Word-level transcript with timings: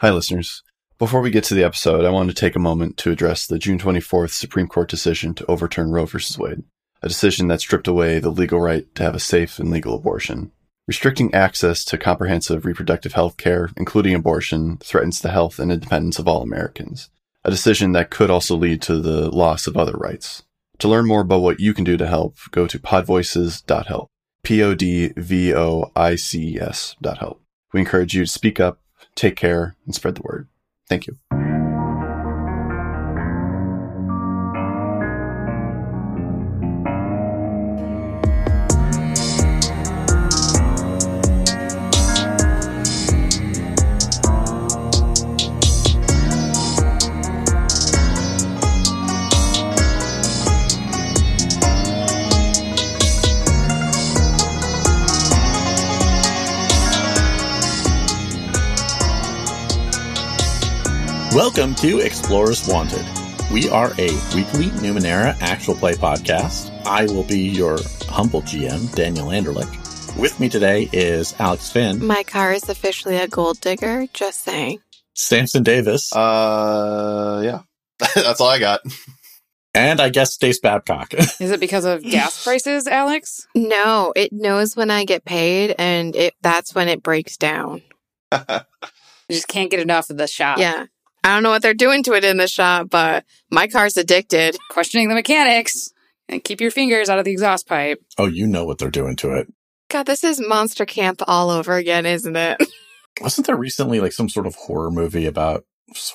Hi, 0.00 0.10
listeners. 0.10 0.62
Before 0.96 1.20
we 1.20 1.32
get 1.32 1.42
to 1.42 1.54
the 1.54 1.64
episode, 1.64 2.04
I 2.04 2.10
wanted 2.10 2.36
to 2.36 2.40
take 2.40 2.54
a 2.54 2.60
moment 2.60 2.96
to 2.98 3.10
address 3.10 3.48
the 3.48 3.58
June 3.58 3.80
24th 3.80 4.30
Supreme 4.30 4.68
Court 4.68 4.88
decision 4.88 5.34
to 5.34 5.44
overturn 5.50 5.90
Roe 5.90 6.06
v. 6.06 6.18
Wade, 6.38 6.62
a 7.02 7.08
decision 7.08 7.48
that 7.48 7.60
stripped 7.60 7.88
away 7.88 8.20
the 8.20 8.30
legal 8.30 8.60
right 8.60 8.84
to 8.94 9.02
have 9.02 9.16
a 9.16 9.18
safe 9.18 9.58
and 9.58 9.72
legal 9.72 9.96
abortion. 9.96 10.52
Restricting 10.86 11.34
access 11.34 11.84
to 11.86 11.98
comprehensive 11.98 12.64
reproductive 12.64 13.14
health 13.14 13.38
care, 13.38 13.70
including 13.76 14.14
abortion, 14.14 14.76
threatens 14.76 15.20
the 15.20 15.32
health 15.32 15.58
and 15.58 15.72
independence 15.72 16.20
of 16.20 16.28
all 16.28 16.42
Americans, 16.42 17.10
a 17.44 17.50
decision 17.50 17.90
that 17.90 18.10
could 18.10 18.30
also 18.30 18.54
lead 18.54 18.80
to 18.82 19.00
the 19.00 19.28
loss 19.30 19.66
of 19.66 19.76
other 19.76 19.94
rights. 19.94 20.44
To 20.78 20.86
learn 20.86 21.08
more 21.08 21.22
about 21.22 21.42
what 21.42 21.58
you 21.58 21.74
can 21.74 21.82
do 21.82 21.96
to 21.96 22.06
help, 22.06 22.36
go 22.52 22.68
to 22.68 22.78
podvoices.help. 22.78 24.06
P-O-D-V-O-I-C-E-S 24.44 25.16
dot 27.02 27.18
help. 27.18 27.42
We 27.72 27.80
encourage 27.80 28.14
you 28.14 28.24
to 28.24 28.30
speak 28.30 28.60
up, 28.60 28.78
take 29.18 29.36
care, 29.36 29.76
and 29.84 29.94
spread 29.94 30.14
the 30.14 30.22
word. 30.22 30.48
Thank 30.88 31.06
you. 31.06 31.16
To 61.80 62.00
Explorers 62.00 62.66
Wanted. 62.68 63.04
We 63.52 63.68
are 63.70 63.92
a 63.98 64.10
weekly 64.34 64.66
Numenera 64.82 65.36
actual 65.40 65.74
play 65.74 65.94
podcast. 65.94 66.70
I 66.86 67.04
will 67.06 67.24
be 67.24 67.38
your 67.38 67.78
humble 68.08 68.42
GM, 68.42 68.94
Daniel 68.94 69.28
Anderlich. 69.28 70.16
With 70.18 70.38
me 70.40 70.48
today 70.48 70.88
is 70.92 71.34
Alex 71.38 71.70
Finn, 71.70 72.04
My 72.04 72.22
car 72.24 72.52
is 72.52 72.68
officially 72.68 73.16
a 73.16 73.28
gold 73.28 73.60
digger, 73.60 74.06
just 74.12 74.40
saying. 74.42 74.80
Samson 75.14 75.62
Davis, 75.62 76.12
Uh, 76.14 77.40
yeah. 77.44 77.60
That's 78.14 78.40
all 78.40 78.48
I 78.48 78.58
got. 78.58 78.80
and 79.74 80.00
I 80.00 80.08
guess 80.08 80.34
Stace 80.34 80.60
Babcock. 80.60 81.14
Is 81.40 81.50
it 81.50 81.58
because 81.60 81.84
of 81.84 82.02
gas 82.02 82.42
prices, 82.44 82.86
Alex? 82.86 83.46
No, 83.54 84.12
it 84.14 84.32
knows 84.32 84.76
when 84.76 84.90
I 84.90 85.04
get 85.04 85.24
paid 85.24 85.74
and 85.78 86.14
it 86.14 86.34
that's 86.40 86.74
when 86.74 86.88
it 86.88 87.02
breaks 87.02 87.36
down. 87.36 87.82
You 88.32 89.34
just 89.34 89.48
can't 89.48 89.70
get 89.70 89.80
enough 89.80 90.10
of 90.10 90.16
the 90.16 90.26
shop. 90.28 90.58
Yeah. 90.58 90.86
I 91.28 91.34
don't 91.34 91.42
know 91.42 91.50
what 91.50 91.60
they're 91.60 91.74
doing 91.74 92.02
to 92.04 92.14
it 92.14 92.24
in 92.24 92.38
the 92.38 92.48
shop, 92.48 92.88
but 92.88 93.24
my 93.50 93.66
car's 93.68 93.98
addicted. 93.98 94.56
Questioning 94.70 95.08
the 95.10 95.14
mechanics 95.14 95.90
and 96.26 96.42
keep 96.42 96.58
your 96.58 96.70
fingers 96.70 97.10
out 97.10 97.18
of 97.18 97.26
the 97.26 97.32
exhaust 97.32 97.68
pipe. 97.68 98.02
oh, 98.16 98.26
you 98.26 98.46
know 98.46 98.64
what 98.64 98.78
they're 98.78 98.90
doing 98.90 99.14
to 99.16 99.34
it. 99.34 99.52
God, 99.90 100.06
this 100.06 100.24
is 100.24 100.40
Monster 100.40 100.86
Camp 100.86 101.20
all 101.26 101.50
over 101.50 101.74
again, 101.74 102.06
isn't 102.06 102.34
it? 102.36 102.56
Wasn't 103.20 103.46
there 103.46 103.56
recently 103.56 104.00
like 104.00 104.12
some 104.12 104.30
sort 104.30 104.46
of 104.46 104.54
horror 104.54 104.90
movie 104.90 105.26
about 105.26 105.64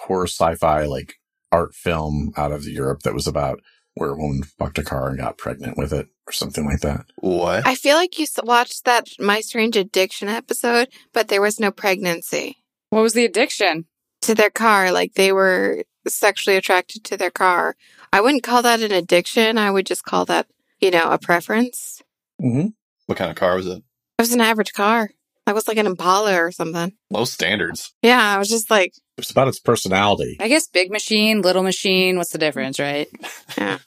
horror 0.02 0.26
sci-fi 0.26 0.86
like 0.86 1.14
art 1.52 1.76
film 1.76 2.32
out 2.36 2.52
of 2.52 2.66
Europe 2.68 3.02
that 3.04 3.14
was 3.14 3.28
about 3.28 3.60
where 3.94 4.12
a 4.12 4.18
woman 4.18 4.42
fucked 4.42 4.80
a 4.80 4.84
car 4.84 5.10
and 5.10 5.20
got 5.20 5.38
pregnant 5.38 5.78
with 5.78 5.94
it 5.94 6.08
or 6.28 6.32
something 6.32 6.66
like 6.66 6.80
that? 6.80 7.06
What? 7.18 7.68
I 7.68 7.76
feel 7.76 7.98
like 7.98 8.18
you 8.18 8.26
watched 8.44 8.86
that 8.86 9.08
My 9.20 9.42
Strange 9.42 9.78
Addiction 9.78 10.28
episode, 10.28 10.88
but 11.14 11.28
there 11.28 11.42
was 11.42 11.60
no 11.60 11.70
pregnancy 11.70 12.58
What 12.90 13.02
was 13.02 13.14
the 13.14 13.26
addiction? 13.26 13.86
To 14.24 14.36
their 14.36 14.50
car. 14.50 14.92
Like 14.92 15.14
they 15.14 15.32
were 15.32 15.84
sexually 16.08 16.58
attracted 16.58 17.04
to 17.06 17.18
their 17.18 17.32
car. 17.32 17.76
I 18.12 18.22
wouldn't 18.22 18.44
call 18.44 18.62
that 18.62 18.82
an 18.82 18.92
addiction. 18.92 19.58
I 19.58 19.72
would 19.72 19.86
just 19.86 20.04
call 20.04 20.26
that, 20.26 20.48
you 20.80 20.92
know, 20.92 21.10
a 21.12 21.18
preference. 21.18 22.02
Mm-hmm. 22.42 22.68
what 23.06 23.18
kind 23.18 23.30
of 23.32 23.38
car 23.38 23.56
was 23.56 23.68
it? 23.68 23.78
It 23.78 24.22
was 24.22 24.34
an 24.34 24.42
average 24.42 24.74
car. 24.74 25.12
I 25.46 25.54
was 25.54 25.68
like 25.68 25.78
an 25.78 25.88
Impala 25.88 26.42
or 26.42 26.52
something. 26.52 26.94
Low 27.10 27.26
standards. 27.26 27.94
Yeah, 28.02 28.22
I 28.22 28.38
was 28.38 28.50
just 28.50 28.70
like, 28.72 28.94
It's 29.18 29.32
about 29.32 29.48
its 29.48 29.60
personality. 29.60 30.38
I 30.40 30.48
guess 30.48 30.68
big 30.68 30.90
machine, 30.92 31.42
little 31.42 31.64
machine. 31.64 32.18
What's 32.18 32.32
the 32.32 32.38
difference, 32.38 32.80
right? 32.80 33.08
yeah. 33.58 33.80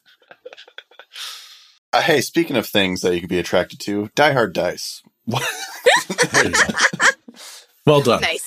Uh, 1.92 2.02
hey, 2.02 2.20
speaking 2.20 2.56
of 2.56 2.66
things 2.66 3.00
that 3.00 3.14
you 3.14 3.20
could 3.20 3.30
be 3.30 3.38
attracted 3.38 3.80
to, 3.80 4.10
Die 4.14 4.32
Hard 4.32 4.52
Dice. 4.52 5.02
There 6.32 6.44
you 6.44 6.52
go. 6.52 7.06
well 7.86 8.00
done. 8.02 8.20
Nice. 8.20 8.46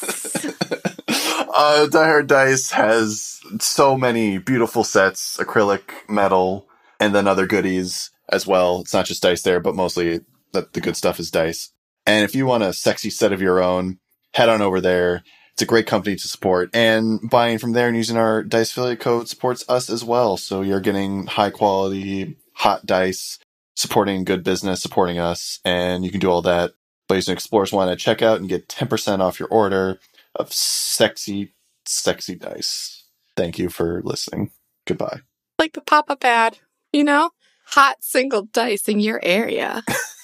Uh, 1.53 1.87
Die 1.87 2.05
Hard 2.05 2.27
Dice 2.27 2.71
has 2.71 3.39
so 3.59 3.97
many 3.97 4.37
beautiful 4.37 4.83
sets, 4.83 5.37
acrylic, 5.37 5.91
metal, 6.07 6.67
and 6.99 7.13
then 7.15 7.27
other 7.27 7.47
goodies 7.47 8.11
as 8.29 8.45
well. 8.45 8.81
It's 8.81 8.93
not 8.93 9.05
just 9.05 9.23
dice 9.23 9.41
there, 9.41 9.59
but 9.59 9.75
mostly 9.75 10.21
the, 10.51 10.67
the 10.73 10.81
good 10.81 10.95
stuff 10.95 11.19
is 11.19 11.31
dice. 11.31 11.71
And 12.05 12.23
if 12.23 12.35
you 12.35 12.45
want 12.45 12.63
a 12.63 12.73
sexy 12.73 13.09
set 13.09 13.33
of 13.33 13.41
your 13.41 13.61
own, 13.61 13.99
head 14.33 14.49
on 14.49 14.61
over 14.61 14.81
there. 14.81 15.23
It's 15.53 15.61
a 15.61 15.65
great 15.65 15.87
company 15.87 16.15
to 16.15 16.27
support 16.27 16.69
and 16.73 17.29
buying 17.29 17.57
from 17.57 17.73
there 17.73 17.87
and 17.87 17.97
using 17.97 18.15
our 18.15 18.43
dice 18.43 18.71
affiliate 18.71 19.01
code 19.01 19.27
supports 19.27 19.65
us 19.67 19.89
as 19.89 20.05
well. 20.05 20.37
So 20.37 20.61
you're 20.61 20.79
getting 20.79 21.25
high 21.25 21.49
quality, 21.49 22.37
hot 22.53 22.85
dice, 22.85 23.39
supporting 23.75 24.23
good 24.23 24.43
business, 24.43 24.81
supporting 24.81 25.19
us. 25.19 25.59
And 25.65 26.05
you 26.05 26.11
can 26.11 26.21
do 26.21 26.31
all 26.31 26.41
that 26.43 26.71
by 27.09 27.15
using 27.15 27.33
Explorers 27.33 27.73
One 27.73 27.89
at 27.89 27.97
checkout 27.97 28.37
and 28.37 28.47
get 28.47 28.69
10% 28.69 29.19
off 29.19 29.39
your 29.39 29.49
order 29.49 29.99
of 30.35 30.51
sexy, 30.53 31.53
sexy 31.85 32.35
dice. 32.35 33.05
Thank 33.35 33.57
you 33.57 33.69
for 33.69 34.01
listening. 34.03 34.51
Goodbye. 34.85 35.21
like 35.57 35.73
the 35.73 35.81
pop 35.81 36.09
up 36.09 36.23
ad, 36.23 36.59
you 36.91 37.03
know? 37.03 37.31
Hot 37.67 37.97
single 38.01 38.43
dice 38.43 38.87
in 38.87 38.99
your 38.99 39.19
area. 39.23 39.83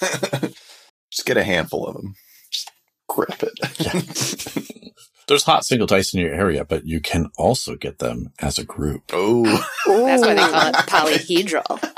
Just 1.10 1.26
get 1.26 1.36
a 1.36 1.44
handful 1.44 1.86
of 1.86 1.94
them. 1.94 2.14
Just 2.50 2.70
grab 3.08 3.42
it. 3.42 4.92
There's 5.28 5.44
hot 5.44 5.64
single 5.64 5.86
dice 5.86 6.14
in 6.14 6.20
your 6.20 6.32
area, 6.32 6.64
but 6.64 6.84
you 6.86 7.00
can 7.00 7.30
also 7.36 7.74
get 7.76 7.98
them 7.98 8.32
as 8.40 8.58
a 8.58 8.64
group. 8.64 9.02
oh. 9.12 9.44
That's 9.86 10.22
why 10.22 10.34
they 10.34 10.40
call 10.40 10.68
it 10.68 10.74
polyhedral. 10.74 11.92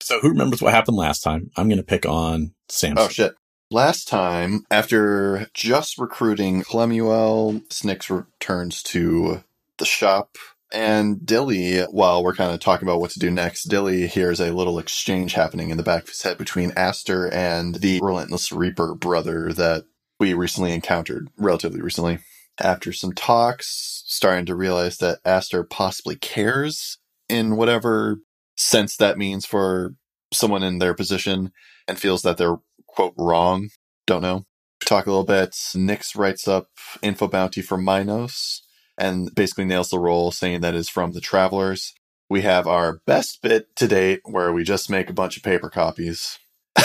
So 0.00 0.20
who 0.20 0.28
remembers 0.28 0.60
what 0.60 0.74
happened 0.74 0.96
last 0.96 1.22
time? 1.22 1.50
I'm 1.56 1.68
going 1.68 1.78
to 1.78 1.84
pick 1.84 2.04
on 2.04 2.54
Samson. 2.68 2.98
Oh 2.98 3.08
shit. 3.08 3.34
Last 3.74 4.06
time, 4.06 4.64
after 4.70 5.48
just 5.52 5.98
recruiting 5.98 6.62
Clemuel, 6.62 7.60
Snicks 7.72 8.08
returns 8.08 8.84
to 8.84 9.42
the 9.78 9.84
shop. 9.84 10.36
And 10.72 11.26
Dilly, 11.26 11.80
while 11.90 12.22
we're 12.22 12.36
kind 12.36 12.54
of 12.54 12.60
talking 12.60 12.86
about 12.86 13.00
what 13.00 13.10
to 13.10 13.18
do 13.18 13.32
next, 13.32 13.64
Dilly 13.64 14.06
hears 14.06 14.38
a 14.38 14.52
little 14.52 14.78
exchange 14.78 15.32
happening 15.32 15.70
in 15.70 15.76
the 15.76 15.82
back 15.82 16.04
of 16.04 16.10
his 16.10 16.22
head 16.22 16.38
between 16.38 16.72
Aster 16.76 17.28
and 17.34 17.74
the 17.74 17.98
Relentless 18.00 18.52
Reaper 18.52 18.94
brother 18.94 19.52
that 19.52 19.86
we 20.20 20.34
recently 20.34 20.72
encountered, 20.72 21.28
relatively 21.36 21.80
recently. 21.80 22.20
After 22.60 22.92
some 22.92 23.12
talks, 23.12 24.04
starting 24.06 24.46
to 24.46 24.54
realize 24.54 24.98
that 24.98 25.18
Aster 25.24 25.64
possibly 25.64 26.14
cares 26.14 26.98
in 27.28 27.56
whatever 27.56 28.20
sense 28.54 28.96
that 28.98 29.18
means 29.18 29.44
for 29.44 29.96
someone 30.32 30.62
in 30.62 30.78
their 30.78 30.94
position 30.94 31.50
and 31.88 31.98
feels 31.98 32.22
that 32.22 32.36
they're 32.36 32.58
quote 32.94 33.14
wrong. 33.18 33.70
Don't 34.06 34.22
know. 34.22 34.44
Talk 34.84 35.06
a 35.06 35.10
little 35.10 35.24
bit. 35.24 35.56
Nix 35.74 36.14
writes 36.14 36.46
up 36.46 36.66
info 37.02 37.28
bounty 37.28 37.62
for 37.62 37.78
Minos 37.78 38.62
and 38.98 39.34
basically 39.34 39.64
nails 39.64 39.90
the 39.90 39.98
role, 39.98 40.30
saying 40.30 40.60
that 40.60 40.74
is 40.74 40.88
from 40.88 41.12
the 41.12 41.20
Travelers. 41.20 41.94
We 42.30 42.42
have 42.42 42.66
our 42.66 43.00
best 43.06 43.42
bit 43.42 43.74
to 43.76 43.88
date 43.88 44.20
where 44.24 44.52
we 44.52 44.64
just 44.64 44.90
make 44.90 45.10
a 45.10 45.14
bunch 45.14 45.36
of 45.36 45.42
paper 45.42 45.68
copies. 45.70 46.38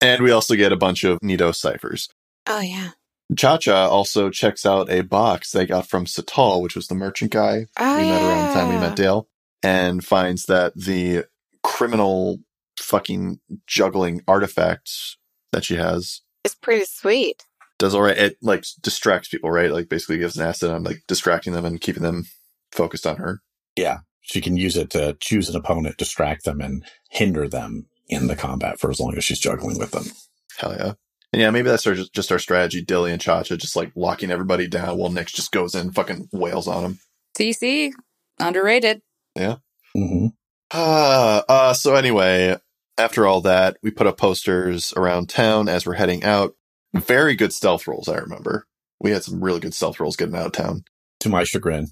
and 0.00 0.22
we 0.22 0.30
also 0.30 0.54
get 0.54 0.72
a 0.72 0.76
bunch 0.76 1.04
of 1.04 1.18
Nito 1.22 1.52
ciphers. 1.52 2.08
Oh, 2.46 2.60
yeah. 2.60 2.90
Cha 3.36 3.56
Cha 3.56 3.88
also 3.88 4.28
checks 4.30 4.66
out 4.66 4.90
a 4.90 5.02
box 5.02 5.50
they 5.52 5.66
got 5.66 5.88
from 5.88 6.04
Satal, 6.04 6.62
which 6.62 6.76
was 6.76 6.88
the 6.88 6.94
merchant 6.94 7.30
guy 7.30 7.66
Oh, 7.78 7.96
we 7.96 8.04
met 8.04 8.22
around 8.22 8.48
the 8.48 8.54
time 8.54 8.68
we 8.68 8.78
met 8.78 8.92
oh. 8.92 8.94
Dale, 8.94 9.28
and 9.62 10.04
finds 10.04 10.44
that 10.44 10.74
the 10.74 11.24
criminal 11.62 12.38
fucking 12.78 13.40
juggling 13.66 14.22
artifacts 14.26 15.16
that 15.52 15.64
she 15.64 15.76
has 15.76 16.22
It's 16.44 16.54
pretty 16.54 16.84
sweet. 16.84 17.44
does 17.78 17.94
all 17.94 18.02
right. 18.02 18.16
It 18.16 18.36
like 18.42 18.64
distracts 18.82 19.28
people, 19.28 19.50
right? 19.50 19.70
Like 19.70 19.88
basically 19.88 20.18
gives 20.18 20.36
an 20.36 20.46
asset 20.46 20.70
on 20.70 20.82
like 20.84 21.02
distracting 21.06 21.52
them 21.52 21.64
and 21.64 21.80
keeping 21.80 22.02
them 22.02 22.24
focused 22.72 23.06
on 23.06 23.16
her. 23.16 23.40
Yeah. 23.76 23.98
She 24.22 24.40
can 24.40 24.56
use 24.56 24.76
it 24.76 24.90
to 24.90 25.16
choose 25.20 25.48
an 25.48 25.56
opponent, 25.56 25.98
distract 25.98 26.44
them, 26.44 26.60
and 26.60 26.84
hinder 27.10 27.46
them 27.46 27.86
in 28.08 28.26
the 28.26 28.36
combat 28.36 28.80
for 28.80 28.90
as 28.90 28.98
long 28.98 29.14
as 29.16 29.24
she's 29.24 29.38
juggling 29.38 29.78
with 29.78 29.90
them. 29.90 30.04
Hell 30.56 30.74
yeah. 30.76 30.92
And 31.32 31.42
yeah, 31.42 31.50
maybe 31.50 31.68
that's 31.68 31.86
our, 31.86 31.94
just 31.94 32.30
our 32.32 32.38
strategy. 32.38 32.80
Dilly 32.80 33.12
and 33.12 33.20
Cha 33.20 33.42
Cha 33.42 33.56
just 33.56 33.76
like 33.76 33.90
locking 33.96 34.30
everybody 34.30 34.68
down 34.68 34.96
while 34.96 35.10
Nix 35.10 35.32
just 35.32 35.52
goes 35.52 35.74
in 35.74 35.80
and 35.82 35.94
fucking 35.94 36.28
wails 36.32 36.68
on 36.68 36.82
them. 36.84 36.98
TC, 37.36 37.90
underrated. 38.38 39.02
Mm-hmm. 39.36 40.28
Uh, 40.72 41.42
uh, 41.48 41.72
so 41.74 41.94
anyway, 41.94 42.56
after 42.98 43.26
all 43.26 43.40
that, 43.42 43.76
we 43.82 43.90
put 43.90 44.06
up 44.06 44.18
posters 44.18 44.92
around 44.96 45.28
town 45.28 45.68
as 45.68 45.86
we're 45.86 45.94
heading 45.94 46.24
out. 46.24 46.54
Very 46.94 47.34
good 47.34 47.52
stealth 47.52 47.86
rolls, 47.88 48.08
I 48.08 48.16
remember. 48.16 48.66
We 49.00 49.10
had 49.10 49.24
some 49.24 49.42
really 49.42 49.60
good 49.60 49.74
stealth 49.74 49.98
rolls 50.00 50.16
getting 50.16 50.36
out 50.36 50.46
of 50.46 50.52
town. 50.52 50.84
To 51.20 51.30
my 51.30 51.44
chagrin, 51.44 51.86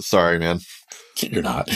Sorry, 0.00 0.38
man. 0.38 0.60
you're 1.20 1.40
not. 1.42 1.70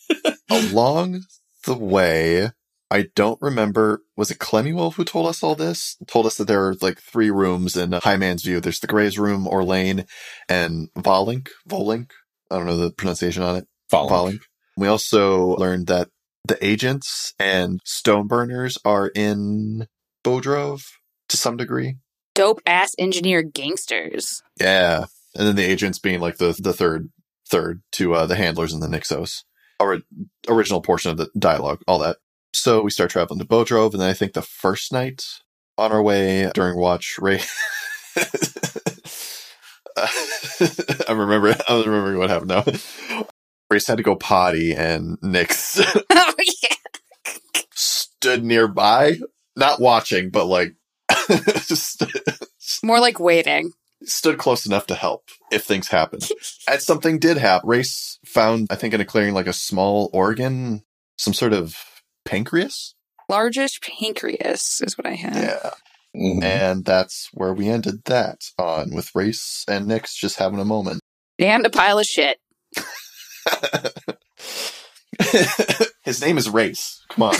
Along 0.50 1.22
the 1.66 1.74
way, 1.74 2.50
I 2.90 3.08
don't 3.14 3.38
remember. 3.42 4.00
Was 4.16 4.30
it 4.30 4.38
Clemuel 4.38 4.94
who 4.94 5.04
told 5.04 5.26
us 5.26 5.42
all 5.42 5.54
this? 5.54 5.98
Told 6.06 6.24
us 6.24 6.36
that 6.36 6.46
there 6.48 6.66
are 6.66 6.76
like 6.80 6.98
three 6.98 7.30
rooms 7.30 7.76
in 7.76 7.92
High 7.92 8.16
Man's 8.16 8.42
View. 8.42 8.58
There's 8.58 8.80
the 8.80 8.86
Gray's 8.86 9.18
room, 9.18 9.44
Orlane, 9.44 10.06
and 10.48 10.88
Volink. 10.94 11.48
Volink. 11.68 12.12
I 12.50 12.56
don't 12.56 12.66
know 12.66 12.78
the 12.78 12.90
pronunciation 12.90 13.42
on 13.42 13.56
it. 13.56 13.66
Following. 13.90 14.36
Volink. 14.38 14.40
We 14.78 14.88
also 14.88 15.48
learned 15.56 15.88
that 15.88 16.08
the 16.50 16.66
agents 16.66 17.32
and 17.38 17.80
Stoneburners 17.84 18.76
are 18.84 19.12
in 19.14 19.86
Bodrov 20.24 20.84
to 21.28 21.36
some 21.36 21.56
degree. 21.56 21.96
Dope 22.34 22.60
ass 22.66 22.90
engineer 22.98 23.42
gangsters. 23.42 24.42
Yeah. 24.60 25.04
And 25.36 25.46
then 25.46 25.54
the 25.54 25.62
agents 25.62 26.00
being 26.00 26.18
like 26.18 26.38
the, 26.38 26.58
the 26.60 26.72
third, 26.72 27.10
third 27.48 27.82
to 27.92 28.14
uh, 28.14 28.26
the 28.26 28.34
handlers 28.34 28.72
and 28.72 28.82
the 28.82 28.88
Nixos. 28.88 29.44
Ori- 29.78 30.02
original 30.48 30.82
portion 30.82 31.12
of 31.12 31.18
the 31.18 31.30
dialogue, 31.38 31.82
all 31.86 32.00
that. 32.00 32.16
So 32.52 32.82
we 32.82 32.90
start 32.90 33.10
traveling 33.10 33.38
to 33.38 33.46
Bodrov, 33.46 33.92
and 33.92 34.00
then 34.02 34.10
I 34.10 34.12
think 34.12 34.32
the 34.32 34.42
first 34.42 34.92
night 34.92 35.24
on 35.78 35.92
our 35.92 36.02
way 36.02 36.50
during 36.52 36.76
watch, 36.76 37.16
Ray. 37.20 37.40
I 39.96 41.12
remember. 41.12 41.54
I'm 41.68 41.84
remembering 41.84 42.18
what 42.18 42.28
happened 42.28 42.48
now. 42.48 42.64
Race 43.70 43.86
had 43.86 43.98
to 43.98 44.02
go 44.02 44.16
potty, 44.16 44.74
and 44.74 45.16
Nix 45.22 45.80
oh 46.10 46.34
yeah. 46.38 46.76
stood 47.74 48.44
nearby, 48.44 49.18
not 49.56 49.80
watching, 49.80 50.30
but 50.30 50.46
like 50.46 50.74
just 51.66 52.02
More 52.82 53.00
like 53.00 53.18
waiting. 53.20 53.72
stood 54.04 54.38
close 54.38 54.66
enough 54.66 54.86
to 54.86 54.94
help 54.94 55.24
if 55.52 55.64
things 55.64 55.88
happened. 55.88 56.28
and 56.68 56.80
something 56.80 57.18
did 57.18 57.36
happen. 57.36 57.68
Race 57.68 58.18
found, 58.26 58.66
I 58.70 58.76
think, 58.76 58.94
in 58.94 59.00
a 59.00 59.04
clearing, 59.04 59.34
like 59.34 59.46
a 59.46 59.52
small 59.52 60.10
organ, 60.12 60.82
some 61.18 61.34
sort 61.34 61.52
of 61.52 61.76
pancreas. 62.24 62.94
Largest 63.28 63.82
pancreas 63.82 64.80
is 64.84 64.96
what 64.98 65.06
I 65.06 65.14
had. 65.14 65.34
Yeah. 65.36 65.70
Mhm. 66.16 66.42
And 66.42 66.84
that's 66.84 67.28
where 67.32 67.54
we 67.54 67.68
ended 67.68 68.02
that 68.06 68.40
on 68.58 68.92
with 68.92 69.14
Race 69.14 69.64
and 69.68 69.86
Nix 69.86 70.14
just 70.16 70.36
having 70.38 70.58
a 70.58 70.64
moment. 70.64 71.00
And 71.38 71.64
a 71.64 71.70
pile 71.70 71.98
of 72.00 72.06
shit. 72.06 72.38
His 76.02 76.20
name 76.20 76.38
is 76.38 76.48
Race. 76.48 77.04
Come 77.10 77.24
on. 77.24 77.34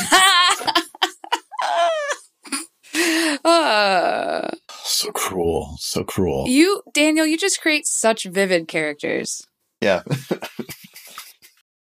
uh, 3.45 4.51
So 4.83 5.11
cruel. 5.13 5.77
So 5.79 6.05
cruel. 6.05 6.47
you, 6.49 6.83
Daniel, 6.93 7.25
you 7.27 7.39
just 7.39 7.61
create 7.61 7.87
such 7.87 8.25
vivid 8.25 8.69
characters. 8.69 9.43
Yeah. 9.81 10.03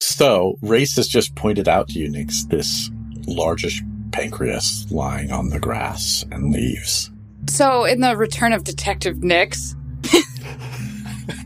So, 0.01 0.55
Race 0.61 0.95
has 0.97 1.07
just 1.07 1.35
pointed 1.35 1.67
out 1.67 1.87
to 1.89 1.99
you, 1.99 2.09
Nix, 2.09 2.43
this 2.45 2.89
largish 3.27 3.81
pancreas 4.11 4.85
lying 4.91 5.31
on 5.31 5.49
the 5.49 5.59
grass 5.59 6.25
and 6.31 6.51
leaves. 6.51 7.11
So, 7.49 7.85
in 7.85 8.01
the 8.01 8.15
Return 8.17 8.53
of 8.53 8.63
Detective 8.63 9.23
Nix, 9.23 9.75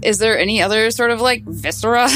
is 0.03 0.19
there 0.19 0.37
any 0.37 0.61
other 0.61 0.91
sort 0.91 1.11
of 1.11 1.21
like 1.21 1.43
viscera? 1.45 2.09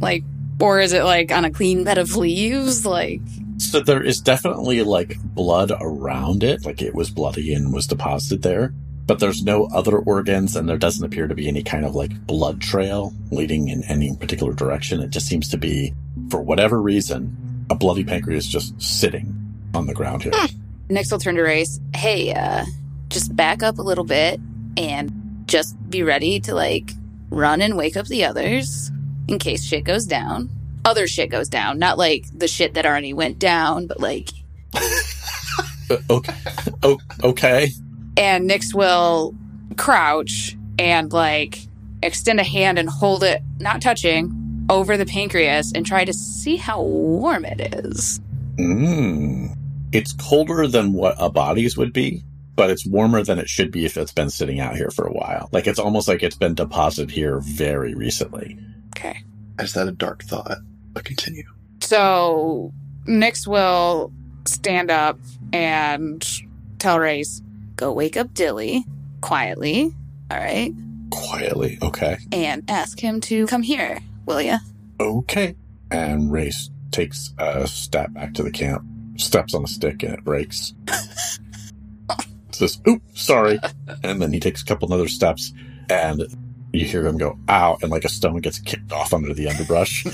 Like, 0.00 0.24
or 0.60 0.80
is 0.80 0.92
it 0.92 1.04
like 1.04 1.30
on 1.32 1.44
a 1.44 1.50
clean 1.50 1.84
bed 1.84 1.98
of 1.98 2.16
leaves? 2.16 2.84
Like, 2.84 3.20
So 3.58 3.80
there 3.80 4.02
is 4.02 4.20
definitely 4.20 4.82
like 4.82 5.16
blood 5.22 5.72
around 5.80 6.42
it, 6.42 6.64
like 6.64 6.82
it 6.82 6.94
was 6.94 7.10
bloody 7.10 7.54
and 7.54 7.72
was 7.72 7.86
deposited 7.86 8.42
there. 8.42 8.72
But 9.06 9.20
there's 9.20 9.42
no 9.42 9.66
other 9.72 9.96
organs, 9.98 10.54
and 10.54 10.68
there 10.68 10.76
doesn't 10.76 11.04
appear 11.04 11.28
to 11.28 11.34
be 11.34 11.48
any 11.48 11.62
kind 11.62 11.86
of 11.86 11.94
like 11.94 12.26
blood 12.26 12.60
trail 12.60 13.14
leading 13.30 13.68
in 13.68 13.82
any 13.84 14.14
particular 14.16 14.52
direction. 14.52 15.00
It 15.00 15.10
just 15.10 15.26
seems 15.26 15.48
to 15.48 15.56
be, 15.56 15.94
for 16.28 16.42
whatever 16.42 16.80
reason, 16.80 17.64
a 17.70 17.74
bloody 17.74 18.04
pancreas 18.04 18.46
just 18.46 18.80
sitting 18.82 19.34
on 19.74 19.86
the 19.86 19.94
ground 19.94 20.24
here. 20.24 20.32
Next, 20.32 20.56
Nix 20.90 21.10
will 21.10 21.18
turn 21.18 21.36
to 21.36 21.42
Race. 21.42 21.80
Hey, 21.94 22.34
uh, 22.34 22.66
just 23.08 23.34
back 23.34 23.62
up 23.62 23.78
a 23.78 23.82
little 23.82 24.04
bit 24.04 24.40
and 24.76 25.44
just 25.46 25.74
be 25.88 26.02
ready 26.02 26.40
to 26.40 26.54
like 26.54 26.90
run 27.30 27.62
and 27.62 27.76
wake 27.76 27.96
up 27.96 28.06
the 28.06 28.24
others 28.24 28.90
in 29.28 29.38
case 29.38 29.64
shit 29.64 29.84
goes 29.84 30.06
down. 30.06 30.48
Other 30.84 31.06
shit 31.06 31.30
goes 31.30 31.48
down, 31.48 31.78
not 31.78 31.98
like 31.98 32.24
the 32.36 32.48
shit 32.48 32.74
that 32.74 32.86
already 32.86 33.12
went 33.12 33.38
down, 33.38 33.86
but 33.86 34.00
like 34.00 34.30
Uh, 35.90 35.96
okay. 36.10 36.34
Oh, 36.82 36.98
okay. 37.24 37.70
and 38.16 38.46
Nix 38.46 38.74
will 38.74 39.34
crouch 39.76 40.56
and 40.78 41.12
like 41.12 41.60
extend 42.02 42.40
a 42.40 42.44
hand 42.44 42.78
and 42.78 42.88
hold 42.88 43.24
it, 43.24 43.42
not 43.58 43.80
touching, 43.80 44.66
over 44.70 44.96
the 44.96 45.06
pancreas 45.06 45.72
and 45.74 45.86
try 45.86 46.04
to 46.04 46.12
see 46.12 46.56
how 46.56 46.82
warm 46.82 47.44
it 47.44 47.74
is. 47.74 48.20
Mm. 48.56 49.56
It's 49.92 50.12
colder 50.12 50.66
than 50.66 50.92
what 50.92 51.14
a 51.18 51.30
body's 51.30 51.76
would 51.76 51.92
be, 51.92 52.22
but 52.54 52.70
it's 52.70 52.86
warmer 52.86 53.22
than 53.22 53.38
it 53.38 53.48
should 53.48 53.70
be 53.70 53.86
if 53.86 53.96
it's 53.96 54.12
been 54.12 54.30
sitting 54.30 54.60
out 54.60 54.76
here 54.76 54.90
for 54.90 55.06
a 55.06 55.12
while. 55.12 55.48
Like 55.52 55.66
it's 55.66 55.78
almost 55.78 56.06
like 56.06 56.22
it's 56.22 56.36
been 56.36 56.54
deposited 56.54 57.10
here 57.10 57.40
very 57.40 57.94
recently. 57.94 58.58
Okay. 58.98 59.22
I 59.58 59.62
just 59.62 59.74
had 59.76 59.88
a 59.88 59.92
dark 59.92 60.24
thought, 60.24 60.58
but 60.92 61.04
continue. 61.04 61.44
So 61.80 62.72
Nix 63.06 63.46
will 63.46 64.12
stand 64.46 64.90
up 64.90 65.18
and 65.52 66.26
tell 66.78 66.98
Race, 66.98 67.40
go 67.76 67.92
wake 67.92 68.16
up 68.16 68.34
Dilly 68.34 68.84
quietly, 69.20 69.94
all 70.30 70.38
right, 70.38 70.72
Quietly, 71.10 71.78
okay. 71.82 72.18
and 72.32 72.68
ask 72.68 72.98
him 73.00 73.20
to 73.22 73.46
come 73.46 73.62
here, 73.62 74.00
will 74.26 74.42
ya? 74.42 74.58
Okay. 75.00 75.54
And 75.90 76.30
Race 76.30 76.70
takes 76.90 77.32
a 77.38 77.66
step 77.66 78.12
back 78.12 78.34
to 78.34 78.42
the 78.42 78.50
camp, 78.50 78.84
steps 79.16 79.54
on 79.54 79.64
a 79.64 79.68
stick, 79.68 80.02
and 80.02 80.14
it 80.14 80.24
breaks. 80.24 80.74
Says, 82.52 82.80
oop, 82.88 83.02
sorry. 83.14 83.58
And 84.02 84.20
then 84.20 84.32
he 84.32 84.40
takes 84.40 84.62
a 84.62 84.64
couple 84.64 84.92
other 84.92 85.08
steps, 85.08 85.52
and 85.88 86.22
you 86.72 86.84
hear 86.84 87.06
him 87.06 87.16
go, 87.18 87.38
ow, 87.48 87.78
and 87.82 87.90
like 87.90 88.04
a 88.04 88.08
stone 88.08 88.40
gets 88.40 88.58
kicked 88.58 88.92
off 88.92 89.12
under 89.14 89.32
the 89.32 89.48
underbrush. 89.48 90.04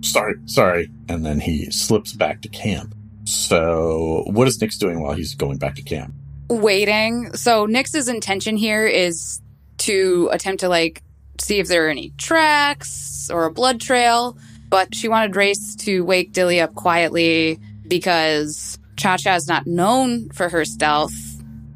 sorry, 0.02 0.34
sorry. 0.46 0.90
And 1.08 1.24
then 1.24 1.40
he 1.40 1.70
slips 1.70 2.12
back 2.12 2.42
to 2.42 2.48
camp. 2.48 2.94
So, 3.24 4.24
what 4.26 4.48
is 4.48 4.60
Nix 4.60 4.78
doing 4.78 5.00
while 5.00 5.12
he's 5.12 5.34
going 5.34 5.58
back 5.58 5.76
to 5.76 5.82
camp? 5.82 6.14
Waiting. 6.48 7.32
So 7.34 7.66
Nix's 7.66 8.08
intention 8.08 8.56
here 8.56 8.86
is 8.86 9.40
to 9.78 10.28
attempt 10.32 10.60
to 10.60 10.68
like 10.68 11.02
see 11.40 11.58
if 11.58 11.68
there 11.68 11.86
are 11.86 11.90
any 11.90 12.12
tracks 12.18 13.30
or 13.30 13.44
a 13.44 13.52
blood 13.52 13.80
trail, 13.80 14.36
but 14.68 14.94
she 14.94 15.08
wanted 15.08 15.36
Race 15.36 15.76
to 15.76 16.04
wake 16.04 16.32
Dilly 16.32 16.60
up 16.60 16.74
quietly 16.74 17.58
because 17.86 18.78
Cha 18.96 19.16
Cha 19.16 19.36
is 19.36 19.48
not 19.48 19.66
known 19.66 20.28
for 20.30 20.48
her 20.48 20.64
stealth. 20.64 21.14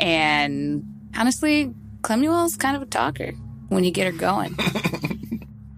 And 0.01 0.85
honestly, 1.17 1.73
Clemuel's 2.05 2.57
kind 2.57 2.77
of 2.77 2.83
a 2.83 2.87
talker 2.87 3.33
when 3.71 3.83
you 3.83 3.91
get 3.91 4.13
her 4.13 4.19
going. 4.19 4.57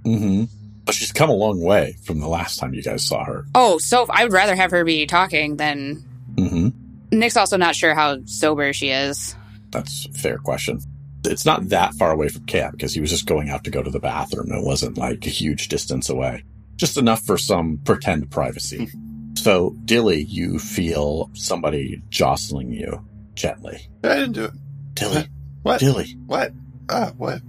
Mm-hmm. 0.07 0.45
But 0.85 0.95
she's 0.95 1.11
come 1.11 1.31
a 1.31 1.35
long 1.35 1.61
way 1.61 1.97
from 2.05 2.21
the 2.21 2.29
last 2.29 2.61
time 2.61 2.73
you 2.73 2.83
guys 2.83 3.05
saw 3.05 3.25
her. 3.25 3.45
oh, 3.57 3.79
so 3.79 4.07
I 4.09 4.23
would 4.23 4.33
rather 4.33 4.55
have 4.55 4.71
her 4.71 4.85
be 4.85 5.05
talking 5.07 5.57
than. 5.57 6.05
Mm-hmm. 6.35 7.19
Nix 7.19 7.37
also 7.37 7.57
not 7.57 7.75
sure 7.75 7.93
how 7.93 8.25
sober 8.27 8.73
she 8.73 8.91
is. 8.91 9.35
That's 9.71 10.07
a 10.07 10.13
fair 10.13 10.39
question. 10.39 10.79
It's 11.25 11.45
not 11.45 11.71
that 11.71 11.95
far 11.95 12.13
away 12.13 12.29
from 12.29 12.47
camp 12.47 12.77
because 12.77 12.95
he 12.95 13.01
was 13.01 13.11
just 13.11 13.27
going 13.27 13.51
out 13.51 13.65
to 13.65 13.71
go 13.73 13.83
to 13.83 13.91
the 13.91 13.99
bathroom. 13.99 14.53
It 14.53 14.65
wasn't 14.65 14.97
like 14.97 15.27
a 15.27 15.31
huge 15.31 15.67
distance 15.67 16.09
away. 16.09 16.45
Just 16.77 16.97
enough 16.97 17.23
for 17.23 17.37
some 17.37 17.79
pretend 17.79 18.31
privacy. 18.31 18.89
so, 19.35 19.75
Dilly, 19.85 20.23
you 20.23 20.61
feel 20.61 21.31
somebody 21.35 22.01
jostling 22.11 22.71
you 22.71 23.05
gently. 23.35 23.89
I 24.05 24.15
didn't 24.15 24.33
do 24.33 24.45
it. 24.45 24.53
Dilly, 24.95 25.27
What? 25.67 25.81
Dilly, 25.81 26.17
What? 26.27 26.53
Ah, 26.89 27.13
what? 27.17 27.41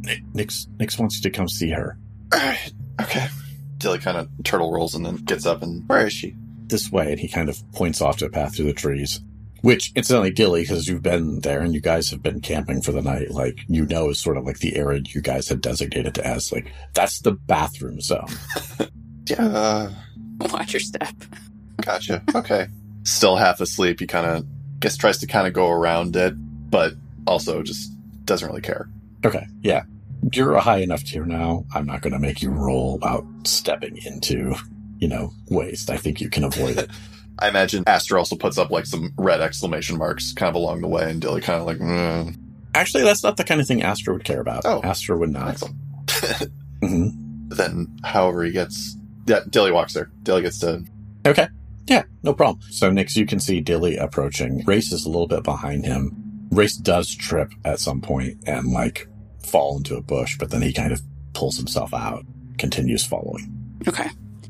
Nick, 0.00 0.22
Nix, 0.32 0.66
Nix 0.78 0.98
wants 0.98 1.16
you 1.16 1.22
to 1.22 1.30
come 1.30 1.48
see 1.48 1.70
her. 1.70 1.98
Alright, 2.34 2.72
okay. 3.02 3.26
Dilly 3.76 3.98
kind 3.98 4.16
of 4.16 4.28
turtle 4.44 4.72
rolls 4.72 4.94
and 4.94 5.04
then 5.04 5.16
gets 5.16 5.44
up 5.44 5.62
and 5.62 5.86
where 5.88 6.06
is 6.06 6.12
she? 6.14 6.34
This 6.68 6.90
way, 6.90 7.10
and 7.10 7.20
he 7.20 7.28
kind 7.28 7.48
of 7.48 7.60
points 7.72 8.00
off 8.00 8.16
to 8.18 8.26
a 8.26 8.30
path 8.30 8.56
through 8.56 8.66
the 8.66 8.72
trees. 8.72 9.20
Which, 9.62 9.92
incidentally, 9.96 10.30
Dilly, 10.30 10.62
because 10.62 10.86
you've 10.88 11.02
been 11.02 11.40
there 11.40 11.60
and 11.60 11.74
you 11.74 11.80
guys 11.80 12.10
have 12.10 12.22
been 12.22 12.40
camping 12.40 12.80
for 12.80 12.92
the 12.92 13.02
night, 13.02 13.30
like, 13.32 13.58
you 13.68 13.84
know 13.86 14.08
is 14.10 14.18
sort 14.18 14.36
of 14.36 14.44
like 14.44 14.60
the 14.60 14.76
area 14.76 15.02
you 15.06 15.20
guys 15.20 15.48
had 15.48 15.60
designated 15.60 16.18
as, 16.18 16.52
like, 16.52 16.72
that's 16.94 17.20
the 17.20 17.32
bathroom 17.32 18.00
zone. 18.00 18.28
Yeah, 19.28 19.46
uh, 19.46 19.90
Watch 20.40 20.72
your 20.72 20.80
step. 20.80 21.14
gotcha. 21.82 22.22
Okay. 22.34 22.68
Still 23.02 23.36
half 23.36 23.60
asleep. 23.60 24.00
He 24.00 24.06
kind 24.06 24.26
of 24.26 24.46
guess 24.80 24.96
tries 24.96 25.18
to 25.18 25.26
kind 25.26 25.46
of 25.46 25.52
go 25.52 25.68
around 25.68 26.16
it, 26.16 26.32
but 26.70 26.94
also 27.28 27.62
just 27.62 27.92
doesn't 28.24 28.48
really 28.48 28.62
care. 28.62 28.88
Okay, 29.24 29.46
yeah. 29.62 29.84
You're 30.32 30.54
a 30.54 30.60
high 30.60 30.78
enough 30.78 31.04
tier 31.04 31.24
now. 31.24 31.64
I'm 31.74 31.86
not 31.86 32.02
going 32.02 32.12
to 32.12 32.18
make 32.18 32.42
you 32.42 32.50
roll 32.50 32.96
about 32.96 33.24
stepping 33.44 33.98
into, 34.04 34.56
you 34.98 35.06
know, 35.06 35.30
waste. 35.48 35.90
I 35.90 35.96
think 35.96 36.20
you 36.20 36.28
can 36.28 36.44
avoid 36.44 36.76
it. 36.76 36.90
I 37.38 37.48
imagine 37.48 37.84
Aster 37.86 38.18
also 38.18 38.34
puts 38.34 38.58
up 38.58 38.70
like 38.70 38.84
some 38.84 39.12
red 39.16 39.40
exclamation 39.40 39.96
marks 39.96 40.32
kind 40.32 40.48
of 40.48 40.56
along 40.56 40.80
the 40.80 40.88
way, 40.88 41.08
and 41.08 41.20
Dilly 41.20 41.40
kind 41.40 41.60
of 41.60 41.66
like, 41.66 41.78
mm, 41.78 42.36
Actually, 42.74 43.04
that's 43.04 43.22
not 43.22 43.36
the 43.36 43.44
kind 43.44 43.60
of 43.60 43.66
thing 43.66 43.82
Aster 43.82 44.12
would 44.12 44.24
care 44.24 44.40
about. 44.40 44.62
Oh. 44.64 44.80
Aster 44.82 45.16
would 45.16 45.30
not. 45.30 45.50
excellent. 45.50 45.76
hmm 46.82 47.08
then, 47.50 47.96
however, 48.04 48.44
he 48.44 48.52
gets. 48.52 48.96
Yeah, 49.26 49.40
Dilly 49.48 49.72
walks 49.72 49.94
there. 49.94 50.10
Dilly 50.22 50.42
gets 50.42 50.58
to. 50.60 50.84
Okay. 51.26 51.48
Yeah, 51.86 52.02
no 52.22 52.34
problem. 52.34 52.60
So, 52.70 52.90
Nix, 52.90 53.16
you 53.16 53.24
can 53.26 53.40
see 53.40 53.60
Dilly 53.60 53.96
approaching. 53.96 54.62
Race 54.66 54.92
is 54.92 55.06
a 55.06 55.08
little 55.08 55.26
bit 55.26 55.44
behind 55.44 55.86
him. 55.86 56.17
Race 56.50 56.76
does 56.76 57.14
trip 57.14 57.52
at 57.64 57.80
some 57.80 58.00
point 58.00 58.38
and, 58.46 58.72
like, 58.72 59.08
fall 59.46 59.76
into 59.76 59.96
a 59.96 60.02
bush, 60.02 60.36
but 60.38 60.50
then 60.50 60.62
he 60.62 60.72
kind 60.72 60.92
of 60.92 61.00
pulls 61.34 61.56
himself 61.56 61.94
out, 61.94 62.24
continues 62.58 63.04
following. 63.04 63.52
Okay. 63.86 64.08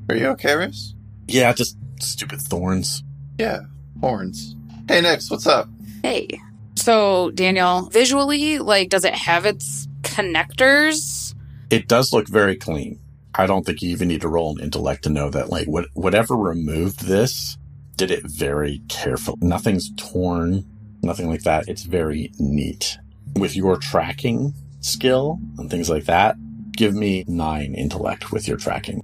Are 0.09 0.17
you 0.17 0.27
okay, 0.29 0.55
Race? 0.55 0.95
Yeah, 1.27 1.53
just 1.53 1.77
stupid 2.01 2.41
thorns. 2.41 3.03
Yeah, 3.39 3.61
horns. 4.01 4.55
Hey, 4.89 5.01
Nix, 5.01 5.31
what's 5.31 5.47
up? 5.47 5.69
Hey. 6.03 6.29
So, 6.77 7.31
Daniel, 7.33 7.91
visually, 7.91 8.59
like, 8.59 8.89
does 8.89 9.05
it 9.05 9.15
have 9.15 9.45
its 9.45 9.87
connectors? 10.03 11.35
It 11.71 11.89
does 11.89 12.13
look 12.13 12.29
very 12.29 12.57
clean. 12.57 12.99
I 13.35 13.47
don't 13.47 13.67
think 13.67 13.83
you 13.83 13.91
even 13.91 14.09
need 14.09 14.23
to 14.23 14.29
roll 14.29 14.57
an 14.57 14.63
intellect 14.63 15.05
to 15.05 15.11
know 15.11 15.29
that, 15.31 15.51
like, 15.51 15.67
what, 15.67 15.87
whatever 15.93 16.35
removed 16.35 17.01
this 17.01 17.59
did 17.97 18.11
it 18.11 18.25
very 18.25 18.81
carefully. 18.89 19.39
Nothing's 19.41 19.91
torn, 19.97 20.65
nothing 21.09 21.29
like 21.29 21.43
that. 21.43 21.69
It's 21.69 21.83
very 21.83 22.31
neat. 22.39 22.99
With 23.35 23.57
your 23.57 23.77
tracking 23.77 24.55
skill 24.81 25.39
and 25.59 25.71
things 25.71 25.91
like 25.91 26.05
that, 26.05 26.37
give 26.73 26.95
me 26.95 27.25
nine 27.27 27.75
intellect 27.75 28.33
with 28.33 28.47
your 28.47 28.57
tracking. 28.57 29.03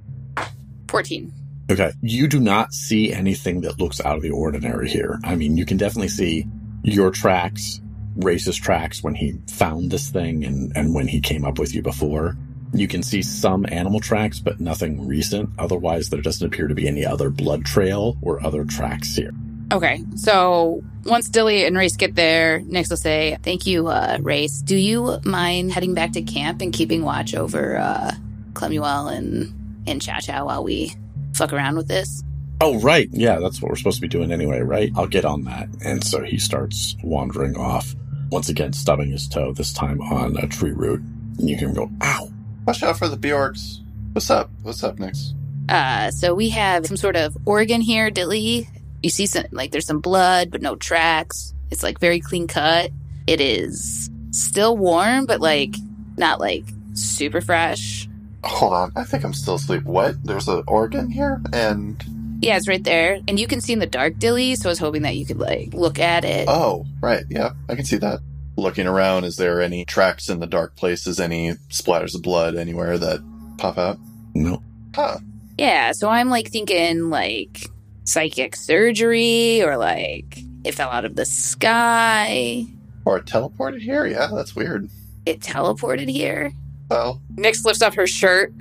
14. 0.88 1.32
Okay. 1.70 1.92
You 2.02 2.28
do 2.28 2.40
not 2.40 2.72
see 2.72 3.12
anything 3.12 3.62
that 3.62 3.80
looks 3.80 4.00
out 4.00 4.16
of 4.16 4.22
the 4.22 4.30
ordinary 4.30 4.88
here. 4.88 5.18
I 5.24 5.34
mean, 5.34 5.56
you 5.56 5.64
can 5.64 5.76
definitely 5.76 6.08
see 6.08 6.46
your 6.82 7.10
tracks, 7.10 7.80
Race's 8.16 8.56
tracks 8.56 9.02
when 9.02 9.14
he 9.14 9.38
found 9.50 9.90
this 9.90 10.10
thing 10.10 10.44
and, 10.44 10.72
and 10.76 10.94
when 10.94 11.08
he 11.08 11.20
came 11.20 11.44
up 11.44 11.58
with 11.58 11.74
you 11.74 11.82
before. 11.82 12.36
You 12.74 12.88
can 12.88 13.02
see 13.02 13.22
some 13.22 13.66
animal 13.68 14.00
tracks, 14.00 14.40
but 14.40 14.60
nothing 14.60 15.06
recent. 15.06 15.50
Otherwise, 15.58 16.10
there 16.10 16.20
doesn't 16.20 16.46
appear 16.46 16.66
to 16.66 16.74
be 16.74 16.88
any 16.88 17.06
other 17.06 17.30
blood 17.30 17.64
trail 17.64 18.16
or 18.20 18.44
other 18.44 18.64
tracks 18.64 19.14
here. 19.14 19.32
Okay, 19.72 20.04
so 20.16 20.82
once 21.04 21.28
Dilly 21.28 21.64
and 21.64 21.76
Race 21.76 21.96
get 21.96 22.14
there, 22.14 22.60
Nix 22.60 22.90
will 22.90 22.96
say, 22.96 23.36
Thank 23.42 23.66
you, 23.66 23.88
uh, 23.88 24.18
Race. 24.20 24.60
Do 24.60 24.76
you 24.76 25.18
mind 25.24 25.72
heading 25.72 25.94
back 25.94 26.12
to 26.12 26.22
camp 26.22 26.60
and 26.60 26.72
keeping 26.72 27.02
watch 27.02 27.34
over 27.34 27.76
uh, 27.76 28.12
Clemuel 28.52 29.14
and, 29.14 29.82
and 29.86 30.00
Cha 30.00 30.20
Cha 30.20 30.44
while 30.44 30.62
we 30.62 30.94
fuck 31.34 31.52
around 31.52 31.76
with 31.76 31.88
this? 31.88 32.22
Oh, 32.60 32.78
right. 32.80 33.08
Yeah, 33.10 33.40
that's 33.40 33.60
what 33.60 33.70
we're 33.70 33.76
supposed 33.76 33.96
to 33.96 34.02
be 34.02 34.08
doing 34.08 34.32
anyway, 34.32 34.60
right? 34.60 34.92
I'll 34.96 35.06
get 35.06 35.24
on 35.24 35.42
that. 35.44 35.68
And 35.84 36.04
so 36.04 36.22
he 36.22 36.38
starts 36.38 36.96
wandering 37.02 37.56
off, 37.56 37.94
once 38.30 38.48
again, 38.48 38.72
stubbing 38.72 39.10
his 39.10 39.28
toe, 39.28 39.52
this 39.52 39.72
time 39.72 40.00
on 40.00 40.36
a 40.36 40.46
tree 40.46 40.72
root. 40.72 41.00
And 41.00 41.50
you 41.50 41.56
hear 41.56 41.68
him 41.68 41.74
go, 41.74 41.90
ow. 42.02 42.30
Watch 42.66 42.82
out 42.82 42.98
for 42.98 43.08
the 43.08 43.16
Bjorks. 43.16 43.80
What's 44.12 44.30
up? 44.30 44.50
What's 44.62 44.84
up, 44.84 44.98
Nix? 44.98 45.34
Uh, 45.68 46.10
so 46.10 46.34
we 46.34 46.50
have 46.50 46.86
some 46.86 46.96
sort 46.96 47.16
of 47.16 47.36
organ 47.44 47.80
here, 47.80 48.10
Dilly. 48.10 48.68
You 49.04 49.10
see 49.10 49.26
some, 49.26 49.44
like, 49.52 49.70
there's 49.70 49.86
some 49.86 50.00
blood, 50.00 50.50
but 50.50 50.62
no 50.62 50.76
tracks. 50.76 51.52
It's, 51.70 51.82
like, 51.82 52.00
very 52.00 52.20
clean 52.20 52.46
cut. 52.46 52.90
It 53.26 53.38
is 53.38 54.08
still 54.30 54.78
warm, 54.78 55.26
but, 55.26 55.42
like, 55.42 55.74
not, 56.16 56.40
like, 56.40 56.64
super 56.94 57.42
fresh. 57.42 58.08
Hold 58.44 58.72
on, 58.72 58.92
I 58.96 59.04
think 59.04 59.22
I'm 59.24 59.34
still 59.34 59.56
asleep. 59.56 59.82
What? 59.84 60.24
There's 60.24 60.48
an 60.48 60.62
organ 60.66 61.10
here, 61.10 61.42
and 61.52 62.02
Yeah, 62.40 62.56
it's 62.56 62.66
right 62.66 62.82
there. 62.82 63.20
And 63.28 63.38
you 63.38 63.46
can 63.46 63.60
see 63.60 63.74
in 63.74 63.78
the 63.78 63.86
dark, 63.86 64.18
Dilly, 64.18 64.54
so 64.54 64.70
I 64.70 64.72
was 64.72 64.78
hoping 64.78 65.02
that 65.02 65.16
you 65.16 65.26
could, 65.26 65.38
like, 65.38 65.74
look 65.74 65.98
at 65.98 66.24
it. 66.24 66.48
oh, 66.48 66.86
right, 67.02 67.24
yeah, 67.28 67.50
I 67.68 67.74
can 67.74 67.84
see 67.84 67.96
that. 67.98 68.20
Looking 68.56 68.86
around, 68.86 69.24
is 69.24 69.36
there 69.36 69.60
any 69.60 69.84
tracks 69.84 70.30
in 70.30 70.40
the 70.40 70.46
dark 70.46 70.76
places? 70.76 71.20
Any 71.20 71.52
splatters 71.68 72.14
of 72.14 72.22
blood 72.22 72.54
anywhere 72.56 72.96
that 72.96 73.20
pop 73.58 73.76
out? 73.76 73.98
No. 74.34 74.62
Huh? 74.94 75.18
Yeah, 75.58 75.92
so 75.92 76.08
I'm 76.08 76.30
like 76.30 76.48
thinking 76.48 77.10
like 77.10 77.68
psychic 78.04 78.56
surgery 78.56 79.62
or 79.62 79.76
like 79.76 80.38
it 80.64 80.74
fell 80.74 80.90
out 80.90 81.04
of 81.04 81.16
the 81.16 81.24
sky. 81.24 82.64
Or 83.04 83.18
it 83.18 83.26
teleported 83.26 83.80
here? 83.80 84.06
Yeah, 84.06 84.28
that's 84.32 84.54
weird. 84.56 84.88
It 85.26 85.40
teleported 85.40 86.08
here. 86.08 86.52
Oh. 86.90 87.20
Nix 87.36 87.64
lifts 87.64 87.82
up 87.82 87.94
her 87.94 88.06
shirt, 88.06 88.52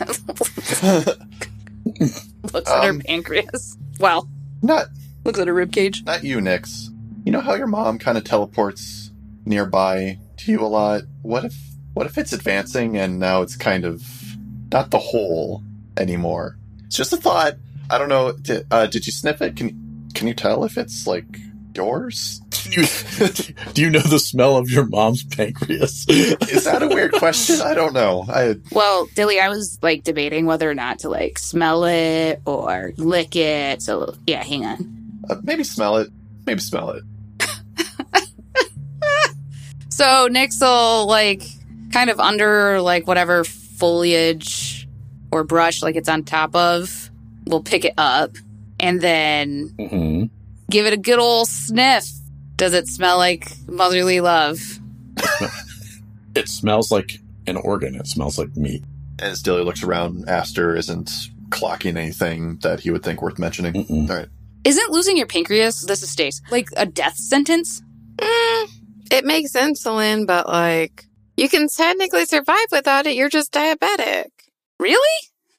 looks 0.80 0.84
at 0.84 1.08
her 2.84 2.90
Um. 2.90 3.00
pancreas. 3.00 3.76
Well, 3.98 4.28
not 4.62 4.86
looks 5.24 5.38
at 5.38 5.48
her 5.48 5.54
rib 5.54 5.72
cage. 5.72 6.04
not 6.04 6.24
you, 6.24 6.40
Nix. 6.40 6.90
You 7.24 7.32
know 7.32 7.40
how 7.40 7.54
your 7.54 7.66
mom 7.66 7.98
kind 7.98 8.16
of 8.16 8.24
teleports 8.24 9.10
nearby 9.44 10.18
to 10.38 10.52
you 10.52 10.60
a 10.60 10.66
lot. 10.66 11.02
What 11.22 11.44
if 11.44 11.54
what 11.94 12.06
if 12.06 12.16
it's 12.16 12.32
advancing 12.32 12.96
and 12.96 13.18
now 13.18 13.42
it's 13.42 13.56
kind 13.56 13.84
of 13.84 14.02
not 14.72 14.90
the 14.90 14.98
whole 14.98 15.62
anymore? 15.96 16.56
It's 16.86 16.96
just 16.96 17.12
a 17.12 17.16
thought. 17.16 17.54
I 17.90 17.98
don't 17.98 18.08
know. 18.08 18.32
Did, 18.32 18.66
uh, 18.70 18.86
did 18.86 19.06
you 19.06 19.12
sniff 19.12 19.40
it? 19.42 19.56
Can 19.56 20.08
can 20.14 20.26
you 20.26 20.34
tell 20.34 20.64
if 20.64 20.76
it's 20.78 21.06
like 21.06 21.24
yours? 21.74 22.40
Do 22.50 22.82
you, 22.82 22.86
do 23.72 23.82
you 23.82 23.88
know 23.88 24.00
the 24.00 24.18
smell 24.18 24.56
of 24.58 24.68
your 24.68 24.84
mom's 24.84 25.22
pancreas? 25.24 26.04
Is 26.08 26.64
that 26.64 26.82
a 26.82 26.88
weird 26.88 27.12
question? 27.12 27.60
I 27.62 27.72
don't 27.72 27.94
know. 27.94 28.26
I 28.28 28.56
Well, 28.72 29.06
Dilly, 29.14 29.40
I 29.40 29.48
was 29.48 29.78
like 29.80 30.02
debating 30.02 30.44
whether 30.44 30.68
or 30.68 30.74
not 30.74 30.98
to 31.00 31.08
like 31.08 31.38
smell 31.38 31.84
it 31.84 32.42
or 32.44 32.92
lick 32.98 33.36
it. 33.36 33.80
So 33.80 34.14
yeah, 34.26 34.42
hang 34.44 34.66
on. 34.66 35.20
uh, 35.30 35.36
maybe 35.42 35.64
smell 35.64 35.96
it. 35.96 36.10
Maybe 36.46 36.60
smell 36.60 36.90
it. 36.90 37.04
So 39.90 40.28
Nix 40.30 40.60
will 40.60 41.06
like 41.06 41.42
kind 41.92 42.08
of 42.10 42.20
under 42.20 42.80
like 42.80 43.06
whatever 43.06 43.42
foliage 43.44 44.86
or 45.32 45.42
brush 45.44 45.82
like 45.82 45.96
it's 45.96 46.08
on 46.08 46.22
top 46.22 46.54
of, 46.54 46.97
will 47.48 47.62
pick 47.62 47.84
it 47.84 47.94
up 47.98 48.36
and 48.78 49.00
then 49.00 49.74
hmm 49.78 50.24
give 50.70 50.86
it 50.86 50.92
a 50.92 50.98
good 50.98 51.18
old 51.18 51.48
sniff. 51.48 52.06
Does 52.56 52.74
it 52.74 52.88
smell 52.88 53.16
like 53.18 53.48
motherly 53.66 54.20
love? 54.20 54.60
It 56.34 56.48
smells 56.48 56.92
like 56.92 57.18
an 57.48 57.56
organ. 57.56 57.96
It 57.96 58.06
smells 58.06 58.38
like 58.38 58.56
meat. 58.56 58.84
As 59.18 59.42
Dilly 59.42 59.64
looks 59.64 59.82
around, 59.82 60.28
Aster 60.28 60.76
isn't 60.76 61.10
clocking 61.48 61.96
anything 61.96 62.58
that 62.58 62.78
he 62.80 62.92
would 62.92 63.02
think 63.02 63.22
worth 63.22 63.40
mentioning. 63.40 63.72
Mm-mm. 63.72 64.08
All 64.08 64.16
right. 64.18 64.28
Isn't 64.62 64.90
losing 64.92 65.16
your 65.16 65.26
pancreas, 65.26 65.82
this 65.84 66.02
is 66.02 66.10
Stace, 66.10 66.40
like 66.50 66.68
a 66.76 66.86
death 66.86 67.16
sentence? 67.16 67.82
Mm, 68.18 68.68
it 69.10 69.24
makes 69.24 69.52
insulin, 69.54 70.26
but 70.28 70.46
like 70.46 71.06
you 71.36 71.48
can 71.48 71.66
technically 71.68 72.24
survive 72.24 72.66
without 72.70 73.06
it. 73.06 73.16
You're 73.16 73.28
just 73.28 73.52
diabetic. 73.52 74.26
Really? 74.78 74.98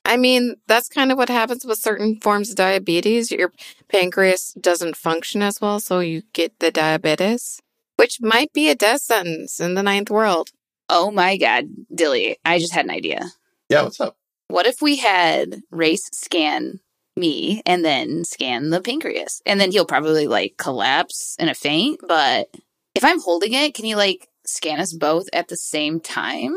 I 0.10 0.18
mean, 0.18 0.56
that's 0.66 0.90
kind 0.90 1.12
of 1.12 1.20
what 1.20 1.30
happens 1.30 1.64
with 1.64 1.78
certain 1.78 2.20
forms 2.20 2.50
of 2.50 2.56
diabetes. 2.56 3.30
Your 3.30 3.54
pancreas 3.90 4.54
doesn't 4.60 4.98
function 4.98 5.44
as 5.44 5.62
well, 5.62 5.80
so 5.80 6.00
you 6.00 6.24
get 6.34 6.58
the 6.60 6.72
diabetes, 6.72 7.62
which 7.96 8.20
might 8.20 8.52
be 8.52 8.70
a 8.70 8.76
death 8.76 9.02
sentence 9.02 9.60
in 9.60 9.76
the 9.76 9.84
ninth 9.84 10.10
world. 10.10 10.50
Oh 10.90 11.12
my 11.12 11.38
god, 11.38 11.66
Dilly, 11.94 12.38
I 12.44 12.58
just 12.58 12.74
had 12.74 12.86
an 12.86 12.92
idea. 12.92 13.22
Yeah, 13.70 13.84
what's 13.84 14.02
up? 14.02 14.18
What 14.48 14.66
if 14.66 14.82
we 14.82 14.96
had 14.96 15.62
Race 15.70 16.10
scan 16.12 16.80
me 17.16 17.62
and 17.68 17.86
then 17.86 18.26
scan 18.26 18.72
the 18.72 18.82
pancreas? 18.82 19.44
And 19.46 19.62
then 19.62 19.72
he'll 19.72 19.86
probably 19.86 20.26
like 20.26 20.56
collapse 20.58 21.36
in 21.38 21.50
a 21.50 21.54
faint. 21.54 22.00
But 22.08 22.48
if 22.96 23.06
I'm 23.06 23.22
holding 23.22 23.54
it, 23.54 23.76
can 23.76 23.86
you 23.86 23.96
like 23.96 24.28
scan 24.44 24.80
us 24.80 24.92
both 24.92 25.28
at 25.34 25.50
the 25.50 25.58
same 25.58 26.00
time? 26.00 26.56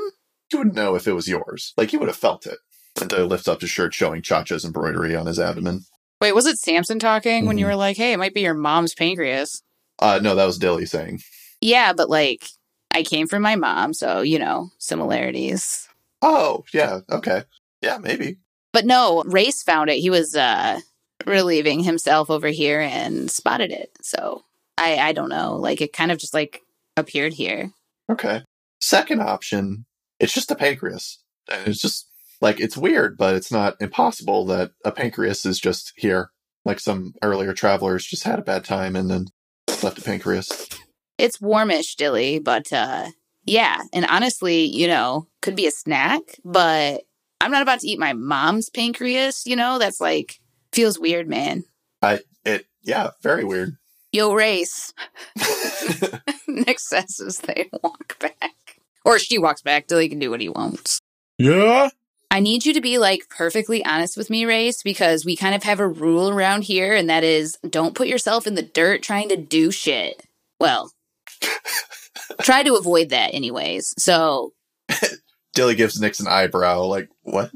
You 0.50 0.58
wouldn't 0.58 0.74
know 0.76 0.94
if 0.94 1.06
it 1.06 1.12
was 1.12 1.28
yours. 1.28 1.74
Like, 1.76 1.92
you 1.92 1.98
would 1.98 2.08
have 2.08 2.16
felt 2.16 2.46
it. 2.46 2.58
And 3.00 3.08
Dilly 3.08 3.24
lifts 3.24 3.48
up 3.48 3.60
his 3.60 3.70
shirt, 3.70 3.94
showing 3.94 4.22
Chacha's 4.22 4.64
embroidery 4.64 5.16
on 5.16 5.26
his 5.26 5.38
abdomen. 5.40 5.84
Wait, 6.20 6.34
was 6.34 6.46
it 6.46 6.58
Samson 6.58 6.98
talking 6.98 7.46
when 7.46 7.58
you 7.58 7.64
Mhm. 7.64 7.70
were 7.70 7.76
like, 7.76 7.96
hey, 7.96 8.12
it 8.12 8.18
might 8.18 8.34
be 8.34 8.42
your 8.42 8.54
mom's 8.54 8.94
pancreas? 8.94 9.62
Uh, 9.98 10.20
no, 10.22 10.34
that 10.34 10.44
was 10.44 10.58
Dilly 10.58 10.86
saying. 10.86 11.22
Yeah, 11.60 11.92
but 11.92 12.10
like, 12.10 12.46
I 12.94 13.02
came 13.02 13.26
from 13.26 13.42
my 13.42 13.56
mom, 13.56 13.94
so, 13.94 14.20
you 14.20 14.38
know, 14.38 14.70
similarities. 14.78 15.88
Oh, 16.20 16.64
yeah, 16.72 17.00
okay. 17.10 17.44
Yeah, 17.80 17.98
maybe. 17.98 18.36
But 18.72 18.84
no, 18.86 19.22
Race 19.26 19.62
found 19.62 19.90
it. 19.90 19.98
He 19.98 20.10
was 20.10 20.36
uh 20.36 20.80
relieving 21.26 21.82
himself 21.84 22.30
over 22.30 22.48
here 22.48 22.80
and 22.80 23.30
spotted 23.30 23.70
it. 23.70 23.90
So 24.02 24.44
I 24.78 24.98
I 24.98 25.12
don't 25.12 25.28
know. 25.28 25.56
Like 25.56 25.80
it 25.80 25.92
kind 25.92 26.10
of 26.12 26.18
just 26.18 26.34
like 26.34 26.60
appeared 26.96 27.32
here. 27.32 27.72
Okay. 28.10 28.42
Second 28.80 29.20
option, 29.20 29.84
it's 30.20 30.32
just 30.32 30.50
a 30.50 30.54
pancreas. 30.54 31.18
And 31.50 31.68
it's 31.68 31.80
just, 31.80 32.08
like, 32.42 32.60
it's 32.60 32.76
weird, 32.76 33.16
but 33.16 33.34
it's 33.34 33.50
not 33.50 33.76
impossible 33.80 34.44
that 34.46 34.72
a 34.84 34.92
pancreas 34.92 35.46
is 35.46 35.58
just 35.58 35.92
here. 35.96 36.30
Like 36.64 36.80
some 36.80 37.14
earlier 37.22 37.54
travelers 37.54 38.04
just 38.04 38.24
had 38.24 38.38
a 38.38 38.42
bad 38.42 38.64
time 38.64 38.94
and 38.94 39.10
then 39.10 39.28
left 39.82 39.98
a 39.98 40.02
pancreas. 40.02 40.68
It's 41.18 41.40
warmish, 41.40 41.96
Dilly, 41.96 42.38
but 42.38 42.72
uh 42.72 43.06
yeah, 43.44 43.82
and 43.92 44.06
honestly, 44.06 44.64
you 44.64 44.86
know, 44.86 45.26
could 45.40 45.56
be 45.56 45.66
a 45.66 45.72
snack, 45.72 46.22
but 46.44 47.02
I'm 47.40 47.50
not 47.50 47.62
about 47.62 47.80
to 47.80 47.88
eat 47.88 47.98
my 47.98 48.12
mom's 48.12 48.70
pancreas, 48.70 49.44
you 49.46 49.56
know? 49.56 49.78
That's 49.78 50.00
like 50.00 50.38
feels 50.72 50.98
weird, 50.98 51.28
man. 51.28 51.64
I 52.00 52.20
it 52.44 52.66
yeah, 52.82 53.10
very 53.22 53.44
weird. 53.44 53.76
Yo, 54.12 54.32
race. 54.32 54.92
Nix 56.46 56.88
says 56.88 57.20
as 57.26 57.38
they 57.38 57.70
walk 57.82 58.18
back. 58.18 58.80
Or 59.04 59.18
she 59.18 59.38
walks 59.38 59.62
back. 59.62 59.86
Dilly 59.86 60.08
can 60.08 60.18
do 60.18 60.30
what 60.30 60.40
he 60.40 60.48
wants. 60.48 61.00
Yeah. 61.38 61.88
I 62.32 62.40
need 62.40 62.64
you 62.64 62.72
to 62.72 62.80
be 62.80 62.96
like 62.96 63.28
perfectly 63.28 63.84
honest 63.84 64.16
with 64.16 64.30
me, 64.30 64.46
Race, 64.46 64.82
because 64.82 65.22
we 65.22 65.36
kind 65.36 65.54
of 65.54 65.64
have 65.64 65.80
a 65.80 65.86
rule 65.86 66.30
around 66.30 66.62
here, 66.62 66.94
and 66.94 67.10
that 67.10 67.24
is 67.24 67.58
don't 67.68 67.94
put 67.94 68.08
yourself 68.08 68.46
in 68.46 68.54
the 68.54 68.62
dirt 68.62 69.02
trying 69.02 69.28
to 69.28 69.36
do 69.36 69.70
shit. 69.70 70.26
Well, 70.58 70.90
try 72.40 72.62
to 72.62 72.76
avoid 72.76 73.10
that, 73.10 73.34
anyways. 73.34 73.92
So 73.98 74.54
Dilly 75.54 75.74
gives 75.74 76.00
Nix 76.00 76.20
an 76.20 76.26
eyebrow, 76.26 76.84
like, 76.84 77.10
what? 77.20 77.50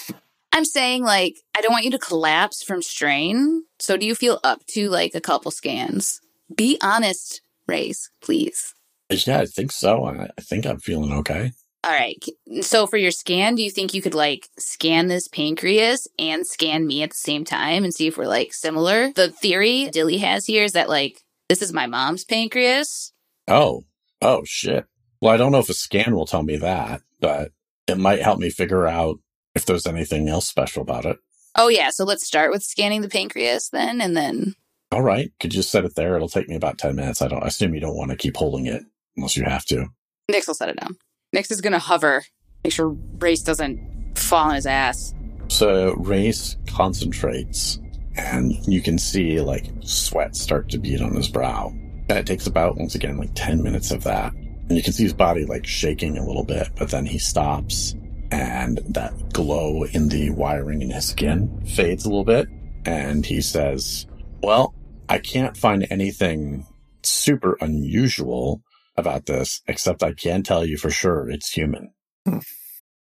I'm 0.52 0.64
saying, 0.64 1.02
like, 1.02 1.34
I 1.56 1.60
don't 1.60 1.72
want 1.72 1.84
you 1.84 1.90
to 1.90 1.98
collapse 1.98 2.62
from 2.62 2.82
strain. 2.82 3.64
So 3.80 3.96
do 3.96 4.06
you 4.06 4.14
feel 4.14 4.38
up 4.44 4.64
to 4.68 4.90
like 4.90 5.16
a 5.16 5.20
couple 5.20 5.50
scans? 5.50 6.20
Be 6.54 6.78
honest, 6.80 7.40
Race, 7.66 8.10
please. 8.22 8.76
Yeah, 9.10 9.40
I 9.40 9.46
think 9.46 9.72
so. 9.72 10.04
I, 10.04 10.28
I 10.38 10.40
think 10.40 10.66
I'm 10.66 10.78
feeling 10.78 11.12
okay. 11.14 11.50
All 11.82 11.92
right. 11.92 12.22
So 12.60 12.86
for 12.86 12.98
your 12.98 13.10
scan, 13.10 13.54
do 13.54 13.62
you 13.62 13.70
think 13.70 13.94
you 13.94 14.02
could 14.02 14.14
like 14.14 14.48
scan 14.58 15.08
this 15.08 15.28
pancreas 15.28 16.06
and 16.18 16.46
scan 16.46 16.86
me 16.86 17.02
at 17.02 17.10
the 17.10 17.16
same 17.16 17.44
time 17.44 17.84
and 17.84 17.94
see 17.94 18.06
if 18.06 18.18
we're 18.18 18.26
like 18.26 18.52
similar? 18.52 19.12
The 19.12 19.30
theory 19.30 19.88
Dilly 19.90 20.18
has 20.18 20.44
here 20.44 20.64
is 20.64 20.72
that 20.72 20.90
like 20.90 21.22
this 21.48 21.62
is 21.62 21.72
my 21.72 21.86
mom's 21.86 22.24
pancreas. 22.24 23.12
Oh, 23.48 23.84
oh 24.20 24.42
shit. 24.44 24.84
Well, 25.22 25.32
I 25.32 25.38
don't 25.38 25.52
know 25.52 25.58
if 25.58 25.70
a 25.70 25.74
scan 25.74 26.14
will 26.14 26.26
tell 26.26 26.42
me 26.42 26.56
that, 26.58 27.00
but 27.18 27.52
it 27.86 27.98
might 27.98 28.22
help 28.22 28.38
me 28.38 28.50
figure 28.50 28.86
out 28.86 29.18
if 29.54 29.64
there's 29.64 29.86
anything 29.86 30.28
else 30.28 30.48
special 30.48 30.82
about 30.82 31.06
it. 31.06 31.16
Oh 31.56 31.68
yeah, 31.68 31.90
so 31.90 32.04
let's 32.04 32.26
start 32.26 32.50
with 32.50 32.62
scanning 32.62 33.00
the 33.00 33.08
pancreas 33.08 33.70
then 33.70 34.02
and 34.02 34.14
then 34.16 34.54
All 34.92 35.02
right. 35.02 35.32
Could 35.40 35.54
you 35.54 35.60
just 35.60 35.72
set 35.72 35.86
it 35.86 35.94
there? 35.94 36.14
It'll 36.14 36.28
take 36.28 36.48
me 36.48 36.56
about 36.56 36.78
10 36.78 36.94
minutes. 36.94 37.22
I 37.22 37.28
don't 37.28 37.42
I 37.42 37.46
assume 37.46 37.74
you 37.74 37.80
don't 37.80 37.96
want 37.96 38.10
to 38.10 38.18
keep 38.18 38.36
holding 38.36 38.66
it 38.66 38.82
unless 39.16 39.36
you 39.36 39.44
have 39.44 39.64
to. 39.66 39.86
Nix 40.28 40.46
will 40.46 40.54
set 40.54 40.68
it 40.68 40.78
down. 40.78 40.96
Nix 41.32 41.52
is 41.52 41.60
gonna 41.60 41.78
hover, 41.78 42.24
make 42.64 42.72
sure 42.72 42.88
Race 43.18 43.42
doesn't 43.42 44.18
fall 44.18 44.48
on 44.48 44.54
his 44.56 44.66
ass. 44.66 45.14
So 45.46 45.94
Race 45.94 46.56
concentrates 46.66 47.78
and 48.16 48.52
you 48.66 48.82
can 48.82 48.98
see 48.98 49.40
like 49.40 49.70
sweat 49.80 50.34
start 50.34 50.68
to 50.70 50.78
bead 50.78 51.00
on 51.00 51.14
his 51.14 51.28
brow. 51.28 51.68
And 52.08 52.18
it 52.18 52.26
takes 52.26 52.48
about, 52.48 52.76
once 52.76 52.96
again, 52.96 53.16
like 53.16 53.30
10 53.34 53.62
minutes 53.62 53.92
of 53.92 54.02
that. 54.02 54.32
And 54.32 54.72
you 54.72 54.82
can 54.82 54.92
see 54.92 55.04
his 55.04 55.14
body 55.14 55.44
like 55.44 55.64
shaking 55.64 56.18
a 56.18 56.26
little 56.26 56.42
bit, 56.42 56.68
but 56.76 56.90
then 56.90 57.06
he 57.06 57.18
stops 57.18 57.94
and 58.32 58.78
that 58.88 59.32
glow 59.32 59.84
in 59.84 60.08
the 60.08 60.30
wiring 60.30 60.82
in 60.82 60.90
his 60.90 61.06
skin 61.06 61.64
fades 61.64 62.04
a 62.04 62.08
little 62.08 62.24
bit. 62.24 62.48
And 62.84 63.24
he 63.24 63.40
says, 63.40 64.06
well, 64.42 64.74
I 65.08 65.18
can't 65.18 65.56
find 65.56 65.86
anything 65.90 66.66
super 67.02 67.56
unusual 67.60 68.62
about 69.00 69.26
this, 69.26 69.60
except 69.66 70.02
I 70.02 70.12
can 70.12 70.42
tell 70.42 70.64
you 70.64 70.76
for 70.76 70.90
sure 70.90 71.28
it's 71.28 71.50
human. 71.50 71.92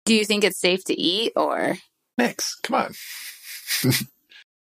Do 0.04 0.14
you 0.14 0.24
think 0.24 0.44
it's 0.44 0.60
safe 0.60 0.84
to 0.84 0.98
eat 0.98 1.32
or 1.34 1.76
Nix, 2.18 2.56
come 2.62 2.74
on. 2.74 2.94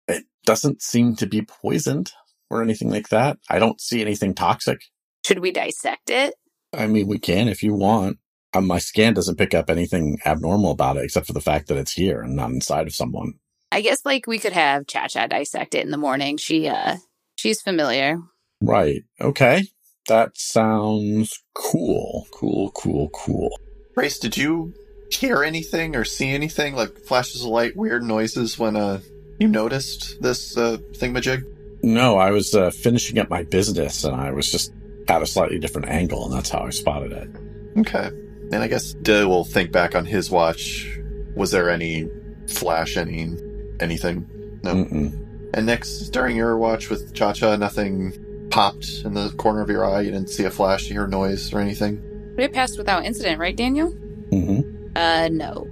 It 0.08 0.24
doesn't 0.44 0.82
seem 0.82 1.14
to 1.16 1.26
be 1.26 1.42
poisoned 1.42 2.12
or 2.50 2.62
anything 2.62 2.90
like 2.90 3.10
that. 3.10 3.38
I 3.48 3.60
don't 3.60 3.80
see 3.80 4.00
anything 4.00 4.34
toxic. 4.34 4.80
should 5.24 5.38
we 5.38 5.52
dissect 5.52 6.10
it? 6.10 6.34
I 6.72 6.88
mean, 6.88 7.06
we 7.06 7.18
can 7.20 7.48
if 7.48 7.62
you 7.62 7.74
want. 7.74 8.18
Um, 8.52 8.66
my 8.66 8.80
scan 8.80 9.14
doesn't 9.14 9.38
pick 9.38 9.54
up 9.54 9.70
anything 9.70 10.18
abnormal 10.26 10.72
about 10.72 10.96
it 10.96 11.04
except 11.04 11.28
for 11.28 11.32
the 11.32 11.40
fact 11.40 11.68
that 11.68 11.76
it's 11.76 11.92
here 11.92 12.20
and 12.22 12.34
not 12.34 12.50
inside 12.50 12.88
of 12.88 12.94
someone. 12.94 13.34
I 13.70 13.82
guess 13.82 14.04
like 14.04 14.26
we 14.26 14.40
could 14.40 14.52
have 14.52 14.88
Cha 14.88 15.06
Cha 15.06 15.28
dissect 15.28 15.76
it 15.76 15.84
in 15.84 15.92
the 15.92 15.96
morning. 15.96 16.36
She 16.36 16.66
uh 16.66 16.96
she's 17.36 17.62
familiar. 17.62 18.18
Right. 18.60 19.04
Okay. 19.20 19.62
That 20.10 20.36
sounds 20.36 21.40
cool. 21.54 22.26
Cool, 22.32 22.72
cool, 22.72 23.10
cool. 23.10 23.56
Race, 23.94 24.18
did 24.18 24.36
you 24.36 24.74
hear 25.08 25.44
anything 25.44 25.94
or 25.94 26.04
see 26.04 26.30
anything 26.30 26.74
like 26.74 26.98
flashes 26.98 27.44
of 27.44 27.50
light, 27.50 27.76
weird 27.76 28.02
noises 28.02 28.58
when 28.58 28.74
uh 28.74 28.98
you 29.38 29.46
noticed 29.46 30.20
this 30.20 30.56
uh 30.56 30.78
thingamajig? 30.94 31.44
No, 31.84 32.18
I 32.18 32.32
was 32.32 32.56
uh, 32.56 32.70
finishing 32.70 33.20
up 33.20 33.30
my 33.30 33.44
business 33.44 34.02
and 34.02 34.16
I 34.16 34.32
was 34.32 34.50
just 34.50 34.72
at 35.06 35.22
a 35.22 35.26
slightly 35.26 35.60
different 35.60 35.88
angle 35.88 36.24
and 36.24 36.34
that's 36.34 36.50
how 36.50 36.64
I 36.64 36.70
spotted 36.70 37.12
it. 37.12 37.30
Okay. 37.78 38.08
And 38.50 38.56
I 38.56 38.66
guess 38.66 38.94
Dilly 38.94 39.26
will 39.26 39.44
think 39.44 39.70
back 39.70 39.94
on 39.94 40.06
his 40.06 40.28
watch. 40.28 40.98
Was 41.36 41.52
there 41.52 41.70
any 41.70 42.08
flash, 42.48 42.96
any 42.96 43.30
anything? 43.78 44.28
No. 44.64 44.74
Mm-mm. 44.74 45.52
And 45.54 45.66
Nix, 45.66 46.08
during 46.08 46.36
your 46.36 46.56
watch 46.58 46.90
with 46.90 47.14
Cha 47.14 47.32
Cha, 47.32 47.54
nothing 47.54 48.12
popped 48.50 49.02
in 49.04 49.14
the 49.14 49.30
corner 49.38 49.60
of 49.60 49.70
your 49.70 49.84
eye. 49.84 50.00
You 50.02 50.10
didn't 50.10 50.30
see 50.30 50.44
a 50.44 50.50
flash, 50.50 50.86
hear 50.86 51.06
noise, 51.06 51.52
or 51.52 51.60
anything. 51.60 52.02
But 52.36 52.44
it 52.44 52.52
passed 52.52 52.78
without 52.78 53.04
incident, 53.04 53.38
right, 53.38 53.56
Daniel? 53.56 53.92
Mm-hmm. 54.30 54.96
Uh 54.96 55.28
no. 55.28 55.66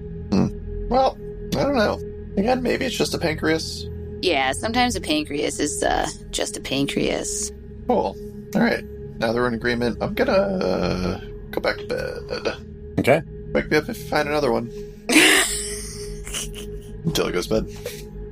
Well, 0.88 1.18
I 1.56 1.62
don't 1.62 1.76
know. 1.76 2.00
Again, 2.36 2.62
maybe 2.62 2.86
it's 2.86 2.96
just 2.96 3.14
a 3.14 3.18
pancreas. 3.18 3.86
Yeah, 4.22 4.52
sometimes 4.52 4.96
a 4.96 5.00
pancreas 5.00 5.60
is 5.60 5.82
uh 5.82 6.08
just 6.30 6.56
a 6.56 6.60
pancreas. 6.60 7.52
Cool. 7.86 8.16
All 8.54 8.60
right. 8.60 8.84
Now 9.18 9.32
that 9.32 9.34
we're 9.34 9.48
in 9.48 9.54
agreement, 9.54 9.98
I'm 10.00 10.14
gonna 10.14 10.32
uh, 10.32 11.20
go 11.50 11.60
back 11.60 11.78
to 11.78 11.84
bed. 11.86 12.56
Okay. 13.00 13.22
Wake 13.52 13.70
me 13.70 13.76
up 13.76 13.88
if 13.88 13.98
you 13.98 14.04
find 14.04 14.28
another 14.28 14.52
one. 14.52 14.70
Until 17.04 17.26
he 17.26 17.32
goes 17.32 17.46
to 17.48 17.62
bed. 17.62 17.76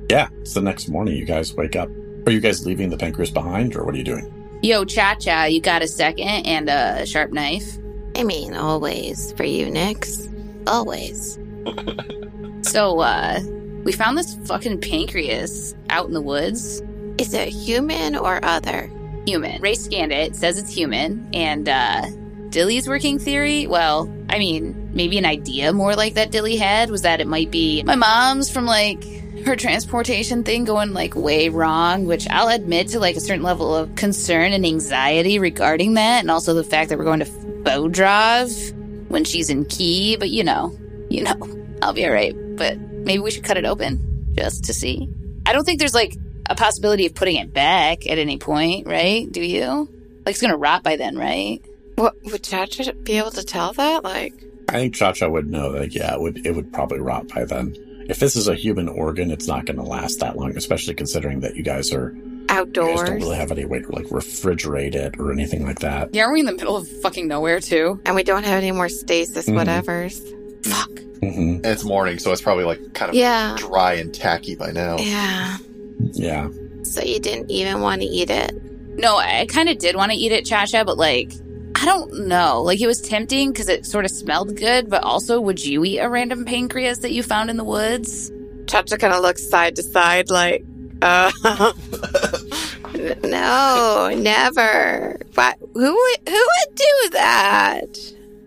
Yeah. 0.09 0.29
It's 0.41 0.53
the 0.53 0.61
next 0.61 0.87
morning. 0.89 1.15
You 1.15 1.25
guys 1.25 1.53
wake 1.53 1.75
up. 1.75 1.89
Are 2.25 2.31
you 2.31 2.39
guys 2.39 2.65
leaving 2.65 2.89
the 2.89 2.97
pancreas 2.97 3.31
behind 3.31 3.75
or 3.75 3.83
what 3.85 3.95
are 3.95 3.97
you 3.97 4.03
doing? 4.03 4.33
Yo, 4.61 4.83
Cha 4.85 5.15
Cha, 5.15 5.43
you 5.45 5.61
got 5.61 5.81
a 5.83 5.87
second 5.87 6.27
and 6.27 6.69
a 6.69 7.05
sharp 7.05 7.31
knife? 7.31 7.77
I 8.15 8.23
mean, 8.23 8.55
always 8.55 9.31
for 9.33 9.43
you, 9.43 9.69
Nix. 9.69 10.27
Always. 10.65 11.39
So, 12.63 12.99
uh, 12.99 13.39
we 13.85 13.93
found 13.93 14.17
this 14.17 14.35
fucking 14.45 14.81
pancreas 14.81 15.73
out 15.89 16.07
in 16.07 16.13
the 16.13 16.21
woods. 16.21 16.81
Is 17.17 17.33
it 17.33 17.47
human 17.47 18.15
or 18.15 18.43
other? 18.43 18.91
Human. 19.25 19.61
Race 19.61 19.85
scanned 19.85 20.11
it, 20.11 20.35
says 20.35 20.57
it's 20.57 20.73
human, 20.73 21.29
and, 21.33 21.69
uh, 21.69 22.07
Dilly's 22.49 22.87
working 22.87 23.19
theory, 23.19 23.67
well, 23.67 24.13
I 24.29 24.37
mean, 24.37 24.89
maybe 24.93 25.17
an 25.17 25.25
idea 25.25 25.71
more 25.71 25.95
like 25.95 26.15
that 26.15 26.31
Dilly 26.31 26.57
had 26.57 26.89
was 26.89 27.03
that 27.03 27.21
it 27.21 27.27
might 27.27 27.51
be 27.51 27.83
my 27.83 27.95
mom's 27.95 28.49
from 28.49 28.65
like 28.65 29.03
her 29.47 29.55
transportation 29.55 30.43
thing 30.43 30.65
going 30.65 30.93
like 30.93 31.15
way 31.15 31.49
wrong, 31.49 32.05
which 32.05 32.27
I'll 32.29 32.49
admit 32.49 32.89
to 32.89 32.99
like 32.99 33.15
a 33.15 33.21
certain 33.21 33.43
level 33.43 33.73
of 33.73 33.95
concern 33.95 34.51
and 34.51 34.65
anxiety 34.65 35.39
regarding 35.39 35.93
that, 35.95 36.19
and 36.19 36.29
also 36.29 36.53
the 36.53 36.63
fact 36.63 36.89
that 36.89 36.99
we're 36.99 37.05
going 37.05 37.21
to 37.21 37.25
Bodrov 37.25 39.07
when 39.07 39.23
she's 39.23 39.49
in 39.49 39.65
Qi, 39.65 40.19
but 40.19 40.29
you 40.29 40.43
know, 40.43 40.77
you 41.09 41.23
know, 41.23 41.35
I'll 41.81 41.93
be 41.93 42.05
alright. 42.05 42.35
But 42.57 42.77
maybe 42.77 43.19
we 43.19 43.31
should 43.31 43.45
cut 43.45 43.57
it 43.57 43.65
open 43.65 44.33
just 44.37 44.65
to 44.65 44.73
see. 44.73 45.09
I 45.45 45.53
don't 45.53 45.63
think 45.63 45.79
there's 45.79 45.95
like 45.95 46.17
a 46.49 46.55
possibility 46.55 47.05
of 47.05 47.15
putting 47.15 47.37
it 47.37 47.53
back 47.53 48.05
at 48.09 48.17
any 48.17 48.37
point, 48.37 48.85
right? 48.85 49.31
Do 49.31 49.41
you? 49.41 49.89
Like 50.25 50.33
it's 50.33 50.41
gonna 50.41 50.57
rot 50.57 50.83
by 50.83 50.97
then, 50.97 51.17
right? 51.17 51.61
What 51.95 52.15
would 52.25 52.43
Chacha 52.43 52.93
be 52.93 53.17
able 53.17 53.31
to 53.31 53.43
tell 53.43 53.73
that? 53.73 54.03
Like, 54.03 54.33
I 54.69 54.73
think 54.73 54.95
Cha-Cha 54.95 55.29
would 55.29 55.49
know 55.49 55.71
that, 55.71 55.95
yeah, 55.95 56.13
it 56.13 56.21
would, 56.21 56.45
it 56.45 56.53
would 56.53 56.71
probably 56.73 56.99
rot 56.99 57.29
by 57.29 57.45
then. 57.45 57.75
If 58.09 58.19
this 58.19 58.35
is 58.35 58.47
a 58.47 58.55
human 58.55 58.87
organ, 58.87 59.31
it's 59.31 59.47
not 59.47 59.65
going 59.65 59.77
to 59.77 59.83
last 59.83 60.19
that 60.19 60.37
long, 60.37 60.55
especially 60.57 60.93
considering 60.95 61.41
that 61.41 61.55
you 61.55 61.63
guys 61.63 61.91
are, 61.93 62.15
outdoors. 62.49 62.87
you 62.87 62.95
guys 62.95 62.99
outdoors. 62.99 63.09
don't 63.09 63.19
really 63.19 63.35
have 63.37 63.51
any 63.51 63.65
way 63.65 63.79
to 63.79 63.91
like 63.91 64.05
refrigerate 64.05 64.95
it 64.95 65.19
or 65.19 65.31
anything 65.31 65.65
like 65.65 65.79
that. 65.79 66.13
Yeah, 66.13 66.23
are 66.25 66.33
we 66.33 66.39
in 66.39 66.45
the 66.45 66.53
middle 66.53 66.75
of 66.77 66.87
fucking 67.01 67.27
nowhere 67.27 67.59
too? 67.59 67.99
and 68.05 68.15
we 68.15 68.23
don't 68.23 68.43
have 68.43 68.57
any 68.63 68.71
more 68.71 68.89
stasis, 68.89 69.47
Mhm. 69.47 69.55
whatevers. 69.65 70.65
Fuck. 70.65 70.89
hmm 71.21 71.57
it's 71.63 71.83
morning, 71.83 72.19
so 72.19 72.31
it's 72.31 72.41
probably 72.41 72.63
like 72.63 72.93
kind 72.93 73.09
of 73.09 73.15
Yeah. 73.15 73.55
dry 73.57 73.93
and 73.93 74.13
tacky 74.13 74.55
by 74.55 74.71
now. 74.71 74.97
Yeah. 74.99 75.57
Yeah. 76.13 76.47
So 76.83 77.01
you 77.01 77.19
didn't 77.19 77.49
even 77.51 77.81
want 77.81 78.01
to 78.01 78.07
eat 78.07 78.29
it. 78.29 78.51
No, 78.97 79.17
I 79.17 79.45
kind 79.49 79.67
of 79.67 79.77
did 79.79 79.95
want 79.95 80.11
to 80.11 80.17
eat 80.17 80.31
it, 80.31 80.45
Cha 80.45 80.65
Cha, 80.65 80.83
but 80.83 80.97
like, 80.97 81.31
I 81.79 81.85
don't 81.85 82.27
know. 82.27 82.63
Like, 82.63 82.81
it 82.81 82.87
was 82.87 82.99
tempting 83.01 83.51
because 83.51 83.69
it 83.69 83.85
sort 83.85 84.03
of 84.03 84.09
smelled 84.09 84.57
good, 84.57 84.89
but 84.89 85.03
also, 85.03 85.39
would 85.39 85.63
you 85.63 85.85
eat 85.85 85.99
a 85.99 86.09
random 86.09 86.43
pancreas 86.43 86.99
that 86.99 87.11
you 87.11 87.21
found 87.21 87.51
in 87.51 87.57
the 87.57 87.63
woods? 87.63 88.31
Chacha 88.65 88.97
kind 88.97 89.13
of 89.13 89.21
looks 89.21 89.47
side 89.47 89.75
to 89.75 89.83
side, 89.83 90.31
like, 90.31 90.65
uh, 91.03 91.31
no, 93.23 94.11
never. 94.17 95.19
What? 95.35 95.57
Who 95.59 95.93
would, 95.93 96.19
who 96.27 96.33
would 96.33 96.75
do 96.75 97.09
that? 97.11 97.97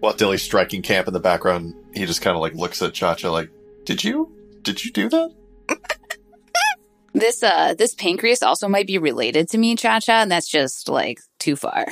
While 0.01 0.15
Dilly's 0.15 0.43
striking 0.43 0.83
camp 0.83 1.07
in 1.07 1.15
the 1.15 1.21
background, 1.21 1.75
he 1.95 2.07
just 2.07 2.23
kind 2.23 2.35
of 2.35 2.41
like 2.41 2.55
looks 2.55 2.83
at 2.83 2.95
Cha 2.95 3.15
Cha 3.15 3.31
like, 3.31 3.51
"Did 3.85 4.03
you? 4.03 4.33
Did 4.63 4.85
you 4.85 4.91
do 4.91 5.09
that?" 5.09 5.35
This, 7.13 7.43
uh, 7.43 7.75
this 7.75 7.93
pancreas 7.97 8.41
also 8.41 8.69
might 8.69 8.87
be 8.87 8.97
related 8.97 9.49
to 9.51 9.59
me, 9.59 9.75
Cha 9.75 9.99
Cha, 9.99 10.23
and 10.23 10.31
that's 10.31 10.49
just 10.49 10.89
like 10.89 11.19
too 11.41 11.57
far. 11.57 11.87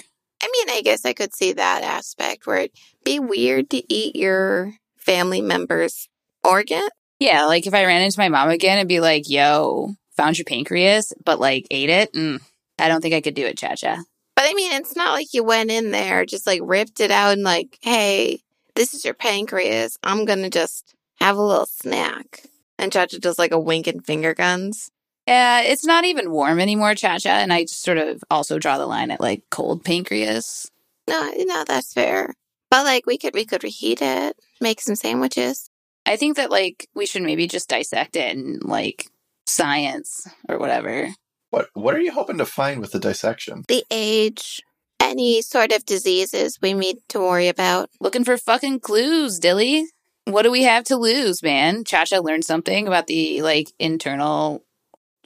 I 0.58 0.64
mean, 0.66 0.76
I 0.78 0.82
guess 0.82 1.04
I 1.04 1.12
could 1.12 1.34
see 1.34 1.52
that 1.52 1.82
aspect 1.82 2.46
where 2.46 2.58
it'd 2.58 2.72
be 3.04 3.18
weird 3.18 3.70
to 3.70 3.92
eat 3.92 4.16
your 4.16 4.74
family 4.96 5.40
member's 5.40 6.08
organ. 6.44 6.88
Yeah, 7.20 7.46
like 7.46 7.66
if 7.66 7.74
I 7.74 7.84
ran 7.84 8.02
into 8.02 8.20
my 8.20 8.28
mom 8.28 8.50
again 8.50 8.78
and 8.78 8.88
be 8.88 9.00
like, 9.00 9.28
yo, 9.28 9.94
found 10.16 10.38
your 10.38 10.44
pancreas, 10.44 11.12
but 11.24 11.40
like 11.40 11.66
ate 11.70 11.90
it. 11.90 12.12
Mm, 12.12 12.40
I 12.78 12.88
don't 12.88 13.00
think 13.00 13.14
I 13.14 13.20
could 13.20 13.34
do 13.34 13.46
it, 13.46 13.58
Cha 13.58 13.74
Cha. 13.74 14.02
But 14.36 14.44
I 14.46 14.54
mean, 14.54 14.72
it's 14.72 14.94
not 14.94 15.12
like 15.12 15.34
you 15.34 15.42
went 15.42 15.70
in 15.70 15.90
there, 15.90 16.24
just 16.24 16.46
like 16.46 16.60
ripped 16.62 17.00
it 17.00 17.10
out 17.10 17.32
and 17.32 17.42
like, 17.42 17.78
hey, 17.82 18.40
this 18.74 18.94
is 18.94 19.04
your 19.04 19.14
pancreas. 19.14 19.98
I'm 20.04 20.24
going 20.24 20.42
to 20.42 20.50
just 20.50 20.94
have 21.20 21.36
a 21.36 21.42
little 21.42 21.66
snack. 21.66 22.44
And 22.78 22.92
Chacha 22.92 23.18
does 23.18 23.38
like 23.38 23.50
a 23.50 23.58
wink 23.58 23.88
and 23.88 24.04
finger 24.04 24.34
guns. 24.34 24.90
Yeah, 25.28 25.60
it's 25.60 25.84
not 25.84 26.06
even 26.06 26.30
warm 26.30 26.58
anymore, 26.58 26.94
Cha 26.94 27.18
Cha. 27.18 27.28
And 27.28 27.52
I 27.52 27.64
just 27.64 27.82
sort 27.82 27.98
of 27.98 28.24
also 28.30 28.58
draw 28.58 28.78
the 28.78 28.86
line 28.86 29.10
at 29.10 29.20
like 29.20 29.42
cold 29.50 29.84
pancreas. 29.84 30.70
No, 31.06 31.30
no, 31.36 31.64
that's 31.66 31.92
fair. 31.92 32.34
But 32.70 32.84
like, 32.84 33.04
we 33.04 33.18
could, 33.18 33.34
we 33.34 33.44
could 33.44 33.62
reheat 33.62 34.00
it, 34.00 34.38
make 34.58 34.80
some 34.80 34.94
sandwiches. 34.94 35.68
I 36.06 36.16
think 36.16 36.38
that 36.38 36.50
like 36.50 36.88
we 36.94 37.04
should 37.04 37.22
maybe 37.22 37.46
just 37.46 37.68
dissect 37.68 38.16
it 38.16 38.34
in 38.34 38.60
like 38.62 39.10
science 39.46 40.26
or 40.48 40.58
whatever. 40.58 41.10
What 41.50 41.68
What 41.74 41.94
are 41.94 42.00
you 42.00 42.12
hoping 42.12 42.38
to 42.38 42.46
find 42.46 42.80
with 42.80 42.92
the 42.92 42.98
dissection? 42.98 43.64
The 43.68 43.84
age, 43.90 44.62
any 44.98 45.42
sort 45.42 45.72
of 45.72 45.84
diseases 45.84 46.58
we 46.62 46.72
need 46.72 46.96
to 47.10 47.20
worry 47.20 47.48
about. 47.48 47.90
Looking 48.00 48.24
for 48.24 48.38
fucking 48.38 48.80
clues, 48.80 49.38
Dilly. 49.38 49.88
What 50.24 50.42
do 50.42 50.50
we 50.50 50.62
have 50.62 50.84
to 50.84 50.96
lose, 50.96 51.42
man? 51.42 51.84
Cha 51.84 52.06
Cha 52.06 52.18
learned 52.18 52.46
something 52.46 52.86
about 52.86 53.08
the 53.08 53.42
like 53.42 53.68
internal 53.78 54.62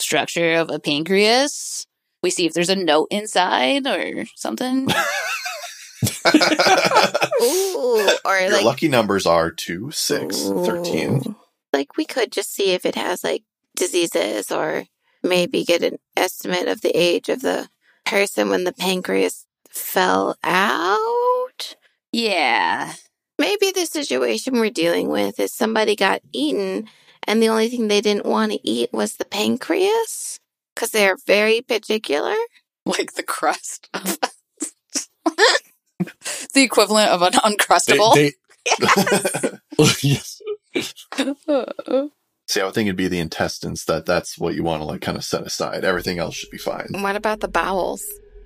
structure 0.02 0.54
of 0.54 0.70
a 0.70 0.78
pancreas. 0.78 1.86
We 2.22 2.30
see 2.30 2.46
if 2.46 2.52
there's 2.52 2.68
a 2.68 2.76
note 2.76 3.08
inside 3.10 3.86
or 3.86 4.24
something. 4.36 4.88
Ooh, 7.42 8.08
or 8.24 8.38
Your 8.38 8.52
like 8.52 8.64
lucky 8.64 8.88
numbers 8.88 9.26
are 9.26 9.50
2, 9.50 9.90
6, 9.90 10.36
13. 10.36 11.34
Like 11.72 11.96
we 11.96 12.04
could 12.04 12.32
just 12.32 12.52
see 12.52 12.72
if 12.72 12.84
it 12.84 12.94
has 12.96 13.24
like 13.24 13.44
diseases 13.76 14.50
or 14.50 14.84
maybe 15.22 15.64
get 15.64 15.82
an 15.82 15.98
estimate 16.16 16.68
of 16.68 16.80
the 16.80 16.90
age 16.96 17.28
of 17.28 17.42
the 17.42 17.68
person 18.04 18.50
when 18.50 18.64
the 18.64 18.72
pancreas 18.72 19.46
fell 19.70 20.36
out. 20.44 21.76
yeah. 22.12 22.94
Maybe 23.38 23.72
the 23.72 23.86
situation 23.86 24.54
we're 24.54 24.70
dealing 24.70 25.08
with 25.08 25.40
is 25.40 25.52
somebody 25.52 25.96
got 25.96 26.20
eaten 26.32 26.88
and 27.26 27.42
the 27.42 27.48
only 27.48 27.68
thing 27.68 27.88
they 27.88 28.00
didn't 28.00 28.26
want 28.26 28.52
to 28.52 28.58
eat 28.68 28.92
was 28.92 29.16
the 29.16 29.24
pancreas 29.24 30.38
because 30.74 30.90
they're 30.90 31.16
very 31.26 31.60
particular. 31.60 32.34
Like 32.84 33.12
the 33.14 33.22
crust 33.22 33.88
of 33.94 34.18
the 36.52 36.62
equivalent 36.62 37.10
of 37.10 37.22
an 37.22 37.30
They, 37.32 37.38
uncrustable. 37.38 38.14
they, 38.16 38.32
yes. 40.08 40.42
See, 42.48 42.60
I 42.60 42.64
would 42.64 42.74
think 42.74 42.86
it'd 42.88 42.96
be 42.96 43.06
the 43.08 43.20
intestines 43.20 43.84
that 43.84 44.04
that's 44.04 44.36
what 44.38 44.54
you 44.54 44.62
want 44.64 44.80
to 44.82 44.84
like 44.84 45.00
kind 45.00 45.16
of 45.16 45.22
set 45.24 45.46
aside. 45.46 45.84
Everything 45.84 46.18
else 46.18 46.34
should 46.34 46.50
be 46.50 46.58
fine. 46.58 46.88
What 46.90 47.14
about 47.16 47.38
the 47.40 47.48
bowels? 47.48 48.04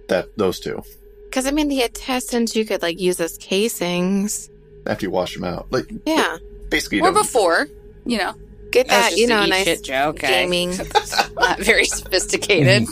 That 0.08 0.36
those 0.36 0.60
two 0.60 0.82
Because 1.30 1.46
I 1.46 1.50
mean, 1.50 1.68
the 1.68 1.82
intestines 1.82 2.54
you 2.54 2.64
could 2.66 2.82
like 2.82 3.00
use 3.00 3.18
as 3.20 3.38
casings. 3.38 4.50
after 4.86 5.06
you 5.06 5.10
wash 5.10 5.34
them 5.34 5.44
out, 5.44 5.66
like 5.72 5.86
Yeah, 6.04 6.36
basically, 6.68 6.98
you 6.98 7.04
or 7.04 7.10
don't- 7.12 7.22
before, 7.22 7.68
you 8.04 8.18
know. 8.18 8.34
Get 8.76 8.88
That 8.88 9.10
that. 9.10 9.16
You 9.18 9.26
know, 9.26 9.44
eat 9.44 9.50
nice 9.50 9.64
shit 9.64 9.82
joke. 9.82 10.16
okay? 10.16 10.44
gaming. 10.44 10.76
Not 11.36 11.58
very 11.60 11.84
sophisticated. 11.84 12.86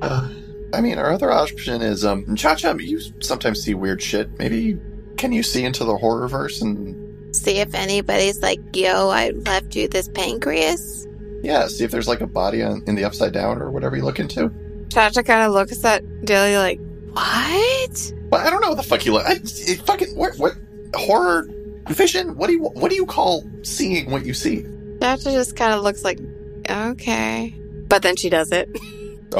Uh, 0.00 0.28
I 0.74 0.80
mean, 0.80 0.98
our 0.98 1.12
other 1.12 1.30
option 1.32 1.80
is 1.82 2.04
um, 2.04 2.36
Cha 2.36 2.54
Cha. 2.54 2.72
You 2.74 3.00
sometimes 3.20 3.62
see 3.62 3.74
weird 3.74 4.02
shit. 4.02 4.38
Maybe 4.38 4.78
can 5.16 5.32
you 5.32 5.42
see 5.42 5.64
into 5.64 5.84
the 5.84 5.96
horror 5.96 6.28
verse 6.28 6.60
and 6.60 7.04
See 7.34 7.58
if 7.58 7.74
anybody's 7.74 8.40
like, 8.42 8.58
"Yo, 8.74 9.10
I 9.10 9.30
left 9.30 9.76
you 9.76 9.86
this 9.88 10.08
pancreas." 10.08 11.06
yeah, 11.42 11.66
see 11.68 11.84
if 11.84 11.90
there's 11.90 12.08
like 12.08 12.20
a 12.20 12.26
body 12.26 12.62
on, 12.62 12.82
in 12.86 12.94
the 12.96 13.04
upside 13.04 13.32
down 13.32 13.62
or 13.62 13.70
whatever 13.70 13.96
you 13.96 14.02
look 14.02 14.18
into. 14.18 14.50
Chacha 14.90 15.22
kind 15.22 15.46
of 15.46 15.52
looks 15.52 15.84
at 15.84 16.02
Dilly 16.24 16.56
like, 16.56 16.80
"What?" 17.12 18.12
But 18.30 18.40
I 18.46 18.50
don't 18.50 18.60
know 18.60 18.68
what 18.70 18.76
the 18.76 18.82
fuck 18.82 19.04
you 19.06 19.12
look. 19.12 19.26
I, 19.26 19.34
it 19.42 19.80
fucking 19.86 20.16
what 20.16 20.36
what 20.38 20.54
horror 20.94 21.48
vision? 21.88 22.36
What 22.36 22.46
do 22.48 22.52
you 22.54 22.62
what 22.64 22.90
do 22.90 22.96
you 22.96 23.06
call 23.06 23.44
seeing 23.62 24.10
what 24.10 24.24
you 24.26 24.34
see? 24.34 24.64
Chacha 25.00 25.30
just 25.30 25.56
kind 25.56 25.72
of 25.74 25.82
looks 25.82 26.04
like, 26.04 26.18
"Okay," 26.68 27.54
but 27.88 28.02
then 28.02 28.16
she 28.16 28.28
does 28.30 28.50
it. 28.52 28.68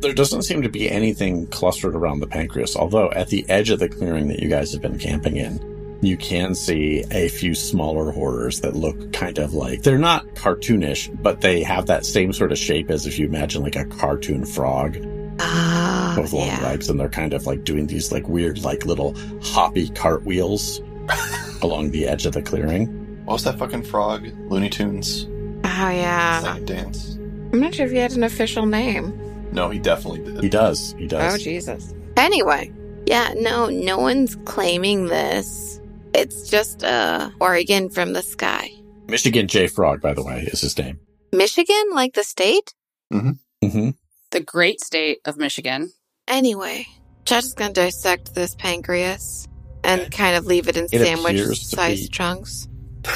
There 0.00 0.12
doesn't 0.12 0.42
seem 0.42 0.62
to 0.62 0.68
be 0.68 0.90
anything 0.90 1.46
clustered 1.46 1.94
around 1.94 2.18
the 2.18 2.26
pancreas, 2.26 2.74
although 2.74 3.12
at 3.12 3.28
the 3.28 3.48
edge 3.48 3.70
of 3.70 3.78
the 3.78 3.88
clearing 3.88 4.26
that 4.28 4.40
you 4.40 4.48
guys 4.48 4.72
have 4.72 4.82
been 4.82 4.98
camping 4.98 5.36
in, 5.36 5.60
you 6.02 6.16
can 6.16 6.56
see 6.56 7.04
a 7.12 7.28
few 7.28 7.54
smaller 7.54 8.10
horrors 8.10 8.62
that 8.62 8.74
look 8.74 9.12
kind 9.12 9.38
of 9.38 9.54
like 9.54 9.82
they're 9.84 9.98
not 9.98 10.26
cartoonish, 10.34 11.22
but 11.22 11.40
they 11.40 11.62
have 11.62 11.86
that 11.86 12.04
same 12.04 12.32
sort 12.32 12.50
of 12.50 12.58
shape 12.58 12.90
as 12.90 13.06
if 13.06 13.16
you 13.16 13.26
imagine 13.26 13.62
like 13.62 13.76
a 13.76 13.84
cartoon 13.84 14.44
frog 14.44 14.98
Ah, 15.38 16.16
with 16.20 16.32
long 16.32 16.48
yeah. 16.48 16.62
legs, 16.64 16.90
and 16.90 16.98
they're 16.98 17.08
kind 17.08 17.32
of 17.32 17.46
like 17.46 17.62
doing 17.62 17.86
these 17.86 18.10
like 18.10 18.26
weird, 18.28 18.58
like 18.64 18.84
little 18.84 19.14
hoppy 19.40 19.88
cartwheels 19.90 20.80
along 21.62 21.90
the 21.90 22.06
edge 22.06 22.26
of 22.26 22.32
the 22.32 22.42
clearing. 22.42 22.86
What 23.24 23.34
was 23.34 23.44
that 23.44 23.58
fucking 23.58 23.84
frog? 23.84 24.26
Looney 24.50 24.68
Tunes. 24.70 25.26
Oh 25.64 25.88
yeah. 25.90 26.40
Sang 26.40 26.62
a 26.62 26.66
dance. 26.66 27.14
I'm 27.52 27.60
not 27.60 27.74
sure 27.74 27.86
if 27.86 27.92
he 27.92 27.98
had 27.98 28.12
an 28.12 28.24
official 28.24 28.66
name. 28.66 29.18
No, 29.52 29.70
he 29.70 29.78
definitely 29.78 30.24
did. 30.24 30.42
He 30.42 30.48
does. 30.48 30.94
He 30.98 31.06
does. 31.06 31.34
Oh 31.34 31.38
Jesus. 31.38 31.94
Anyway, 32.16 32.72
yeah, 33.06 33.32
no, 33.36 33.66
no 33.68 33.98
one's 33.98 34.36
claiming 34.44 35.06
this. 35.06 35.80
It's 36.14 36.48
just 36.48 36.82
uh 36.84 37.30
organ 37.40 37.90
from 37.90 38.12
the 38.12 38.22
sky. 38.22 38.70
Michigan 39.08 39.46
J 39.48 39.66
Frog, 39.66 40.00
by 40.00 40.14
the 40.14 40.22
way, 40.22 40.42
is 40.52 40.60
his 40.62 40.76
name. 40.78 40.98
Michigan, 41.32 41.84
like 41.92 42.14
the 42.14 42.24
state? 42.24 42.74
hmm 43.10 43.32
Mm-hmm. 43.62 43.90
the 44.32 44.40
great 44.40 44.80
state 44.80 45.18
of 45.24 45.36
Michigan. 45.36 45.92
Anyway, 46.26 46.86
Chacha's 47.24 47.54
gonna 47.54 47.72
dissect 47.72 48.34
this 48.34 48.56
pancreas 48.56 49.46
and 49.84 50.10
kind 50.12 50.36
of 50.36 50.46
leave 50.46 50.68
it 50.68 50.76
in 50.76 50.84
It 50.92 51.04
sandwich-sized 51.04 52.02
be- 52.02 52.08
chunks. 52.08 52.68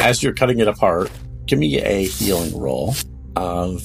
As 0.00 0.22
you're 0.22 0.32
cutting 0.34 0.60
it 0.60 0.68
apart, 0.68 1.10
give 1.46 1.58
me 1.58 1.80
a 1.80 2.04
healing 2.06 2.56
roll 2.58 2.94
of 3.36 3.82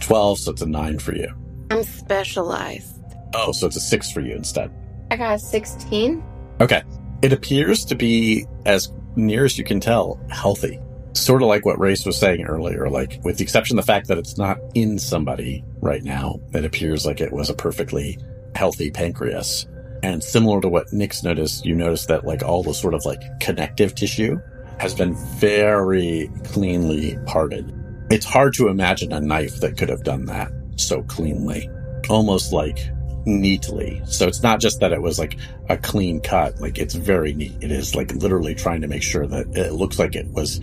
12, 0.00 0.38
so 0.38 0.52
it's 0.52 0.62
a 0.62 0.66
9 0.66 0.98
for 0.98 1.14
you. 1.14 1.28
I'm 1.70 1.82
specialized. 1.82 2.96
Oh, 3.34 3.52
so 3.52 3.66
it's 3.66 3.76
a 3.76 3.80
6 3.80 4.10
for 4.12 4.20
you 4.20 4.34
instead. 4.34 4.70
I 5.10 5.16
got 5.16 5.34
a 5.34 5.38
16. 5.38 6.22
Okay. 6.60 6.82
It 7.22 7.32
appears 7.32 7.84
to 7.86 7.94
be, 7.94 8.46
as 8.66 8.92
near 9.16 9.44
as 9.44 9.56
you 9.58 9.64
can 9.64 9.80
tell, 9.80 10.20
healthy. 10.30 10.78
Sort 11.14 11.42
of 11.42 11.48
like 11.48 11.64
what 11.64 11.78
Race 11.78 12.04
was 12.04 12.18
saying 12.18 12.44
earlier, 12.44 12.88
like, 12.90 13.18
with 13.24 13.38
the 13.38 13.42
exception 13.42 13.78
of 13.78 13.84
the 13.86 13.90
fact 13.90 14.08
that 14.08 14.18
it's 14.18 14.36
not 14.36 14.58
in 14.74 14.98
somebody 14.98 15.64
right 15.80 16.02
now, 16.04 16.38
it 16.52 16.64
appears 16.64 17.06
like 17.06 17.20
it 17.20 17.32
was 17.32 17.48
a 17.50 17.54
perfectly 17.54 18.18
healthy 18.58 18.90
pancreas. 18.90 19.66
And 20.02 20.22
similar 20.22 20.60
to 20.60 20.68
what 20.68 20.92
Nix 20.92 21.22
noticed, 21.22 21.64
you 21.64 21.76
notice 21.76 22.06
that, 22.06 22.26
like, 22.26 22.42
all 22.42 22.64
the 22.64 22.74
sort 22.74 22.94
of, 22.94 23.04
like, 23.04 23.22
connective 23.38 23.94
tissue 23.94 24.40
has 24.78 24.94
been 24.94 25.14
very 25.14 26.28
cleanly 26.44 27.16
parted. 27.24 27.72
It's 28.10 28.26
hard 28.26 28.54
to 28.54 28.66
imagine 28.66 29.12
a 29.12 29.20
knife 29.20 29.60
that 29.60 29.78
could 29.78 29.88
have 29.88 30.02
done 30.02 30.24
that 30.26 30.50
so 30.74 31.02
cleanly. 31.04 31.70
Almost 32.08 32.52
like 32.52 32.78
neatly. 33.26 34.02
So 34.06 34.26
it's 34.26 34.42
not 34.42 34.60
just 34.60 34.80
that 34.80 34.92
it 34.92 35.02
was 35.02 35.18
like 35.18 35.38
a 35.68 35.76
clean 35.76 36.20
cut, 36.20 36.60
like 36.60 36.78
it's 36.78 36.94
very 36.94 37.34
neat. 37.34 37.54
It 37.60 37.70
is 37.70 37.94
like 37.94 38.12
literally 38.12 38.54
trying 38.54 38.80
to 38.80 38.88
make 38.88 39.02
sure 39.02 39.26
that 39.26 39.56
it 39.56 39.72
looks 39.74 39.98
like 39.98 40.16
it 40.16 40.28
was 40.32 40.60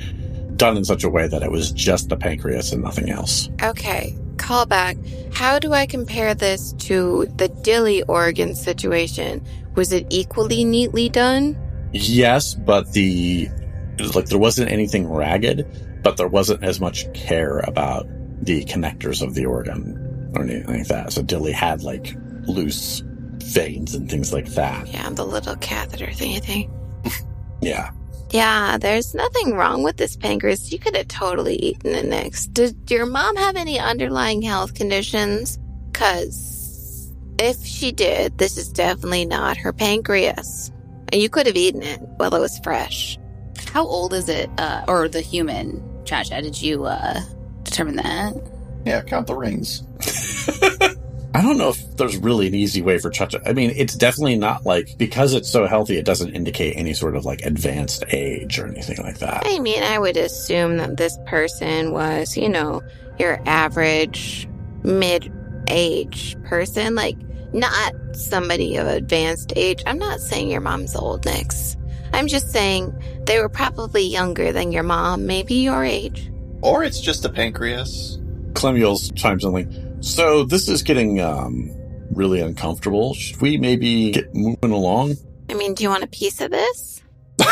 done 0.55 0.75
in 0.77 0.85
such 0.85 1.03
a 1.03 1.09
way 1.09 1.27
that 1.27 1.43
it 1.43 1.51
was 1.51 1.71
just 1.71 2.09
the 2.09 2.17
pancreas 2.17 2.73
and 2.73 2.83
nothing 2.83 3.09
else. 3.09 3.49
Okay, 3.61 4.15
call 4.37 4.65
back. 4.65 4.97
How 5.33 5.59
do 5.59 5.73
I 5.73 5.85
compare 5.85 6.33
this 6.33 6.73
to 6.73 7.25
the 7.37 7.47
Dilly 7.47 8.03
organ 8.03 8.55
situation? 8.55 9.45
Was 9.75 9.91
it 9.91 10.07
equally 10.09 10.63
neatly 10.63 11.09
done? 11.09 11.57
Yes, 11.91 12.53
but 12.53 12.91
the 12.93 13.49
like 14.13 14.25
there 14.25 14.39
wasn't 14.39 14.71
anything 14.71 15.09
ragged, 15.09 16.01
but 16.03 16.17
there 16.17 16.27
wasn't 16.27 16.63
as 16.63 16.79
much 16.79 17.11
care 17.13 17.59
about 17.59 18.07
the 18.41 18.63
connectors 18.65 19.21
of 19.21 19.33
the 19.33 19.45
organ 19.45 20.31
or 20.35 20.43
anything 20.43 20.79
like 20.79 20.87
that. 20.87 21.13
So 21.13 21.21
Dilly 21.21 21.51
had 21.51 21.83
like 21.83 22.15
loose 22.45 23.01
veins 23.05 23.95
and 23.95 24.09
things 24.09 24.33
like 24.33 24.47
that. 24.49 24.87
Yeah, 24.87 25.09
the 25.09 25.25
little 25.25 25.55
catheter 25.57 26.07
thingy 26.07 26.41
thing. 26.41 26.71
Yeah. 27.61 27.91
Yeah, 28.31 28.77
there's 28.77 29.13
nothing 29.13 29.53
wrong 29.53 29.83
with 29.83 29.97
this 29.97 30.15
pancreas. 30.15 30.71
You 30.71 30.79
could 30.79 30.95
have 30.95 31.07
totally 31.07 31.55
eaten 31.55 31.93
it 31.93 32.05
Nix. 32.05 32.47
Did 32.47 32.89
your 32.89 33.05
mom 33.05 33.35
have 33.37 33.55
any 33.55 33.79
underlying 33.79 34.41
health 34.41 34.73
conditions? 34.73 35.57
Cause 35.93 37.13
if 37.39 37.63
she 37.65 37.91
did, 37.91 38.37
this 38.37 38.57
is 38.57 38.69
definitely 38.69 39.25
not 39.25 39.57
her 39.57 39.71
pancreas. 39.73 40.71
And 41.11 41.21
you 41.21 41.29
could 41.29 41.47
have 41.47 41.55
eaten 41.55 41.83
it 41.83 41.99
while 42.17 42.33
it 42.33 42.39
was 42.39 42.59
fresh. 42.59 43.17
How 43.71 43.85
old 43.85 44.13
is 44.13 44.27
it? 44.29 44.49
Uh, 44.57 44.83
or 44.87 45.07
the 45.07 45.21
human? 45.21 45.83
Cha 46.05 46.23
Cha, 46.23 46.41
did 46.41 46.61
you 46.61 46.85
uh, 46.85 47.21
determine 47.63 47.95
that? 47.97 48.33
Yeah, 48.85 49.01
count 49.01 49.27
the 49.27 49.35
rings. 49.35 49.83
I 51.35 51.41
don't 51.41 51.57
know 51.57 51.67
if 51.67 51.97
there's 51.97 52.15
really 52.15 52.47
an 52.47 52.55
easy 52.55 52.81
way 52.81 52.97
for 52.97 53.09
Chacha. 53.09 53.41
I 53.45 53.51
mean, 53.51 53.73
it's 53.75 53.93
definitely 53.93 54.37
not 54.37 54.65
like 54.65 54.97
because 54.97 55.33
it's 55.33 55.51
so 55.51 55.67
healthy, 55.67 55.97
it 55.97 56.05
doesn't 56.05 56.33
indicate 56.33 56.77
any 56.77 56.93
sort 56.93 57.13
of 57.13 57.25
like 57.25 57.41
advanced 57.41 58.05
age 58.07 58.57
or 58.57 58.67
anything 58.67 58.99
like 59.03 59.17
that. 59.17 59.43
I 59.45 59.59
mean, 59.59 59.83
I 59.83 59.99
would 59.99 60.15
assume 60.15 60.77
that 60.77 60.95
this 60.95 61.17
person 61.25 61.91
was, 61.91 62.37
you 62.37 62.47
know, 62.47 62.81
your 63.19 63.41
average 63.45 64.47
mid 64.83 65.29
age 65.67 66.37
person, 66.43 66.95
like 66.95 67.17
not 67.51 67.93
somebody 68.13 68.77
of 68.77 68.87
advanced 68.87 69.51
age. 69.57 69.83
I'm 69.85 69.99
not 69.99 70.21
saying 70.21 70.49
your 70.49 70.61
mom's 70.61 70.95
old, 70.95 71.25
Nix. 71.25 71.75
I'm 72.13 72.27
just 72.27 72.49
saying 72.49 72.97
they 73.25 73.41
were 73.41 73.49
probably 73.49 74.03
younger 74.03 74.53
than 74.53 74.71
your 74.71 74.83
mom, 74.83 75.25
maybe 75.25 75.55
your 75.55 75.83
age. 75.83 76.31
Or 76.61 76.85
it's 76.85 77.01
just 77.01 77.25
a 77.25 77.29
pancreas. 77.29 78.19
Clemuel 78.53 79.13
chimes 79.15 79.43
in 79.43 79.51
like, 79.51 79.67
so 80.05 80.43
this 80.43 80.69
is 80.69 80.83
getting 80.83 81.19
um 81.19 81.71
really 82.11 82.39
uncomfortable. 82.39 83.13
Should 83.13 83.41
we 83.41 83.57
maybe 83.57 84.11
get 84.11 84.33
moving 84.33 84.71
along? 84.71 85.15
I 85.49 85.53
mean, 85.55 85.73
do 85.73 85.83
you 85.83 85.89
want 85.89 86.03
a 86.03 86.07
piece 86.07 86.39
of 86.41 86.51
this? 86.51 87.01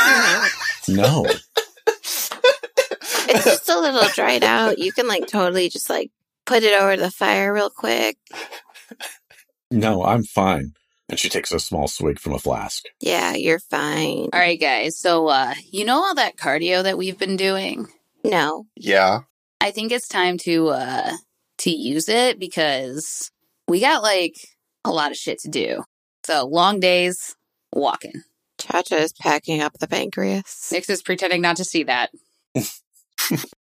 No. 0.90 1.26
It's 3.26 3.46
just 3.46 3.70
a 3.70 3.80
little 3.80 4.08
dried 4.14 4.44
out. 4.44 4.80
You 4.80 4.92
can 4.92 5.08
like 5.08 5.28
totally 5.28 5.70
just 5.70 5.90
like 5.90 6.12
put 6.46 6.64
it 6.64 6.80
over 6.80 6.98
the 6.98 7.10
fire 7.10 7.54
real 7.54 7.70
quick. 7.70 8.18
no, 9.72 10.04
I'm 10.04 10.24
fine. 10.24 10.74
And 11.08 11.18
she 11.18 11.30
takes 11.30 11.54
a 11.54 11.60
small 11.60 11.88
swig 11.88 12.20
from 12.20 12.34
a 12.34 12.40
flask. 12.40 12.84
Yeah, 13.00 13.34
you're 13.34 13.60
fine. 13.60 14.30
All 14.34 14.40
right, 14.40 14.60
guys. 14.60 14.98
So, 15.00 15.28
uh, 15.28 15.54
you 15.72 15.86
know 15.86 16.04
all 16.04 16.16
that 16.16 16.36
cardio 16.36 16.84
that 16.84 16.98
we've 16.98 17.18
been 17.18 17.38
doing? 17.38 17.88
No. 18.26 18.68
Yeah. 18.76 19.22
I 19.62 19.72
think 19.72 19.94
it's 19.94 20.10
time 20.10 20.38
to 20.40 20.68
uh 20.68 21.14
to 21.64 21.72
use 21.72 22.08
it 22.08 22.40
because 22.40 23.30
we 23.68 23.80
got 23.82 24.02
like 24.04 24.36
a 24.86 24.92
lot 24.92 25.12
of 25.12 25.18
shit 25.18 25.40
to 25.40 25.50
do. 25.50 25.84
So 26.26 26.46
long 26.46 26.80
days 26.80 27.36
walking. 27.74 28.24
Cha-Cha 28.60 28.96
is 28.96 29.12
packing 29.14 29.62
up 29.62 29.74
the 29.80 29.88
pancreas. 29.88 30.70
Nix 30.72 30.90
is 30.90 31.02
pretending 31.02 31.42
not 31.42 31.58
to 31.58 31.66
see 31.66 31.84
that. 31.84 32.12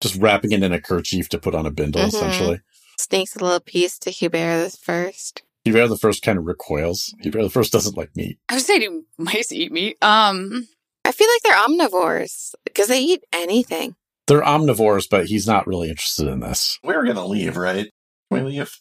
Just 0.02 0.16
wrapping 0.18 0.52
it 0.52 0.64
in 0.64 0.74
a 0.74 0.82
kerchief 0.82 1.30
to 1.30 1.38
put 1.40 1.54
on 1.56 1.66
a 1.66 1.72
bindle, 1.72 2.02
Mhm. 2.02 2.08
essentially. 2.08 2.60
Sneaks 2.98 3.36
a 3.36 3.40
little 3.40 3.60
piece 3.60 3.98
to 4.00 4.10
Hubert 4.10 4.64
this 4.64 4.76
first. 4.78 5.44
Hubert 5.64 5.88
the 5.88 5.98
first 5.98 6.24
kind 6.24 6.38
of 6.40 6.46
recoils. 6.46 7.14
Hubert 7.22 7.44
the 7.44 7.50
first 7.50 7.72
doesn't 7.72 7.98
like 7.98 8.16
meat. 8.16 8.38
I 8.50 8.56
would 8.56 8.64
say 8.64 8.80
do 8.80 9.06
mice 9.18 9.52
eat 9.52 9.72
meat? 9.72 9.98
Um, 10.04 10.68
I 11.06 11.12
feel 11.12 11.28
like 11.28 11.42
they're 11.44 11.68
omnivores 11.68 12.54
because 12.64 12.88
they 12.88 13.00
eat 13.00 13.24
anything. 13.32 13.96
They're 14.32 14.42
omnivores, 14.42 15.10
but 15.12 15.26
he's 15.26 15.46
not 15.46 15.68
really 15.68 15.90
interested 15.90 16.26
in 16.26 16.40
this. 16.40 16.80
We're 16.86 17.06
gonna 17.06 17.28
leave, 17.28 17.58
right? 17.58 17.90
Can 18.32 18.46
we 18.46 18.52
leave? 18.52 18.72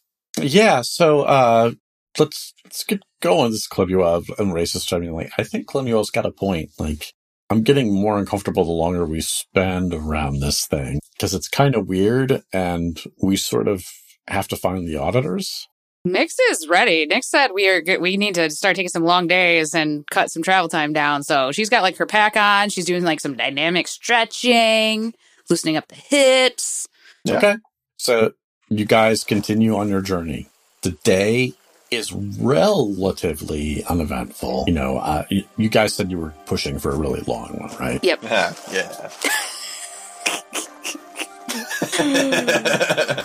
Yeah, 0.41 0.83
so 0.83 1.23
uh 1.23 1.73
let's 2.21 2.55
let's 2.63 2.85
get 2.85 3.03
going. 3.21 3.51
This 3.51 3.63
is 3.63 3.69
Clemuel 3.69 4.27
and 4.39 4.55
Race 4.55 4.77
is 4.77 4.85
chiming 4.85 5.09
in, 5.09 5.15
like, 5.17 5.33
I 5.39 5.43
think 5.43 5.67
Clemuel's 5.67 6.13
got 6.13 6.25
a 6.25 6.31
point. 6.31 6.71
Like 6.79 7.13
I'm 7.51 7.65
getting 7.65 7.93
more 7.93 8.17
uncomfortable 8.17 8.63
the 8.63 8.71
longer 8.71 9.05
we 9.05 9.21
spend 9.21 9.93
around 9.93 10.39
this 10.39 10.69
thing. 10.69 11.01
Because 11.17 11.35
it's 11.35 11.49
kind 11.49 11.75
of 11.75 11.89
weird 11.89 12.45
and 12.53 13.03
we 13.21 13.35
sort 13.37 13.67
of 13.67 13.83
have 14.29 14.47
to 14.47 14.57
find 14.57 14.87
the 14.87 14.99
auditors. 14.99 15.67
Nix 16.05 16.37
is 16.53 16.69
ready. 16.69 17.07
Nix 17.07 17.29
said 17.29 17.49
we 17.53 17.69
are 17.69 17.83
good. 17.83 18.01
We 18.01 18.17
need 18.17 18.37
to 18.37 18.51
start 18.51 18.77
taking 18.77 18.89
some 18.89 19.03
long 19.03 19.27
days 19.27 19.75
and 19.75 20.07
cut 20.13 20.31
some 20.31 20.45
travel 20.45 20.69
time 20.69 20.93
down. 20.93 21.25
So 21.25 21.51
she's 21.51 21.69
got 21.69 21.83
like 21.83 21.97
her 21.97 22.07
pack 22.07 22.37
on. 22.37 22.69
She's 22.69 22.87
doing 22.87 23.03
like 23.03 23.19
some 23.19 23.37
dynamic 23.37 23.89
stretching, 23.89 25.13
loosening 25.51 25.77
up 25.77 25.89
the 25.89 25.97
hips. 25.97 26.89
Yeah. 27.25 27.37
Okay. 27.37 27.57
So 27.97 28.33
you 28.69 28.85
guys 28.85 29.25
continue 29.25 29.77
on 29.77 29.89
your 29.89 30.01
journey. 30.01 30.49
The 30.83 30.93
day 30.93 31.55
is 31.91 32.13
relatively 32.13 33.85
uneventful. 33.85 34.65
You 34.67 34.73
know, 34.75 34.99
uh, 34.99 35.25
you, 35.29 35.45
you 35.57 35.69
guys 35.69 35.93
said 35.95 36.11
you 36.11 36.19
were 36.19 36.33
pushing 36.47 36.79
for 36.79 36.93
a 36.93 36.97
really 36.97 37.21
long 37.23 37.59
one, 37.59 37.77
right? 37.79 38.03
Yep. 38.03 38.23
Yeah. 38.23 38.55
Yeah. 38.73 39.11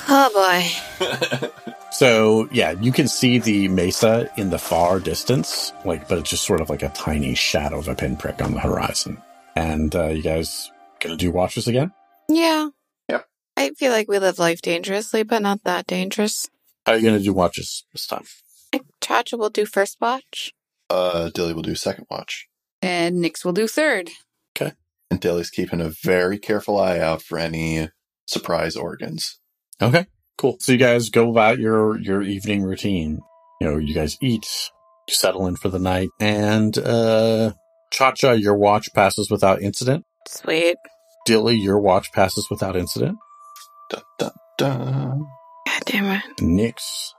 Oh 0.07 0.29
boy. 0.33 1.49
So 1.91 2.49
yeah, 2.51 2.71
you 2.71 2.91
can 2.91 3.07
see 3.07 3.39
the 3.39 3.67
mesa 3.69 4.29
in 4.35 4.49
the 4.49 4.57
far 4.57 4.99
distance, 4.99 5.71
like, 5.85 6.09
but 6.09 6.17
it's 6.17 6.29
just 6.29 6.43
sort 6.43 6.59
of 6.59 6.69
like 6.69 6.81
a 6.83 6.89
tiny 6.89 7.35
shadow 7.35 7.79
of 7.79 7.88
a 7.88 7.95
pinprick 7.95 8.41
on 8.41 8.53
the 8.53 8.59
horizon. 8.59 9.21
And 9.55 9.95
uh, 9.95 10.07
you 10.07 10.21
guys 10.21 10.71
gonna 10.99 11.15
do 11.15 11.31
watches 11.31 11.67
again? 11.67 11.93
Yeah. 12.29 12.69
Yep. 13.09 13.25
I 13.57 13.69
feel 13.71 13.91
like 13.91 14.07
we 14.07 14.19
live 14.19 14.39
life 14.39 14.61
dangerously, 14.61 15.23
but 15.23 15.41
not 15.41 15.63
that 15.63 15.88
dangerous. 15.88 16.49
How 16.85 16.93
are 16.93 16.97
you 16.97 17.03
gonna 17.05 17.19
do 17.19 17.33
watches 17.33 17.85
this 17.91 18.07
time? 18.07 18.23
I 18.73 18.77
think 18.79 18.88
Cha-Cha 19.01 19.38
will 19.38 19.49
do 19.49 19.65
first 19.65 19.97
watch. 20.01 20.51
uh, 20.89 21.29
Dilly 21.29 21.53
will 21.53 21.61
do 21.61 21.75
second 21.75 22.05
watch. 22.09 22.47
And 22.81 23.17
Nix 23.21 23.43
will 23.45 23.53
do 23.53 23.67
third. 23.67 24.09
Okay. 24.55 24.73
And 25.09 25.19
Dilly's 25.19 25.49
keeping 25.49 25.81
a 25.81 25.91
very 26.03 26.38
careful 26.38 26.79
eye 26.79 26.99
out 26.99 27.21
for 27.21 27.38
any 27.38 27.89
surprise 28.27 28.75
organs. 28.75 29.39
Okay, 29.81 30.05
cool. 30.38 30.57
So 30.59 30.71
you 30.71 30.77
guys 30.77 31.09
go 31.09 31.29
about 31.29 31.59
your 31.59 31.99
your 31.99 32.21
evening 32.21 32.63
routine. 32.63 33.19
You 33.61 33.67
know, 33.67 33.77
you 33.77 33.93
guys 33.93 34.17
eat, 34.21 34.45
you 35.07 35.13
settle 35.15 35.47
in 35.47 35.55
for 35.55 35.69
the 35.69 35.79
night, 35.79 36.09
and 36.19 36.77
uh 36.77 37.53
Cha 37.91 38.11
Cha, 38.11 38.31
your 38.31 38.55
watch 38.57 38.89
passes 38.93 39.29
without 39.31 39.61
incident. 39.61 40.03
Sweet. 40.27 40.75
Dilly, 41.25 41.55
your 41.57 41.79
watch 41.79 42.11
passes 42.13 42.47
without 42.49 42.75
incident. 42.75 43.17
Dun, 43.89 44.01
dun, 44.19 44.31
dun. 44.57 45.27
God 45.67 45.81
damn 45.85 46.05
it. 46.05 46.23
Nix, 46.41 47.13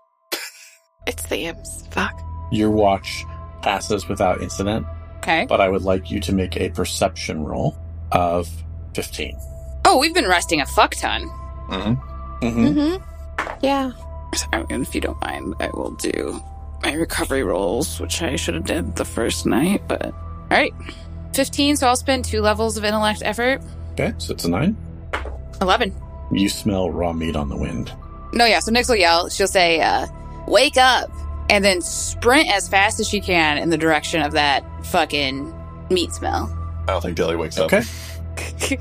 It's 1.07 1.25
the 1.27 1.47
imps. 1.47 1.85
Fuck. 1.91 2.13
your 2.53 2.71
watch 2.71 3.25
passes 3.63 4.09
without 4.09 4.41
incident, 4.41 4.87
Okay. 5.19 5.47
but 5.49 5.61
I 5.61 5.69
would 5.69 5.83
like 5.83 6.11
you 6.11 6.21
to 6.21 6.33
make 6.33 6.57
a 6.57 6.69
perception 6.71 7.45
roll 7.45 7.77
of 8.13 8.49
15. 8.95 9.37
Oh, 9.85 9.99
we've 9.99 10.15
been 10.15 10.29
resting 10.29 10.61
a 10.61 10.67
fuck 10.67 10.95
ton. 10.95 11.29
Mhm. 11.69 12.01
Mm-hmm. 12.43 12.67
Mm-hmm. 12.67 13.57
Yeah. 13.65 13.91
And 14.71 14.83
if 14.83 14.95
you 14.95 15.01
don't 15.01 15.21
mind, 15.23 15.55
I 15.61 15.69
will 15.75 15.93
do 15.97 16.41
my 16.83 16.93
recovery 16.93 17.43
rolls, 17.43 17.99
which 18.01 18.23
I 18.23 18.37
should 18.37 18.55
have 18.55 18.65
did 18.67 18.95
the 18.97 19.05
first 19.05 19.47
night, 19.47 19.83
but 19.89 20.05
all 20.07 20.13
right. 20.51 20.73
15, 21.35 21.77
so 21.77 21.87
I'll 21.89 21.97
spend 21.97 22.25
two 22.25 22.41
levels 22.41 22.77
of 22.77 22.85
intellect 22.85 23.23
effort. 23.25 23.61
Okay, 23.99 24.13
so 24.19 24.35
it's 24.35 24.45
a 24.45 24.51
nine. 24.51 24.77
11. 25.63 25.91
You 26.31 26.51
smell 26.51 26.91
raw 26.91 27.15
meat 27.15 27.35
on 27.35 27.49
the 27.49 27.57
wind. 27.57 27.91
No, 28.35 28.45
yeah, 28.45 28.59
so 28.59 28.71
Nix 28.71 28.91
will 28.91 28.97
yell. 28.97 29.31
She'll 29.31 29.47
say, 29.49 29.81
uh, 29.81 30.07
wake 30.47 30.77
up, 30.77 31.11
and 31.49 31.65
then 31.65 31.81
sprint 31.81 32.53
as 32.53 32.69
fast 32.69 33.01
as 33.01 33.09
she 33.09 33.23
can 33.23 33.57
in 33.57 33.71
the 33.71 33.79
direction 33.79 34.21
of 34.21 34.33
that 34.33 34.63
fucking 34.85 35.51
meat 35.91 36.13
smell. 36.13 36.53
I 36.83 36.93
don't 36.93 37.01
think 37.01 37.17
Dilly 37.17 37.37
wakes 37.37 37.57
up. 37.57 37.73
Okay. 37.73 37.81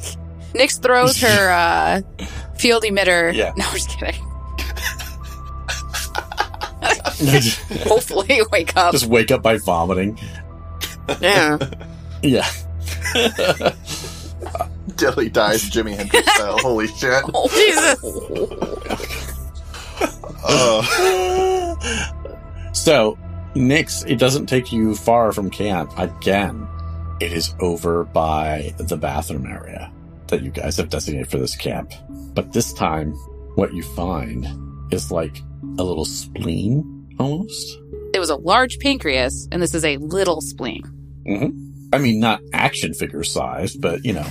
Nix 0.54 0.80
throws 0.80 1.21
her 1.21 1.49
uh, 1.51 2.01
field 2.58 2.84
emitter. 2.84 3.34
Yeah. 3.34 3.54
No, 3.56 3.63
I'm 3.65 3.73
just 3.73 3.97
kidding. 3.97 4.15
Hopefully, 7.88 8.41
wake 8.51 8.75
up. 8.75 8.91
Just 8.91 9.06
wake 9.06 9.32
up 9.32 9.41
by 9.41 9.58
vomiting. 9.60 10.19
Yeah. 11.21 11.58
Yeah. 12.21 12.45
Dilly 14.95 15.29
dies 15.29 15.69
Jimi 15.69 15.95
Hendrix 15.95 16.31
style. 16.34 16.58
Holy 16.60 16.88
shit. 16.88 17.23
Oh, 17.34 17.47
Jesus. 17.49 18.03
Uh, 20.47 21.75
so, 22.73 23.17
Nix, 23.55 24.03
it 24.03 24.17
doesn't 24.17 24.45
take 24.45 24.71
you 24.71 24.95
far 24.95 25.31
from 25.31 25.49
camp. 25.49 25.97
Again, 25.97 26.67
it 27.19 27.31
is 27.31 27.55
over 27.60 28.03
by 28.03 28.73
the 28.77 28.97
bathroom 28.97 29.47
area 29.47 29.91
that 30.27 30.43
you 30.43 30.51
guys 30.51 30.77
have 30.77 30.89
designated 30.89 31.29
for 31.29 31.38
this 31.38 31.55
camp. 31.55 31.91
But 32.10 32.53
this 32.53 32.73
time, 32.73 33.13
what 33.55 33.73
you 33.73 33.81
find 33.81 34.45
is 34.93 35.12
like 35.12 35.41
a 35.77 35.84
little 35.84 36.05
spleen 36.05 37.15
almost. 37.19 37.79
It 38.13 38.19
was 38.19 38.29
a 38.29 38.36
large 38.36 38.79
pancreas, 38.79 39.47
and 39.51 39.62
this 39.62 39.73
is 39.73 39.86
a 39.86 39.97
little 39.97 40.41
spleen. 40.41 40.84
Mm-hmm. 41.27 41.89
I 41.93 41.97
mean, 41.97 42.19
not 42.19 42.41
action 42.53 42.93
figure 42.93 43.23
size, 43.23 43.75
but 43.75 44.03
you 44.03 44.13
know, 44.13 44.25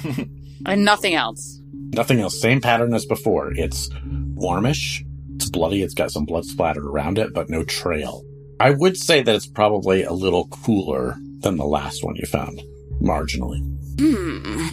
And 0.67 0.85
nothing 0.85 1.15
else. 1.15 1.61
nothing 1.95 2.21
else. 2.21 2.41
Same 2.41 2.61
pattern 2.61 2.95
as 2.95 3.07
before. 3.07 3.53
It's 3.55 3.89
warmish. 4.35 5.05
It's 5.37 5.49
bloody. 5.51 5.83
It's 5.83 5.95
got 5.95 6.11
some 6.11 6.25
blood 6.25 6.45
splattered 6.45 6.85
around 6.85 7.19
it, 7.19 7.35
but 7.35 7.51
no 7.51 7.65
trail. 7.65 8.25
I 8.61 8.71
would 8.71 8.97
say 8.97 9.23
that 9.23 9.35
it's 9.35 9.47
probably 9.47 10.03
a 10.05 10.13
little 10.13 10.47
cooler 10.49 11.17
than 11.41 11.57
the 11.57 11.65
last 11.67 12.05
one 12.05 12.17
you 12.17 12.27
found, 12.27 12.63
marginally. 13.03 13.61
Hmm. 14.01 14.69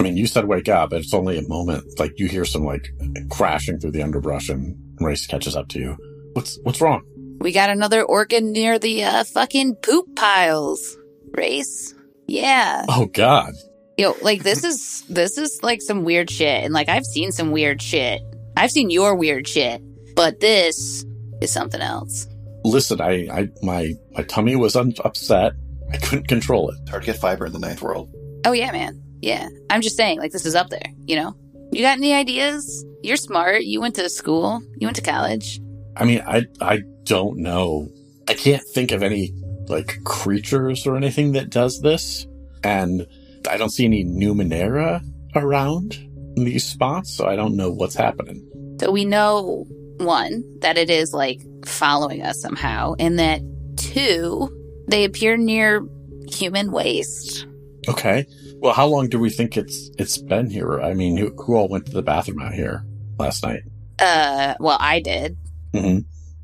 I 0.00 0.02
mean, 0.02 0.16
you 0.16 0.26
said 0.26 0.46
wake 0.46 0.68
up. 0.68 0.92
It's 0.92 1.14
only 1.14 1.38
a 1.38 1.48
moment. 1.48 1.98
Like 1.98 2.18
you 2.18 2.28
hear 2.28 2.44
some 2.44 2.64
like 2.64 2.88
crashing 3.30 3.78
through 3.78 3.92
the 3.92 4.02
underbrush, 4.02 4.48
and 4.48 4.76
Race 5.00 5.26
catches 5.26 5.54
up 5.56 5.68
to 5.68 5.78
you. 5.78 5.96
What's 6.34 6.58
what's 6.62 6.80
wrong? 6.80 7.02
We 7.40 7.52
got 7.52 7.70
another 7.70 8.02
organ 8.02 8.52
near 8.52 8.78
the 8.78 9.04
uh, 9.04 9.24
fucking 9.24 9.76
poop 9.76 10.16
piles. 10.16 10.96
Race. 11.32 11.94
Yeah. 12.26 12.84
Oh 12.88 13.06
God! 13.06 13.52
Yo, 13.98 14.14
like 14.20 14.42
this 14.42 14.62
is 14.62 15.02
this 15.08 15.38
is 15.38 15.62
like 15.62 15.80
some 15.80 16.04
weird 16.04 16.30
shit. 16.30 16.64
And 16.64 16.74
like 16.74 16.88
I've 16.88 17.06
seen 17.06 17.32
some 17.32 17.50
weird 17.50 17.80
shit. 17.80 18.20
I've 18.56 18.70
seen 18.70 18.90
your 18.90 19.14
weird 19.14 19.48
shit. 19.48 19.82
But 20.14 20.40
this 20.40 21.04
is 21.40 21.52
something 21.52 21.80
else. 21.80 22.26
listen, 22.64 23.00
I, 23.00 23.28
I, 23.30 23.48
my, 23.62 23.92
my 24.12 24.22
tummy 24.22 24.56
was 24.56 24.74
un- 24.74 24.94
upset. 25.04 25.52
I 25.92 25.98
couldn't 25.98 26.26
control 26.26 26.70
it. 26.70 26.76
It's 26.82 26.90
hard 26.90 27.02
to 27.02 27.06
get 27.12 27.20
fiber 27.20 27.46
in 27.46 27.52
the 27.52 27.58
ninth 27.58 27.82
world. 27.82 28.10
Oh 28.44 28.52
yeah, 28.52 28.72
man. 28.72 29.02
Yeah. 29.20 29.48
I'm 29.70 29.82
just 29.82 29.96
saying, 29.96 30.18
like 30.18 30.32
this 30.32 30.46
is 30.46 30.54
up 30.54 30.68
there, 30.70 30.92
you 31.04 31.16
know? 31.16 31.34
You 31.72 31.82
got 31.82 31.98
any 31.98 32.14
ideas? 32.14 32.84
You're 33.02 33.16
smart. 33.16 33.64
You 33.64 33.80
went 33.80 33.94
to 33.96 34.08
school. 34.08 34.62
You 34.78 34.86
went 34.86 34.96
to 34.96 35.02
college. 35.02 35.60
I 35.96 36.04
mean, 36.04 36.22
I, 36.26 36.46
I 36.60 36.80
don't 37.04 37.38
know. 37.38 37.88
I 38.28 38.34
can't 38.34 38.62
think 38.74 38.90
of 38.90 39.02
any 39.02 39.32
like 39.68 40.02
creatures 40.04 40.86
or 40.86 40.96
anything 40.96 41.32
that 41.32 41.50
does 41.50 41.80
this. 41.80 42.26
And 42.64 43.06
I 43.46 43.56
don't 43.56 43.70
see 43.70 43.84
any 43.84 44.04
Numenera 44.04 45.02
around 45.34 45.94
in 46.36 46.44
these 46.44 46.64
spots, 46.64 47.14
so 47.14 47.26
I 47.26 47.36
don't 47.36 47.56
know 47.56 47.70
what's 47.70 47.94
happening. 47.94 48.46
So 48.80 48.90
we 48.90 49.04
know 49.04 49.64
one 49.98 50.44
that 50.60 50.76
it 50.76 50.90
is 50.90 51.12
like 51.14 51.40
following 51.64 52.22
us 52.22 52.40
somehow, 52.40 52.94
and 52.98 53.18
that 53.18 53.40
two 53.76 54.50
they 54.88 55.04
appear 55.04 55.36
near 55.36 55.86
human 56.28 56.70
waste. 56.72 57.46
Okay. 57.88 58.26
Well, 58.58 58.72
how 58.74 58.86
long 58.86 59.08
do 59.08 59.18
we 59.18 59.30
think 59.30 59.56
it's 59.56 59.90
it's 59.98 60.18
been 60.18 60.50
here? 60.50 60.80
I 60.80 60.94
mean, 60.94 61.16
who, 61.16 61.30
who 61.36 61.54
all 61.56 61.68
went 61.68 61.86
to 61.86 61.92
the 61.92 62.02
bathroom 62.02 62.40
out 62.40 62.52
here 62.54 62.84
last 63.18 63.42
night? 63.42 63.62
Uh, 63.98 64.54
well, 64.60 64.76
I 64.80 65.00
did. 65.00 65.36
hmm 65.72 66.00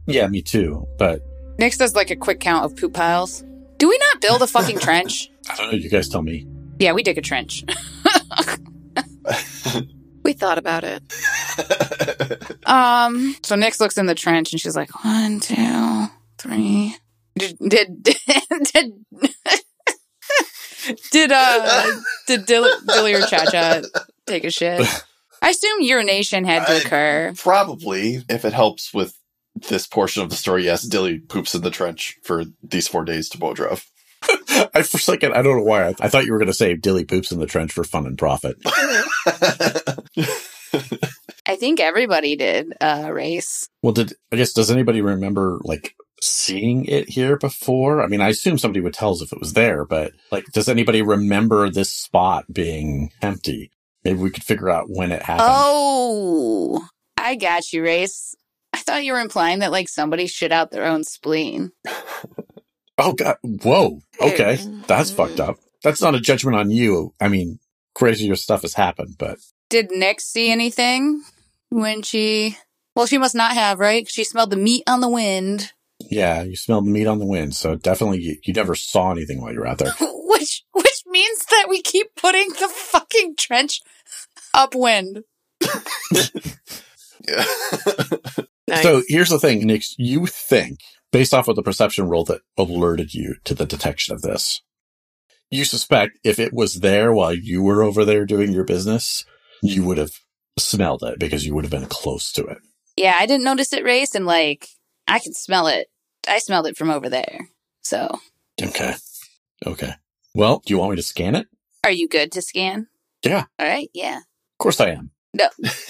Yeah, 0.07 0.27
me 0.29 0.43
too. 0.43 0.87
But 0.99 1.21
Nix 1.59 1.77
does 1.77 1.95
like 1.95 2.11
a 2.11 2.17
quick 2.17 2.41
count 2.41 2.65
of 2.65 2.77
poop 2.77 2.95
piles. 2.95 3.45
Do 3.79 3.89
we 3.89 3.99
not 3.99 4.21
build 4.21 4.43
a 4.43 4.47
fucking 4.47 4.79
trench? 4.81 5.31
I 5.51 5.57
don't 5.57 5.73
know. 5.73 5.79
You 5.79 5.91
guys 5.91 6.09
tell 6.09 6.23
me. 6.23 6.47
Yeah, 6.79 6.93
we 6.93 7.03
dig 7.03 7.19
a 7.19 7.23
trench. 7.23 7.65
We 10.25 10.35
thought 10.35 10.57
about 10.57 10.85
it. 10.85 11.03
Um, 12.65 13.35
so 13.43 13.57
Nix 13.57 13.81
looks 13.81 13.99
in 13.99 14.07
the 14.07 14.15
trench 14.15 14.53
and 14.53 14.61
she's 14.61 14.77
like, 14.77 15.05
one, 15.05 15.41
two, 15.41 16.05
three. 16.39 16.95
Did 17.37 17.57
did 17.59 18.03
did 18.73 18.93
did 21.11 21.33
uh 21.33 21.93
did 22.29 22.47
Dilly, 22.47 22.71
Dilly 22.87 23.15
or 23.15 23.23
Cha 23.23 23.47
Cha 23.51 23.81
take 24.27 24.45
a 24.45 24.51
shit? 24.53 24.87
I 25.43 25.51
assume 25.51 25.81
urination 25.81 26.45
had 26.45 26.67
to 26.67 26.73
I- 26.75 26.77
occur. 26.77 27.35
Probably, 27.37 28.23
if 28.29 28.45
it 28.45 28.53
helps 28.53 28.95
with 28.95 29.19
this 29.69 29.89
portion 29.89 30.23
of 30.23 30.31
the 30.31 30.37
story, 30.37 30.65
yes, 30.65 30.83
Dilly 30.87 31.19
poops 31.19 31.55
in 31.57 31.63
the 31.63 31.71
trench 31.71 32.17
for 32.23 32.45
these 32.63 32.87
four 32.87 33.05
days 33.05 33.29
to 33.31 33.39
Bodrov. 33.39 33.85
I 34.75 34.83
for 34.83 34.99
a 34.99 35.01
second, 35.01 35.35
I 35.35 35.43
don't 35.43 35.59
know 35.59 35.65
why. 35.65 35.89
I, 35.89 35.95
I 36.01 36.09
thought 36.09 36.25
you 36.25 36.33
were 36.33 36.39
going 36.39 36.47
to 36.47 36.55
say 36.55 36.75
Dilly 36.75 37.05
poops 37.05 37.33
in 37.33 37.39
the 37.39 37.47
trench 37.47 37.73
for 37.73 37.85
fun 37.85 38.07
and 38.07 38.19
profit. 38.19 38.57
I 41.45 41.57
think 41.57 41.81
everybody 41.81 42.37
did 42.37 42.73
uh 42.81 43.11
race. 43.13 43.69
Well, 43.83 43.93
did 43.93 44.15
I 44.31 44.37
guess 44.37 44.53
does 44.53 44.71
anybody 44.71 45.03
remember 45.03 45.59
like 45.65 45.95
seeing 46.21 46.85
it 46.85 47.09
here 47.09 47.37
before? 47.37 48.03
I 48.03 48.07
mean, 48.07 48.21
I 48.21 48.29
assume 48.29 48.59
somebody 48.59 48.81
would 48.81 48.95
tell 48.95 49.13
us 49.13 49.23
if 49.23 49.33
it 49.33 49.41
was 49.41 49.55
there, 49.55 49.85
but 49.85 50.13
like, 50.31 50.47
does 50.53 50.69
anybody 50.69 51.03
remember 51.03 51.69
this 51.69 51.93
spot 51.93 52.45
being 52.53 53.11
empty? 53.21 53.71
Maybe 54.05 54.19
we 54.19 54.31
could 54.31 54.45
figure 54.45 54.71
out 54.71 54.87
when 54.89 55.13
it 55.13 55.23
happened. 55.23 55.49
Oh, 55.51 56.87
I 57.17 57.35
got 57.37 57.73
you, 57.73 57.83
race. 57.83 58.35
I 58.73 58.79
thought 58.79 59.05
you 59.05 59.13
were 59.13 59.21
implying 59.21 59.61
that 59.61 59.71
like 59.71 59.89
somebody 59.89 60.27
shit 60.27 60.53
out 60.53 60.71
their 60.71 60.87
own 60.87 61.05
spleen. 61.05 61.73
Oh 62.99 63.13
God! 63.13 63.37
Whoa. 63.43 64.01
Okay, 64.21 64.59
that's 64.87 65.11
fucked 65.11 65.41
up. 65.41 65.59
That's 65.83 66.03
not 66.03 66.15
a 66.15 66.21
judgment 66.21 66.57
on 66.57 66.71
you. 66.71 67.15
I 67.21 67.29
mean, 67.29 67.59
crazier 67.95 68.37
stuff 68.37 68.63
has 68.63 68.75
happened, 68.75 69.17
but 69.19 69.39
Did 69.71 69.91
Nick 69.91 70.21
see 70.21 70.51
anything 70.51 71.23
when 71.71 72.03
she? 72.03 72.57
Well, 72.95 73.07
she 73.07 73.19
must 73.19 73.35
not 73.35 73.55
have, 73.55 73.79
right? 73.79 74.09
She 74.09 74.23
smelled 74.23 74.51
the 74.51 74.57
meat 74.57 74.85
on 74.87 75.01
the 75.01 75.09
wind, 75.09 75.73
yeah, 76.11 76.43
you 76.43 76.57
smelled 76.57 76.87
the 76.87 76.91
meat 76.91 77.07
on 77.07 77.19
the 77.19 77.27
wind, 77.27 77.55
so 77.55 77.75
definitely 77.75 78.21
you, 78.21 78.37
you 78.45 78.53
never 78.53 78.75
saw 78.75 79.11
anything 79.11 79.41
while 79.41 79.53
you 79.53 79.61
were 79.61 79.67
out 79.67 79.79
there. 79.79 79.93
which 80.01 80.65
which 80.73 81.03
means 81.07 81.45
that 81.47 81.67
we 81.69 81.83
keep 81.83 82.09
putting 82.17 82.49
the 82.49 82.69
fucking 82.69 83.37
trench 83.37 83.81
upwind. 84.55 85.25
Yeah. 87.29 87.45
Nice. 88.69 88.85
So 88.85 89.03
here's 89.09 89.29
the 89.29 89.41
thing, 89.41 89.67
Nick. 89.67 89.83
You 89.99 90.25
think, 90.25 90.79
based 91.13 91.33
off 91.33 91.47
of 91.49 91.57
the 91.57 91.63
perception 91.63 92.09
roll 92.09 92.25
that 92.25 92.41
alerted 92.59 93.15
you 93.15 93.37
to 93.45 93.55
the 93.55 93.67
detection 93.67 94.15
of 94.15 94.23
this, 94.23 94.63
you 95.51 95.65
suspect 95.65 96.19
if 96.25 96.39
it 96.39 96.53
was 96.53 96.81
there 96.81 97.13
while 97.13 97.35
you 97.35 97.63
were 97.63 97.83
over 97.83 98.05
there 98.05 98.25
doing 98.25 98.53
your 98.53 98.65
business, 98.65 99.25
you 99.63 99.85
would 99.85 99.99
have 99.99 100.13
smelled 100.59 101.03
it 101.03 101.19
because 101.19 101.47
you 101.47 101.55
would 101.55 101.65
have 101.65 101.71
been 101.71 101.87
close 101.87 102.33
to 102.33 102.45
it. 102.47 102.59
Yeah, 102.97 103.17
I 103.19 103.27
didn't 103.27 103.45
notice 103.45 103.73
it 103.73 103.85
race, 103.85 104.15
and 104.15 104.27
like 104.27 104.69
I 105.07 105.19
could 105.19 105.37
smell 105.37 105.67
it. 105.67 105.89
I 106.27 106.39
smelled 106.39 106.67
it 106.67 106.77
from 106.77 106.91
over 106.91 107.09
there. 107.09 107.49
So, 107.83 108.19
Okay. 108.63 108.95
Okay. 109.67 109.95
Well, 110.35 110.63
do 110.65 110.73
you 110.73 110.79
want 110.79 110.91
me 110.91 110.97
to 110.97 111.03
scan 111.03 111.35
it? 111.35 111.47
are 111.85 111.91
you 111.91 112.09
good 112.09 112.31
to 112.33 112.41
scan? 112.43 112.87
Yeah. 113.25 113.45
All 113.59 113.67
right. 113.67 113.91
Yeah. 113.93 114.19
Of 114.19 114.59
course 114.59 114.81
I 114.81 114.91
am. 114.91 115.11
No. 115.35 115.49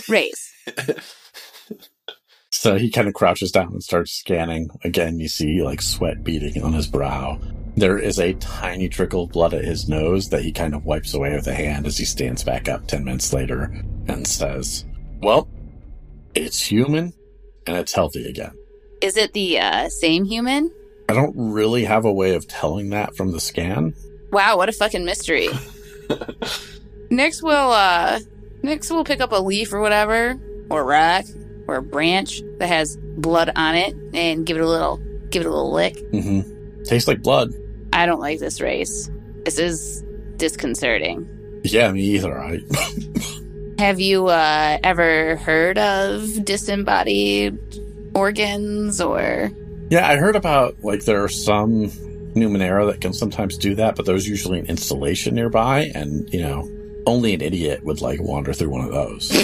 Race. 0.08 0.52
So 2.62 2.79
he 2.79 2.90
kind 2.90 3.09
of 3.09 3.14
crouches 3.14 3.51
down 3.51 3.72
and 3.72 3.83
starts 3.83 4.12
scanning. 4.12 4.70
Again, 4.85 5.18
you 5.18 5.27
see 5.27 5.64
like 5.64 5.83
sweat 5.83 6.22
beading 6.22 6.62
on 6.62 6.72
his 6.72 6.87
brow. 6.87 7.40
There 7.77 7.98
is 7.98 8.20
a 8.20 8.35
tiny 8.35 8.88
trickle 8.88 9.25
of 9.25 9.33
blood 9.33 9.53
at 9.53 9.64
his 9.64 9.88
nose 9.88 10.29
that 10.29 10.44
he 10.44 10.53
kind 10.53 10.72
of 10.72 10.85
wipes 10.85 11.12
away 11.12 11.35
with 11.35 11.48
a 11.48 11.55
hand 11.55 11.88
as 11.88 11.98
he 11.98 12.05
stands 12.05 12.44
back 12.44 12.68
up 12.68 12.87
10 12.87 13.03
minutes 13.03 13.33
later 13.33 13.64
and 14.07 14.25
says, 14.25 14.85
Well, 15.22 15.48
it's 16.37 16.62
human 16.62 17.12
and 17.66 17.79
it's 17.79 17.94
healthy 17.94 18.29
again. 18.29 18.57
Is 19.01 19.16
it 19.16 19.33
the 19.33 19.59
uh, 19.59 19.88
same 19.88 20.25
human? 20.25 20.70
I 21.09 21.14
don't 21.14 21.35
really 21.37 21.85
have 21.85 22.05
a 22.05 22.12
way 22.12 22.37
of 22.37 22.46
telling 22.46 22.90
that 22.90 23.16
from 23.16 23.33
the 23.33 23.40
scan. 23.40 23.92
Wow, 24.31 24.57
what 24.59 24.68
a 24.68 24.72
fucking 24.72 25.05
mystery. 25.05 25.48
Nix 27.11 27.42
will 27.42 27.72
uh 27.72 28.20
will 28.62 29.03
pick 29.03 29.20
up 29.20 29.33
a 29.33 29.42
leaf 29.42 29.72
or 29.72 29.81
whatever, 29.81 30.40
or 30.70 30.83
a 30.83 30.85
rock, 30.85 31.25
or 31.66 31.77
a 31.77 31.83
branch 31.83 32.42
that 32.59 32.68
has 32.68 32.96
blood 32.96 33.51
on 33.57 33.75
it 33.75 33.94
and 34.14 34.46
give 34.46 34.57
it 34.57 34.62
a 34.62 34.68
little 34.68 34.98
give 35.31 35.42
it 35.42 35.46
a 35.46 35.51
little 35.51 35.72
lick. 35.72 35.96
Mm-hmm. 36.11 36.83
Tastes 36.85 37.09
like 37.09 37.22
blood. 37.22 37.53
I 37.92 38.07
don't 38.07 38.20
like 38.20 38.38
this 38.38 38.61
race. 38.61 39.11
This 39.44 39.59
is 39.59 40.03
disconcerting. 40.37 41.61
Yeah, 41.64 41.92
me 41.92 42.03
either. 42.03 42.38
I 42.38 42.61
Have 43.79 44.01
you 44.01 44.29
uh 44.29 44.79
ever 44.83 45.37
heard 45.37 45.79
of 45.79 46.44
disembodied 46.44 47.59
organs 48.14 49.01
or 49.01 49.51
Yeah, 49.90 50.07
I 50.09 50.16
heard 50.16 50.37
about 50.37 50.83
like 50.83 51.05
there 51.05 51.22
are 51.22 51.29
some 51.29 51.90
Numenera 52.35 52.90
that 52.90 53.01
can 53.01 53.12
sometimes 53.12 53.59
do 53.59 53.75
that, 53.75 53.94
but 53.94 54.07
there's 54.07 54.27
usually 54.27 54.59
an 54.59 54.66
installation 54.66 55.35
nearby, 55.35 55.90
and 55.94 56.33
you 56.33 56.40
know, 56.40 56.70
only 57.07 57.35
an 57.35 57.41
idiot 57.41 57.85
would 57.85 58.01
like 58.01 58.21
wander 58.21 58.53
through 58.53 58.71
one 58.71 58.85
of 58.85 58.93
those. 58.93 59.31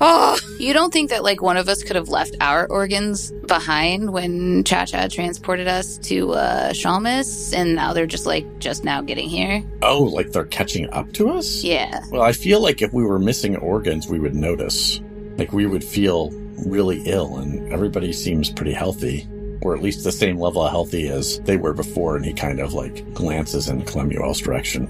oh, 0.00 0.38
you 0.58 0.72
don't 0.72 0.92
think 0.92 1.10
that 1.10 1.22
like 1.22 1.42
one 1.42 1.56
of 1.56 1.68
us 1.68 1.82
could 1.82 1.96
have 1.96 2.08
left 2.08 2.36
our 2.40 2.66
organs 2.68 3.32
behind 3.46 4.12
when 4.12 4.64
Cha 4.64 4.84
Cha 4.84 5.08
transported 5.08 5.68
us 5.68 5.98
to 5.98 6.32
uh 6.32 6.70
Shalmis 6.72 7.54
and 7.54 7.74
now 7.74 7.92
they're 7.92 8.06
just 8.06 8.26
like 8.26 8.46
just 8.58 8.84
now 8.84 9.00
getting 9.02 9.28
here? 9.28 9.62
oh, 9.82 10.02
like 10.02 10.32
they're 10.32 10.44
catching 10.46 10.88
up 10.90 11.12
to 11.14 11.30
us? 11.30 11.62
Yeah. 11.64 12.00
Well, 12.10 12.22
I 12.22 12.32
feel 12.32 12.60
like 12.62 12.82
if 12.82 12.92
we 12.92 13.04
were 13.04 13.18
missing 13.18 13.56
organs, 13.56 14.08
we 14.08 14.18
would 14.18 14.34
notice. 14.34 15.00
Like 15.36 15.52
we 15.52 15.66
would 15.66 15.84
feel 15.84 16.30
really 16.66 17.02
ill, 17.06 17.38
and 17.38 17.72
everybody 17.72 18.12
seems 18.12 18.50
pretty 18.50 18.72
healthy, 18.72 19.26
or 19.62 19.74
at 19.74 19.82
least 19.82 20.04
the 20.04 20.12
same 20.12 20.38
level 20.38 20.62
of 20.62 20.70
healthy 20.70 21.08
as 21.08 21.40
they 21.40 21.56
were 21.56 21.72
before. 21.72 22.16
And 22.16 22.24
he 22.24 22.32
kind 22.32 22.60
of 22.60 22.72
like 22.72 23.12
glances 23.14 23.68
in 23.68 23.82
Clemuel's 23.82 24.40
direction. 24.40 24.86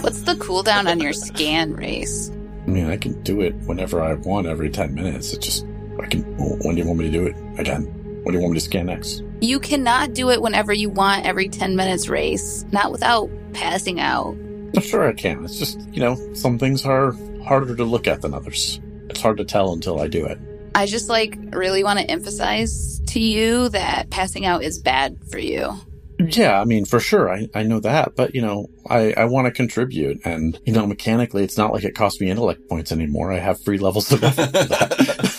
What's 0.00 0.22
the 0.22 0.34
cooldown 0.34 0.90
on 0.90 1.00
your 1.00 1.12
scan 1.12 1.74
race? 1.74 2.30
I 2.66 2.70
mean, 2.70 2.86
I 2.86 2.96
can 2.96 3.20
do 3.22 3.40
it 3.40 3.54
whenever 3.66 4.02
I 4.02 4.14
want, 4.14 4.46
every 4.46 4.70
10 4.70 4.94
minutes. 4.94 5.32
It 5.32 5.40
just, 5.40 5.64
I 6.00 6.06
can, 6.06 6.22
when 6.36 6.74
do 6.74 6.82
you 6.82 6.86
want 6.86 6.98
me 6.98 7.06
to 7.06 7.12
do 7.12 7.26
it? 7.26 7.36
Again, 7.58 7.84
what 8.22 8.32
do 8.32 8.38
you 8.38 8.42
want 8.42 8.54
me 8.54 8.58
to 8.58 8.64
scan 8.64 8.86
next? 8.86 9.22
You 9.40 9.60
cannot 9.60 10.14
do 10.14 10.30
it 10.30 10.42
whenever 10.42 10.72
you 10.72 10.90
want 10.90 11.26
every 11.26 11.48
10 11.48 11.76
minutes 11.76 12.08
race, 12.08 12.64
not 12.72 12.90
without 12.90 13.30
passing 13.52 14.00
out. 14.00 14.36
I'm 14.74 14.82
sure 14.82 15.06
I 15.06 15.12
can. 15.12 15.44
It's 15.44 15.58
just, 15.58 15.80
you 15.92 16.00
know, 16.00 16.16
some 16.34 16.58
things 16.58 16.84
are 16.84 17.12
harder 17.44 17.76
to 17.76 17.84
look 17.84 18.06
at 18.08 18.22
than 18.22 18.34
others. 18.34 18.80
It's 19.08 19.20
hard 19.20 19.36
to 19.36 19.44
tell 19.44 19.72
until 19.72 20.00
I 20.00 20.08
do 20.08 20.26
it. 20.26 20.38
I 20.76 20.84
just 20.84 21.08
like 21.08 21.38
really 21.52 21.82
want 21.82 21.98
to 21.98 22.04
emphasize 22.04 23.00
to 23.06 23.18
you 23.18 23.70
that 23.70 24.10
passing 24.10 24.44
out 24.44 24.62
is 24.62 24.78
bad 24.78 25.16
for 25.30 25.38
you. 25.38 25.74
Yeah, 26.18 26.60
I 26.60 26.64
mean, 26.64 26.84
for 26.84 27.00
sure, 27.00 27.32
I, 27.32 27.48
I 27.54 27.62
know 27.62 27.80
that, 27.80 28.14
but 28.14 28.34
you 28.34 28.42
know, 28.42 28.68
I, 28.88 29.14
I 29.14 29.24
want 29.24 29.46
to 29.46 29.52
contribute, 29.52 30.20
and 30.24 30.60
you 30.66 30.74
know, 30.74 30.86
mechanically, 30.86 31.44
it's 31.44 31.56
not 31.56 31.72
like 31.72 31.84
it 31.84 31.94
costs 31.94 32.20
me 32.20 32.28
intellect 32.30 32.68
points 32.68 32.92
anymore. 32.92 33.32
I 33.32 33.38
have 33.38 33.58
free 33.62 33.78
levels 33.78 34.12
of 34.12 34.20
that. 34.20 35.34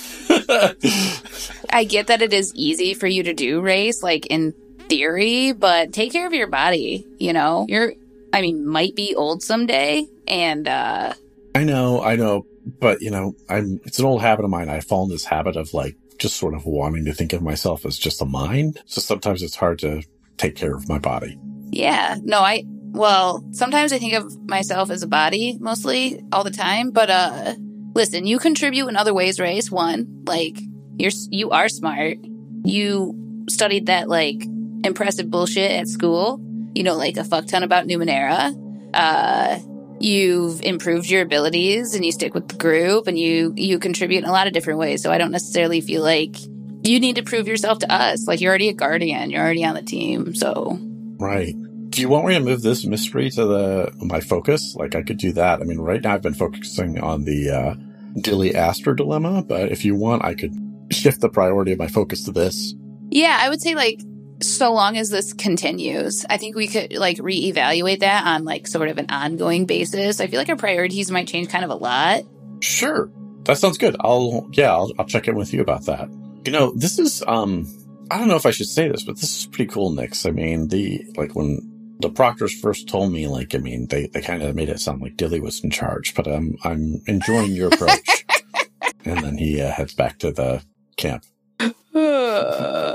I 1.70 1.84
get 1.84 2.08
that 2.08 2.24
it 2.24 2.34
is 2.34 2.52
easy 2.56 2.96
for 2.96 3.06
you 3.06 3.22
to 3.24 3.34
do 3.34 3.62
race, 3.62 4.02
like 4.02 4.26
in 4.28 4.56
theory, 4.90 5.52
but 5.52 5.94
take 5.94 6.14
care 6.14 6.26
of 6.26 6.34
your 6.34 6.48
body, 6.48 7.06
you 7.20 7.34
know? 7.34 7.68
You're, 7.70 7.94
I 8.34 8.42
mean, 8.42 8.68
might 8.68 8.96
be 8.96 9.14
old 9.14 9.44
someday, 9.44 10.08
and, 10.28 10.68
uh, 10.68 11.14
I 11.54 11.64
know, 11.64 12.02
I 12.02 12.16
know, 12.16 12.46
but 12.80 13.02
you 13.02 13.12
know, 13.12 13.34
I'm, 13.50 13.80
it's 13.86 14.00
an 14.00 14.06
old 14.06 14.22
habit 14.22 14.46
of 14.46 14.52
mine. 14.52 14.70
I 14.70 14.80
fall 14.80 15.04
in 15.04 15.10
this 15.10 15.26
habit 15.26 15.56
of 15.56 15.74
like 15.74 15.96
just 16.18 16.38
sort 16.38 16.54
of 16.54 16.66
wanting 16.66 17.06
to 17.06 17.14
think 17.14 17.34
of 17.34 17.42
myself 17.42 17.86
as 17.86 17.98
just 17.98 18.22
a 18.22 18.26
mind. 18.26 18.82
So 18.86 19.02
sometimes 19.02 19.44
it's 19.44 19.56
hard 19.56 19.80
to 19.80 20.04
take 20.38 20.56
care 20.56 20.76
of 20.76 20.88
my 20.90 21.00
body. 21.00 21.38
Yeah. 21.70 22.18
No, 22.24 22.40
I, 22.40 22.64
well, 22.66 23.44
sometimes 23.52 23.94
I 23.94 24.00
think 24.00 24.14
of 24.14 24.50
myself 24.50 24.90
as 24.90 25.04
a 25.04 25.08
body 25.08 25.58
mostly 25.60 26.24
all 26.32 26.44
the 26.44 26.52
time, 26.52 26.92
but, 26.92 27.10
uh, 27.10 27.56
listen, 27.94 28.26
you 28.26 28.40
contribute 28.40 28.88
in 28.88 28.96
other 28.96 29.14
ways, 29.14 29.40
Race. 29.40 29.70
One, 29.70 30.24
like, 30.26 30.58
you're, 30.98 31.12
you 31.30 31.52
are 31.52 31.70
smart. 31.70 32.18
You 32.64 33.46
studied 33.50 33.88
that, 33.88 34.08
like, 34.08 34.44
impressive 34.84 35.30
bullshit 35.30 35.72
at 35.72 35.88
school. 35.88 36.40
You 36.74 36.84
know, 36.84 36.96
like 36.96 37.18
a 37.18 37.24
fuck 37.24 37.48
ton 37.48 37.64
about 37.64 37.88
Numenera. 37.88 38.56
Uh, 38.94 39.60
you've 40.00 40.62
improved 40.62 41.10
your 41.10 41.22
abilities 41.22 41.96
and 41.96 42.06
you 42.06 42.12
stick 42.12 42.34
with 42.34 42.48
the 42.48 42.56
group 42.56 43.08
and 43.08 43.18
you, 43.18 43.54
you 43.56 43.80
contribute 43.80 44.20
in 44.20 44.26
a 44.26 44.32
lot 44.32 44.48
of 44.48 44.54
different 44.54 44.80
ways. 44.80 45.02
So 45.02 45.12
I 45.12 45.18
don't 45.18 45.32
necessarily 45.32 45.82
feel 45.82 46.04
like 46.04 46.36
you 46.84 47.00
need 47.00 47.16
to 47.16 47.24
prove 47.24 47.48
yourself 47.48 47.80
to 47.80 47.92
us. 47.92 48.28
Like, 48.28 48.40
you're 48.40 48.50
already 48.50 48.70
a 48.70 48.74
guardian. 48.74 49.30
You're 49.30 49.44
already 49.44 49.66
on 49.66 49.76
the 49.76 49.82
team. 49.82 50.36
So, 50.36 50.80
Right. 51.20 51.56
Do 51.90 52.02
you 52.02 52.10
want 52.10 52.28
me 52.28 52.34
to 52.34 52.40
move 52.40 52.62
this 52.62 52.86
mystery 52.86 53.30
to 53.32 53.46
the 53.46 53.92
my 54.02 54.20
focus? 54.20 54.76
Like 54.76 54.94
I 54.94 55.02
could 55.02 55.18
do 55.18 55.32
that. 55.34 55.62
I 55.62 55.64
mean, 55.64 55.80
right 55.80 56.02
now 56.02 56.14
I've 56.14 56.22
been 56.22 56.34
focusing 56.34 57.00
on 57.00 57.24
the 57.24 57.50
uh, 57.50 57.76
Dilly 58.22 58.56
Aster 58.56 58.94
dilemma, 58.94 59.44
but 59.44 59.72
if 59.72 59.86
you 59.86 59.96
want, 59.96 60.24
I 60.24 60.36
could 60.36 60.54
shift 60.92 61.22
the 61.22 61.30
priority 61.30 61.72
of 61.72 61.80
my 61.80 61.88
focus 61.88 62.24
to 62.26 62.32
this. 62.32 62.76
Yeah, 63.10 63.38
I 63.40 63.50
would 63.50 63.62
say 63.62 63.74
like 63.74 64.02
so 64.42 64.74
long 64.74 64.98
as 64.98 65.10
this 65.10 65.34
continues, 65.34 66.26
I 66.30 66.38
think 66.38 66.56
we 66.56 66.68
could 66.68 66.94
like 66.94 67.18
reevaluate 67.18 68.00
that 68.00 68.26
on 68.26 68.44
like 68.44 68.68
sort 68.68 68.90
of 68.90 68.98
an 68.98 69.08
ongoing 69.10 69.66
basis. 69.66 70.20
I 70.20 70.28
feel 70.28 70.40
like 70.40 70.50
our 70.50 70.56
priorities 70.56 71.12
might 71.12 71.28
change 71.28 71.50
kind 71.50 71.64
of 71.64 71.72
a 71.72 71.76
lot. 71.76 72.24
Sure, 72.62 73.10
that 73.44 73.58
sounds 73.58 73.78
good. 73.78 73.96
I'll 74.00 74.48
yeah, 74.54 74.72
I'll, 74.72 74.92
I'll 75.00 75.06
check 75.06 75.28
in 75.28 75.36
with 75.36 75.54
you 75.54 75.62
about 75.62 75.86
that. 75.86 76.10
You 76.46 76.52
know, 76.52 76.74
this 76.76 77.00
is 77.00 77.24
um, 77.28 77.68
I 78.12 78.18
don't 78.18 78.28
know 78.28 78.36
if 78.36 78.46
I 78.46 78.52
should 78.52 78.68
say 78.68 78.88
this, 78.88 79.04
but 79.04 79.16
this 79.16 79.42
is 79.42 79.48
pretty 79.48 79.72
cool, 79.72 79.92
Nix. 79.92 80.26
I 80.26 80.32
mean, 80.32 80.68
the 80.68 81.04
like 81.16 81.36
when 81.36 81.96
the 82.00 82.10
proctors 82.10 82.54
first 82.60 82.88
told 82.88 83.12
me, 83.12 83.28
like, 83.28 83.56
I 83.56 83.58
mean, 83.58 83.88
they, 83.88 84.08
they 84.08 84.22
kind 84.22 84.44
of 84.44 84.56
made 84.56 84.70
it 84.70 84.80
sound 84.80 85.02
like 85.02 85.18
Dilly 85.18 85.40
was 85.40 85.64
in 85.64 85.72
charge, 85.72 86.14
but 86.14 86.28
um, 86.28 86.56
I'm 86.64 87.02
enjoying 87.08 87.54
your 87.54 87.74
approach. 87.74 88.26
and 89.06 89.24
then 89.24 89.38
he 89.38 89.60
uh, 89.60 89.72
heads 89.72 89.96
back 89.96 90.20
to 90.20 90.32
the 90.32 90.64
camp. 90.96 91.26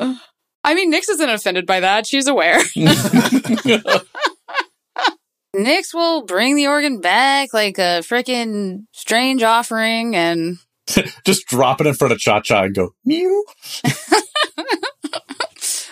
I 0.72 0.74
mean, 0.74 0.88
Nix 0.88 1.10
isn't 1.10 1.28
offended 1.28 1.66
by 1.66 1.80
that. 1.80 2.06
She's 2.06 2.26
aware. 2.26 2.58
Nix 5.54 5.92
will 5.92 6.24
bring 6.24 6.56
the 6.56 6.68
organ 6.68 7.02
back 7.02 7.52
like 7.52 7.76
a 7.76 8.00
freaking 8.00 8.86
strange 8.92 9.42
offering 9.42 10.16
and 10.16 10.56
Just 11.26 11.46
drop 11.46 11.82
it 11.82 11.86
in 11.86 11.92
front 11.92 12.14
of 12.14 12.20
Cha 12.20 12.40
Cha 12.40 12.62
and 12.62 12.74
go, 12.74 12.94
mew. 13.04 13.44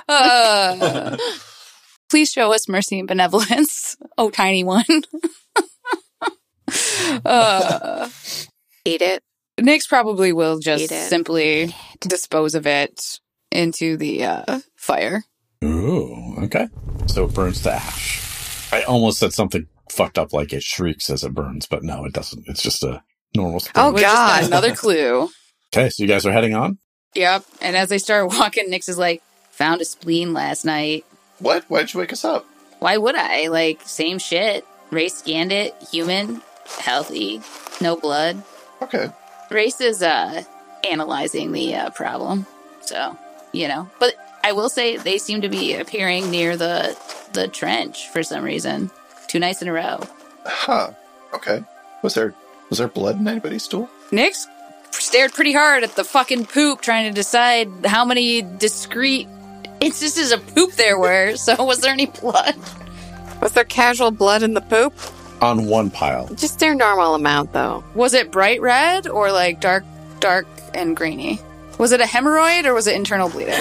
uh, 0.09 1.19
please 2.09 2.33
show 2.33 2.55
us 2.55 2.67
mercy 2.67 3.01
and 3.01 3.07
benevolence. 3.07 3.99
Oh, 4.17 4.31
tiny 4.31 4.65
one. 4.65 4.87
uh, 7.27 8.09
Eat 8.87 9.03
it. 9.03 9.23
Nix 9.61 9.87
probably 9.87 10.33
will 10.33 10.59
just 10.59 10.89
simply 10.89 11.75
dispose 12.01 12.55
of 12.55 12.67
it 12.67 13.21
into 13.51 13.97
the 13.97 14.25
uh, 14.25 14.61
fire. 14.77 15.25
Ooh, 15.65 16.35
okay. 16.45 16.69
So 17.07 17.25
it 17.27 17.35
burns 17.35 17.63
to 17.63 17.73
ash. 17.73 18.73
I 18.73 18.83
almost 18.83 19.19
said 19.19 19.33
something 19.33 19.67
fucked 19.91 20.19
up 20.19 20.33
like 20.33 20.53
it 20.53 20.63
shrieks 20.63 21.11
as 21.11 21.25
it 21.25 21.35
burns, 21.35 21.67
but 21.67 21.83
no, 21.83 22.05
it 22.05 22.13
doesn't. 22.13 22.49
It's 22.49 22.63
just 22.63 22.83
a 22.83 23.03
normal 23.35 23.61
scream. 23.61 23.85
Oh, 23.85 23.93
God. 23.93 24.45
Another 24.45 24.75
clue. 24.77 25.29
Okay, 25.75 25.91
so 25.91 26.03
you 26.03 26.09
guys 26.09 26.25
are 26.27 26.33
heading 26.33 26.55
on? 26.55 26.79
Yep. 27.15 27.45
And 27.61 27.77
as 27.77 27.89
they 27.89 27.99
start 27.99 28.29
walking, 28.39 28.71
Nix 28.71 28.89
is 28.89 28.99
like, 28.99 29.23
found 29.51 29.81
a 29.81 29.85
spleen 29.85 30.33
last 30.33 30.65
night. 30.65 31.05
What? 31.39 31.65
Why'd 31.65 31.93
you 31.93 32.01
wake 32.01 32.13
us 32.13 32.25
up? 32.25 32.47
Why 32.79 32.97
would 32.97 33.15
I? 33.17 33.49
Like, 33.49 33.83
same 33.83 34.19
shit. 34.19 34.65
Race 34.91 35.17
scanned 35.19 35.53
it. 35.53 35.75
Human. 35.91 36.41
Healthy. 36.79 37.43
No 37.81 37.97
blood. 37.97 38.43
Okay. 38.81 39.11
Race 39.51 39.81
is, 39.81 40.03
uh, 40.03 40.43
analyzing 40.89 41.53
the, 41.53 41.75
uh, 41.75 41.91
problem. 41.91 42.47
So, 42.81 43.19
you 43.53 43.69
know. 43.69 43.89
But 43.99 44.15
I 44.45 44.53
will 44.53 44.69
say 44.69 44.97
they 44.97 45.19
seem 45.19 45.43
to 45.43 45.49
be 45.49 45.75
appearing 45.75 46.31
near 46.31 46.57
the, 46.57 46.97
the 47.33 47.49
trench 47.49 48.09
for 48.09 48.23
some 48.23 48.43
reason. 48.45 48.91
Two 49.29 49.39
nights 49.39 49.63
in 49.63 49.69
a 49.69 49.73
row. 49.73 50.01
Huh. 50.45 50.93
Okay. 51.35 51.63
Was 52.03 52.15
there 52.15 52.35
was 52.71 52.79
there 52.79 52.89
blood 52.89 53.19
in 53.19 53.29
anybody's 53.29 53.65
stool? 53.65 53.89
Nix 54.13 54.47
stared 54.91 55.33
pretty 55.33 55.53
hard 55.53 55.85
at 55.85 55.97
the 55.97 56.05
fucking 56.05 56.47
poop 56.47 56.81
trying 56.81 57.09
to 57.09 57.15
decide 57.15 57.69
how 57.85 58.05
many 58.05 58.43
discrete 58.43 59.29
instances 59.81 60.33
of 60.33 60.47
poop 60.55 60.73
there 60.73 60.99
were. 60.99 61.37
So 61.37 61.63
was 61.65 61.81
there 61.81 61.93
any 61.93 62.07
blood? 62.07 62.55
Was 63.41 63.53
there 63.53 63.65
casual 63.65 64.11
blood 64.11 64.43
in 64.43 64.55
the 64.55 64.61
poop? 64.61 64.93
On 65.41 65.67
one 65.67 65.91
pile. 65.91 66.29
Just 66.35 66.59
their 66.59 66.75
normal 66.75 67.15
amount, 67.15 67.53
though. 67.53 67.83
Was 67.95 68.13
it 68.13 68.31
bright 68.31 68.61
red 68.61 69.09
or 69.09 69.33
like 69.33 69.61
dark, 69.61 69.85
dark 70.21 70.47
and 70.75 70.95
grainy? 70.95 71.41
Was 71.81 71.93
it 71.93 72.01
a 72.03 72.05
hemorrhoid 72.05 72.67
or 72.67 72.75
was 72.75 72.87
it 72.87 72.95
internal 72.95 73.31
bleeding? 73.31 73.55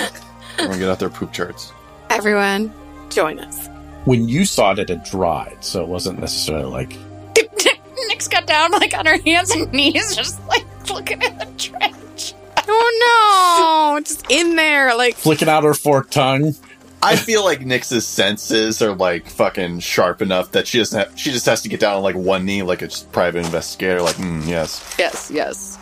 Everyone 0.58 0.78
get 0.78 0.90
out 0.90 1.00
their 1.00 1.10
poop 1.10 1.32
charts. 1.32 1.72
Everyone, 2.10 2.70
join 3.10 3.40
us. 3.40 3.70
When 4.04 4.28
you 4.28 4.44
saw 4.44 4.74
it, 4.74 4.80
it 4.80 4.90
had 4.90 5.06
dried, 5.06 5.64
so 5.64 5.82
it 5.84 5.88
wasn't 5.88 6.20
necessarily 6.20 6.66
like 6.66 6.98
Nix 8.10 8.28
got 8.28 8.46
down 8.46 8.72
like 8.72 8.94
on 8.94 9.06
her 9.06 9.18
hands 9.22 9.52
and 9.52 9.72
knees, 9.72 10.18
just 10.18 10.46
like 10.48 10.66
looking 10.90 11.24
at 11.24 11.40
the 11.40 11.46
trench. 11.58 12.34
Oh 12.68 13.94
no! 13.96 14.02
Just 14.02 14.30
in 14.30 14.58
there, 14.58 14.98
like 14.98 15.16
flicking 15.16 15.48
out 15.48 15.64
her 15.64 15.74
forked 15.74 16.12
tongue. 16.12 16.56
I 17.02 17.16
feel 17.16 17.46
like 17.46 17.62
Nix's 17.62 18.06
senses 18.06 18.82
are 18.82 18.94
like 18.94 19.30
fucking 19.30 19.80
sharp 19.80 20.22
enough 20.22 20.52
that 20.52 20.68
she 20.68 20.80
doesn't 20.80 21.00
have, 21.00 21.18
she 21.18 21.32
just 21.32 21.46
has 21.46 21.62
to 21.62 21.70
get 21.70 21.80
down 21.80 21.96
on 21.96 22.04
like 22.04 22.18
one 22.18 22.44
knee 22.44 22.64
like 22.64 22.82
a 22.82 22.90
private 23.14 23.46
investigator. 23.46 24.02
Like, 24.02 24.18
mm, 24.18 24.46
yes. 24.46 24.96
Yes, 25.00 25.32
yes. 25.34 25.80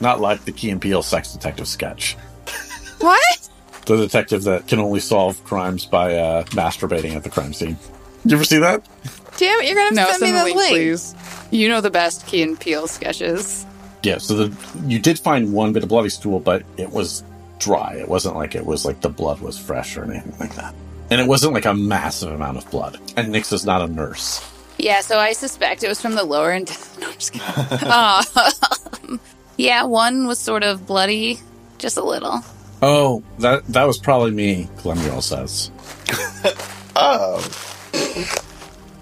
But 0.00 0.06
not 0.06 0.20
like 0.20 0.44
the 0.44 0.52
Key 0.52 0.70
and 0.70 0.80
Peele 0.80 1.02
sex 1.02 1.32
detective 1.32 1.68
sketch. 1.68 2.14
what? 3.00 3.48
The 3.86 3.96
detective 3.96 4.44
that 4.44 4.66
can 4.66 4.78
only 4.80 5.00
solve 5.00 5.42
crimes 5.44 5.84
by 5.86 6.14
uh, 6.16 6.44
masturbating 6.44 7.14
at 7.14 7.22
the 7.22 7.30
crime 7.30 7.52
scene. 7.52 7.76
Did 8.22 8.32
you 8.32 8.36
ever 8.38 8.44
see 8.44 8.58
that? 8.58 8.84
Damn 9.36 9.60
it! 9.60 9.66
You're 9.66 9.74
gonna 9.76 9.94
No, 9.94 10.02
have 10.02 10.14
to 10.14 10.18
send 10.18 10.32
me 10.32 10.38
the 10.38 10.38
the 10.38 10.44
link. 10.44 10.56
link, 10.56 10.70
please. 10.70 11.14
You 11.50 11.68
know 11.68 11.80
the 11.80 11.90
best 11.90 12.26
Key 12.26 12.42
and 12.42 12.58
Peele 12.58 12.86
sketches. 12.88 13.64
Yeah, 14.02 14.18
so 14.18 14.34
the, 14.48 14.56
you 14.86 14.98
did 14.98 15.18
find 15.18 15.52
one 15.52 15.72
bit 15.72 15.82
of 15.82 15.88
bloody 15.88 16.08
stool, 16.08 16.40
but 16.40 16.62
it 16.76 16.90
was 16.90 17.22
dry. 17.58 17.94
It 17.94 18.08
wasn't 18.08 18.34
like 18.36 18.54
it 18.54 18.64
was 18.66 18.84
like 18.84 19.00
the 19.00 19.08
blood 19.08 19.40
was 19.40 19.58
fresh 19.58 19.96
or 19.96 20.04
anything 20.04 20.34
like 20.40 20.54
that. 20.56 20.74
And 21.10 21.20
it 21.20 21.26
wasn't 21.28 21.54
like 21.54 21.64
a 21.66 21.74
massive 21.74 22.32
amount 22.32 22.56
of 22.58 22.68
blood. 22.70 22.98
And 23.16 23.30
Nix 23.30 23.52
is 23.52 23.64
not 23.64 23.82
a 23.82 23.86
nurse. 23.92 24.40
Yeah, 24.78 25.00
so 25.00 25.18
I 25.18 25.32
suspect 25.32 25.82
it 25.84 25.88
was 25.88 26.00
from 26.00 26.14
the 26.16 26.24
lower 26.24 26.50
and 26.50 26.68
no, 27.00 27.06
I'm 27.06 27.12
just 27.14 27.32
kidding. 27.32 27.46
uh, 27.88 28.22
yeah, 29.56 29.84
one 29.84 30.26
was 30.26 30.38
sort 30.38 30.62
of 30.62 30.86
bloody, 30.86 31.38
just 31.78 31.96
a 31.96 32.04
little. 32.04 32.40
Oh, 32.82 33.22
that 33.38 33.66
that 33.68 33.84
was 33.84 33.98
probably 33.98 34.30
me, 34.32 34.68
Clemuel 34.78 35.22
says. 35.22 35.70
Oh. 36.98 37.42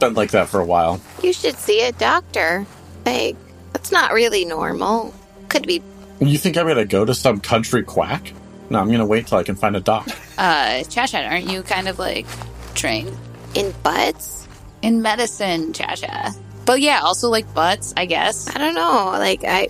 Been 0.00 0.14
like 0.14 0.32
that 0.32 0.48
for 0.48 0.58
a 0.58 0.64
while. 0.64 1.00
You 1.22 1.32
should 1.32 1.56
see 1.56 1.80
a 1.86 1.92
doctor. 1.92 2.66
Like, 3.06 3.36
that's 3.72 3.92
not 3.92 4.12
really 4.12 4.44
normal. 4.44 5.14
Could 5.48 5.64
be. 5.66 5.80
You 6.20 6.36
think 6.38 6.56
I'm 6.56 6.66
gonna 6.66 6.84
go 6.84 7.04
to 7.04 7.14
some 7.14 7.38
country 7.40 7.84
quack? 7.84 8.32
No, 8.68 8.80
I'm 8.80 8.90
gonna 8.90 9.06
wait 9.06 9.28
till 9.28 9.38
I 9.38 9.44
can 9.44 9.54
find 9.54 9.76
a 9.76 9.80
doc. 9.80 10.08
Uh, 10.36 10.82
Chasha, 10.90 11.24
aren't 11.30 11.48
you 11.48 11.62
kind 11.62 11.86
of 11.86 11.98
like 12.00 12.26
trained 12.74 13.16
In 13.54 13.72
butts? 13.84 14.48
in 14.82 15.00
medicine, 15.00 15.72
Chasha? 15.72 16.34
But 16.66 16.80
yeah, 16.80 17.00
also 17.02 17.28
like 17.28 17.52
butts, 17.54 17.94
I 17.96 18.06
guess. 18.06 18.48
I 18.54 18.58
don't 18.58 18.74
know. 18.74 19.10
Like, 19.12 19.44
I. 19.44 19.68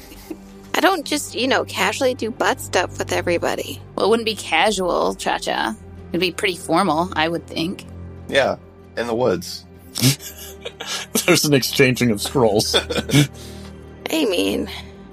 I 0.75 0.81
don't 0.81 1.07
just, 1.07 1.35
you 1.35 1.47
know, 1.47 1.65
casually 1.65 2.15
do 2.15 2.31
butt 2.31 2.61
stuff 2.61 2.99
with 2.99 3.13
everybody. 3.13 3.81
Well, 3.95 4.07
it 4.07 4.09
wouldn't 4.11 4.27
be 4.27 4.35
casual, 4.35 5.15
Cha 5.15 5.39
Cha. 5.39 5.77
It'd 6.11 6.21
be 6.21 6.33
pretty 6.33 6.57
formal, 6.57 7.11
I 7.15 7.29
would 7.29 7.47
think. 7.47 7.87
Yeah. 8.29 8.57
In 8.97 9.07
the 9.07 9.15
woods. 9.15 9.65
There's 11.27 11.45
an 11.45 11.55
exchanging 11.55 12.11
of 12.11 12.21
scrolls. 12.21 12.75
I 14.11 14.25
mean, 14.27 14.69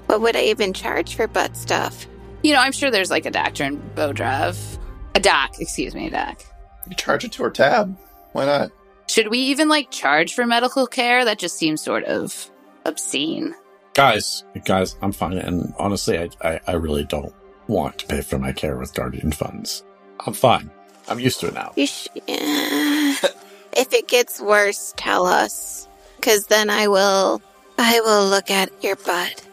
what 0.06 0.20
would 0.20 0.36
I 0.36 0.42
even 0.44 0.72
charge 0.72 1.14
for 1.14 1.28
butt 1.28 1.56
stuff? 1.56 2.06
You 2.42 2.54
know, 2.54 2.60
I'm 2.60 2.72
sure 2.72 2.90
there's 2.90 3.10
like 3.10 3.24
a 3.24 3.30
doctor 3.30 3.64
in 3.64 3.80
Bodrov. 3.94 4.78
A 5.14 5.20
doc, 5.20 5.60
excuse 5.60 5.94
me, 5.94 6.08
a 6.08 6.10
doc. 6.10 6.44
You 6.88 6.96
charge 6.96 7.24
it 7.24 7.32
to 7.32 7.44
her 7.44 7.50
tab. 7.50 7.96
Why 8.32 8.46
not? 8.46 8.72
Should 9.08 9.28
we 9.28 9.38
even 9.38 9.68
like 9.68 9.90
charge 9.90 10.34
for 10.34 10.44
medical 10.46 10.86
care? 10.86 11.24
That 11.24 11.38
just 11.38 11.56
seems 11.56 11.80
sort 11.82 12.04
of 12.04 12.50
obscene. 12.84 13.54
Guys, 13.94 14.44
guys, 14.64 14.96
I'm 15.02 15.12
fine. 15.12 15.38
And 15.38 15.74
honestly, 15.78 16.18
I, 16.18 16.30
I, 16.42 16.60
I 16.66 16.72
really 16.72 17.04
don't 17.04 17.32
want 17.68 17.98
to 17.98 18.06
pay 18.06 18.20
for 18.20 18.38
my 18.38 18.52
care 18.52 18.76
with 18.76 18.94
Guardian 18.94 19.32
funds. 19.32 19.84
I'm 20.26 20.34
fine. 20.34 20.70
I'm 21.08 21.18
used 21.18 21.40
to 21.40 21.48
it 21.48 21.54
now. 21.54 21.72
You 21.76 21.86
sh- 21.86 22.08
if 22.26 23.92
it 23.92 24.08
gets 24.08 24.40
worse, 24.40 24.94
tell 24.96 25.26
us. 25.26 25.88
Because 26.16 26.46
then 26.46 26.70
I 26.70 26.88
will. 26.88 27.42
I 27.78 28.00
will 28.00 28.28
look 28.28 28.50
at 28.50 28.70
your 28.82 28.96
butt. 28.96 29.48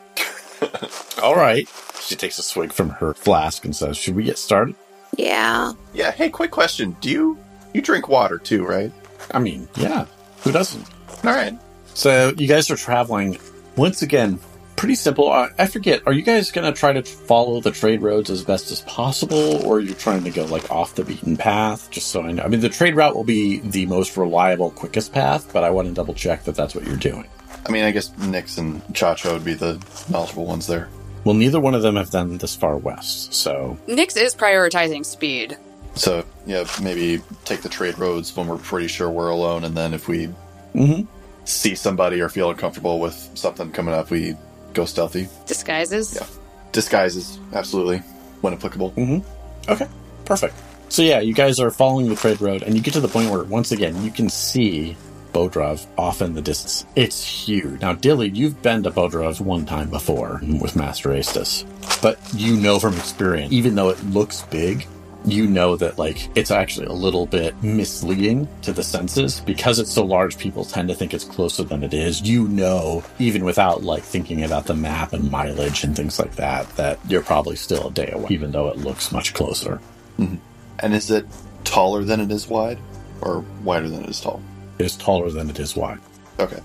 All 1.23 1.35
right. 1.35 1.67
She 2.01 2.15
takes 2.15 2.37
a 2.37 2.43
swig 2.43 2.71
from 2.71 2.89
her 2.89 3.13
flask 3.13 3.65
and 3.65 3.75
says, 3.75 3.97
Should 3.97 4.15
we 4.15 4.23
get 4.23 4.37
started? 4.37 4.75
Yeah. 5.17 5.73
Yeah. 5.93 6.11
Hey, 6.11 6.29
quick 6.29 6.51
question. 6.51 6.95
Do 7.01 7.09
you 7.09 7.37
you 7.73 7.81
drink 7.81 8.07
water 8.07 8.37
too, 8.37 8.65
right? 8.65 8.91
I 9.31 9.39
mean, 9.39 9.67
yeah. 9.77 10.05
Who 10.41 10.51
doesn't? 10.51 10.85
All 11.23 11.31
right. 11.31 11.57
So 11.93 12.33
you 12.37 12.47
guys 12.47 12.69
are 12.69 12.75
traveling 12.75 13.39
once 13.79 14.01
again. 14.01 14.39
Pretty 14.75 14.95
simple. 14.95 15.29
I, 15.29 15.49
I 15.57 15.65
forget. 15.65 16.01
Are 16.05 16.13
you 16.13 16.21
guys 16.21 16.51
going 16.51 16.71
to 16.71 16.77
try 16.77 16.93
to 16.93 17.03
follow 17.03 17.59
the 17.59 17.71
trade 17.71 18.01
roads 18.01 18.29
as 18.29 18.43
best 18.45 18.71
as 18.71 18.79
possible, 18.81 19.65
or 19.65 19.79
you're 19.81 19.89
you 19.89 19.93
trying 19.95 20.23
to 20.23 20.29
go 20.29 20.45
like 20.45 20.71
off 20.71 20.95
the 20.95 21.03
beaten 21.03 21.35
path? 21.35 21.89
Just 21.91 22.07
so 22.07 22.21
I 22.21 22.31
know. 22.31 22.43
I 22.43 22.47
mean, 22.47 22.61
the 22.61 22.69
trade 22.69 22.95
route 22.95 23.13
will 23.15 23.25
be 23.25 23.59
the 23.59 23.85
most 23.87 24.15
reliable, 24.15 24.71
quickest 24.71 25.11
path, 25.11 25.51
but 25.51 25.63
I 25.65 25.69
want 25.69 25.87
to 25.89 25.93
double 25.93 26.13
check 26.13 26.43
that 26.45 26.55
that's 26.55 26.75
what 26.75 26.85
you're 26.85 26.95
doing. 26.95 27.27
I 27.67 27.71
mean, 27.71 27.83
I 27.83 27.91
guess 27.91 28.17
Nix 28.19 28.57
and 28.57 28.81
Cha 28.95 29.15
Cha 29.15 29.33
would 29.33 29.43
be 29.43 29.53
the 29.53 29.83
knowledgeable 30.09 30.45
ones 30.45 30.65
there. 30.65 30.87
Well, 31.25 31.35
neither 31.35 31.59
one 31.59 31.75
of 31.75 31.81
them 31.81 31.97
have 31.97 32.09
done 32.09 32.37
this 32.37 32.55
far 32.55 32.77
west, 32.77 33.33
so 33.33 33.77
Nix 33.87 34.15
is 34.15 34.33
prioritizing 34.33 35.05
speed. 35.05 35.57
So 35.95 36.23
yeah, 36.45 36.63
maybe 36.81 37.21
take 37.43 37.61
the 37.61 37.69
trade 37.69 37.99
roads 37.99 38.33
when 38.35 38.47
we're 38.47 38.57
pretty 38.57 38.87
sure 38.87 39.09
we're 39.09 39.29
alone, 39.29 39.65
and 39.65 39.75
then 39.75 39.93
if 39.93 40.07
we 40.07 40.29
Mhm. 40.73 41.05
See 41.49 41.75
somebody 41.75 42.21
or 42.21 42.29
feel 42.29 42.49
uncomfortable 42.49 42.99
with 42.99 43.15
something 43.33 43.71
coming 43.71 43.93
up, 43.93 44.11
we 44.11 44.35
go 44.73 44.85
stealthy. 44.85 45.27
Disguises. 45.47 46.15
Yeah. 46.15 46.25
Disguises, 46.71 47.39
absolutely, 47.53 47.97
when 48.41 48.53
applicable. 48.53 48.91
Mm-hmm. 48.91 49.71
Okay, 49.71 49.87
perfect. 50.25 50.55
So 50.89 51.01
yeah, 51.01 51.19
you 51.19 51.33
guys 51.33 51.59
are 51.59 51.71
following 51.71 52.09
the 52.09 52.15
trade 52.15 52.41
road, 52.41 52.63
and 52.63 52.75
you 52.75 52.81
get 52.81 52.93
to 52.93 52.99
the 52.99 53.07
point 53.07 53.31
where 53.31 53.43
once 53.43 53.71
again 53.71 54.03
you 54.03 54.11
can 54.11 54.29
see 54.29 54.95
Bodrov 55.33 55.85
off 55.97 56.21
in 56.21 56.33
the 56.33 56.41
distance. 56.41 56.85
It's 56.95 57.23
huge. 57.23 57.81
Now, 57.81 57.93
Dilly, 57.93 58.29
you've 58.29 58.61
been 58.61 58.83
to 58.83 58.91
Bodrov 58.91 59.39
one 59.41 59.65
time 59.65 59.89
before 59.89 60.41
with 60.61 60.75
Master 60.75 61.09
Astus, 61.09 61.65
but 62.01 62.19
you 62.33 62.55
know 62.55 62.79
from 62.79 62.95
experience, 62.95 63.51
even 63.51 63.75
though 63.75 63.89
it 63.89 64.03
looks 64.05 64.41
big, 64.43 64.87
you 65.25 65.47
know 65.47 65.75
that 65.75 65.97
like 65.97 66.29
it's 66.35 66.51
actually 66.51 66.85
a 66.85 66.93
little 66.93 67.25
bit 67.25 67.61
misleading 67.61 68.47
to 68.61 68.71
the 68.71 68.83
senses 68.83 69.41
because 69.41 69.79
it's 69.79 69.91
so 69.91 70.03
large. 70.03 70.37
People 70.37 70.65
tend 70.65 70.87
to 70.89 70.95
think 70.95 71.13
it's 71.13 71.25
closer 71.25 71.63
than 71.63 71.83
it 71.83 71.93
is. 71.93 72.21
You 72.21 72.47
know, 72.47 73.03
even 73.19 73.43
without 73.43 73.83
like 73.83 74.03
thinking 74.03 74.43
about 74.43 74.65
the 74.65 74.73
map 74.73 75.13
and 75.13 75.29
mileage 75.29 75.83
and 75.83 75.95
things 75.95 76.19
like 76.19 76.35
that, 76.35 76.69
that 76.77 76.99
you're 77.07 77.21
probably 77.21 77.55
still 77.55 77.87
a 77.87 77.91
day 77.91 78.11
away, 78.11 78.27
even 78.29 78.51
though 78.51 78.69
it 78.69 78.77
looks 78.77 79.11
much 79.11 79.33
closer. 79.33 79.81
Mm-hmm. 80.17 80.35
And 80.79 80.93
is 80.93 81.11
it 81.11 81.25
taller 81.65 82.03
than 82.03 82.21
it 82.21 82.31
is 82.31 82.47
wide, 82.47 82.79
or 83.21 83.43
wider 83.63 83.89
than 83.89 84.03
it 84.03 84.09
is 84.09 84.21
tall? 84.21 84.41
It 84.77 84.85
is 84.85 84.95
taller 84.95 85.29
than 85.29 85.49
it 85.49 85.59
is 85.59 85.75
wide. 85.75 85.99
Okay. 86.39 86.59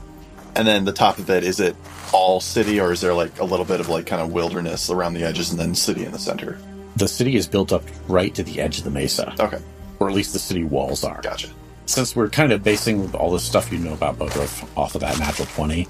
And 0.57 0.69
then 0.69 0.85
the 0.85 0.93
top 0.93 1.19
of 1.19 1.29
it, 1.31 1.43
is 1.43 1.59
it 1.59 1.75
all 2.13 2.41
city, 2.41 2.79
or 2.79 2.93
is 2.93 3.01
there 3.01 3.13
like 3.13 3.41
a 3.41 3.45
little 3.45 3.67
bit 3.67 3.81
of 3.81 3.89
like 3.89 4.07
kind 4.07 4.23
of 4.23 4.33
wilderness 4.33 4.89
around 4.89 5.15
the 5.15 5.25
edges 5.25 5.51
and 5.51 5.59
then 5.59 5.75
city 5.75 6.05
in 6.05 6.13
the 6.13 6.19
center? 6.19 6.61
The 6.97 7.09
city 7.09 7.37
is 7.37 7.47
built 7.47 7.73
up 7.73 7.83
right 8.09 8.35
to 8.35 8.43
the 8.43 8.61
edge 8.61 8.79
of 8.79 8.85
the 8.85 8.91
mesa, 8.91 9.35
Okay, 9.41 9.59
or 9.99 10.09
at 10.09 10.15
least 10.15 10.33
the 10.33 10.39
city 10.39 10.65
walls 10.65 11.05
are. 11.05 11.21
gotcha. 11.23 11.49
Since 11.87 12.17
we're 12.17 12.29
kind 12.31 12.53
of 12.53 12.63
basing 12.63 13.15
all 13.15 13.31
this 13.31 13.43
stuff 13.45 13.71
you 13.73 13.79
know 13.79 13.93
about 13.93 14.19
Bodrov 14.19 14.67
off 14.77 14.95
of 14.95 15.01
that 15.03 15.19
natural 15.19 15.47
20, 15.49 15.87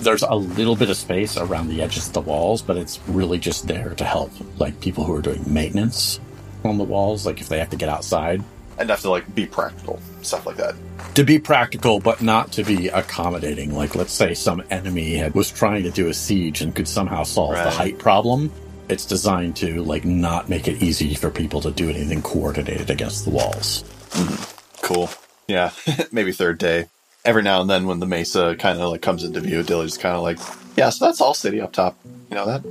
there's 0.00 0.22
a 0.22 0.34
little 0.34 0.74
bit 0.76 0.90
of 0.90 0.96
space 0.96 1.36
around 1.36 1.68
the 1.68 1.80
edges 1.82 2.08
of 2.08 2.14
the 2.14 2.20
walls, 2.20 2.62
but 2.62 2.76
it's 2.76 2.98
really 3.08 3.38
just 3.38 3.66
there 3.66 3.90
to 3.94 4.04
help 4.04 4.30
like 4.58 4.80
people 4.80 5.04
who 5.04 5.14
are 5.14 5.22
doing 5.22 5.42
maintenance 5.46 6.20
on 6.64 6.78
the 6.78 6.84
walls, 6.84 7.24
like 7.24 7.40
if 7.40 7.48
they 7.48 7.58
have 7.58 7.70
to 7.70 7.76
get 7.76 7.88
outside. 7.88 8.42
Enough 8.78 9.02
to 9.02 9.10
like 9.10 9.34
be 9.34 9.46
practical, 9.46 10.00
stuff 10.22 10.44
like 10.46 10.56
that. 10.56 10.74
To 11.14 11.24
be 11.24 11.38
practical, 11.38 11.98
but 12.00 12.20
not 12.20 12.52
to 12.52 12.62
be 12.64 12.88
accommodating. 12.88 13.74
Like, 13.74 13.94
let's 13.94 14.12
say 14.12 14.34
some 14.34 14.62
enemy 14.70 15.14
had, 15.14 15.34
was 15.34 15.50
trying 15.50 15.84
to 15.84 15.90
do 15.90 16.08
a 16.08 16.14
siege 16.14 16.60
and 16.60 16.74
could 16.74 16.88
somehow 16.88 17.22
solve 17.22 17.54
the 17.54 17.70
height 17.70 17.98
problem. 17.98 18.52
It's 18.88 19.04
designed 19.04 19.56
to 19.56 19.82
like 19.82 20.04
not 20.04 20.48
make 20.48 20.68
it 20.68 20.82
easy 20.82 21.14
for 21.14 21.30
people 21.30 21.60
to 21.62 21.70
do 21.70 21.90
anything 21.90 22.22
coordinated 22.22 22.90
against 22.90 23.24
the 23.24 23.30
walls. 23.30 23.82
Mm-hmm. 24.10 24.86
Cool. 24.86 25.10
Yeah, 25.48 25.70
maybe 26.12 26.32
third 26.32 26.58
day. 26.58 26.86
Every 27.24 27.42
now 27.42 27.60
and 27.60 27.68
then, 27.68 27.86
when 27.86 27.98
the 27.98 28.06
mesa 28.06 28.54
kind 28.56 28.80
of 28.80 28.90
like 28.90 29.02
comes 29.02 29.24
into 29.24 29.40
view, 29.40 29.62
Dilly's 29.62 29.98
kind 29.98 30.14
of 30.14 30.22
like, 30.22 30.38
yeah, 30.76 30.90
so 30.90 31.06
that's 31.06 31.20
all 31.20 31.34
city 31.34 31.60
up 31.60 31.72
top. 31.72 31.96
You 32.30 32.36
know 32.36 32.46
that? 32.46 32.64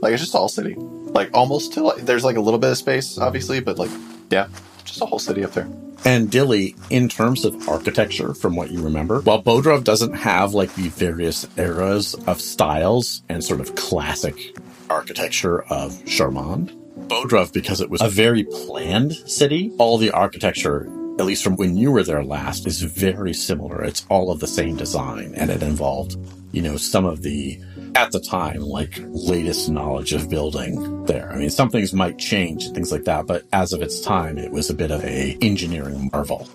Like 0.00 0.12
it's 0.12 0.22
just 0.22 0.34
all 0.34 0.48
city. 0.48 0.76
Like 0.76 1.30
almost 1.34 1.72
to 1.74 1.82
like, 1.82 1.98
there's 1.98 2.24
like 2.24 2.36
a 2.36 2.40
little 2.40 2.60
bit 2.60 2.70
of 2.70 2.78
space, 2.78 3.18
obviously, 3.18 3.60
but 3.60 3.78
like, 3.78 3.90
yeah, 4.30 4.48
just 4.84 5.00
a 5.00 5.06
whole 5.06 5.18
city 5.18 5.44
up 5.44 5.52
there. 5.52 5.68
And 6.04 6.30
Dilly, 6.30 6.76
in 6.90 7.08
terms 7.08 7.44
of 7.44 7.68
architecture, 7.68 8.32
from 8.32 8.54
what 8.54 8.70
you 8.70 8.82
remember, 8.82 9.20
while 9.20 9.42
Bodrov 9.42 9.82
doesn't 9.82 10.14
have 10.14 10.54
like 10.54 10.72
the 10.74 10.88
various 10.90 11.46
eras 11.56 12.14
of 12.26 12.40
styles 12.40 13.22
and 13.28 13.42
sort 13.42 13.60
of 13.60 13.74
classic 13.74 14.56
architecture 14.90 15.62
of 15.64 15.92
Charmonde, 16.04 16.74
Bodrov, 17.08 17.52
because 17.52 17.80
it 17.80 17.90
was 17.90 18.02
a 18.02 18.08
very 18.08 18.44
planned 18.44 19.14
city, 19.14 19.72
all 19.78 19.98
the 19.98 20.10
architecture, 20.10 20.86
at 21.18 21.26
least 21.26 21.42
from 21.42 21.56
when 21.56 21.76
you 21.76 21.90
were 21.90 22.02
there 22.02 22.24
last, 22.24 22.66
is 22.66 22.82
very 22.82 23.32
similar. 23.32 23.82
It's 23.82 24.04
all 24.08 24.30
of 24.30 24.40
the 24.40 24.46
same 24.46 24.76
design 24.76 25.34
and 25.34 25.50
it 25.50 25.62
involved, 25.62 26.16
you 26.52 26.62
know, 26.62 26.76
some 26.76 27.04
of 27.04 27.22
the, 27.22 27.60
at 27.94 28.12
the 28.12 28.20
time, 28.20 28.60
like 28.60 28.98
latest 29.08 29.70
knowledge 29.70 30.12
of 30.12 30.28
building 30.28 31.04
there. 31.04 31.32
I 31.32 31.36
mean, 31.36 31.50
some 31.50 31.70
things 31.70 31.92
might 31.92 32.18
change 32.18 32.64
and 32.64 32.74
things 32.74 32.92
like 32.92 33.04
that, 33.04 33.26
but 33.26 33.44
as 33.52 33.72
of 33.72 33.82
its 33.82 34.00
time, 34.00 34.38
it 34.38 34.50
was 34.50 34.70
a 34.70 34.74
bit 34.74 34.90
of 34.90 35.04
a 35.04 35.36
engineering 35.40 36.10
marvel. 36.12 36.48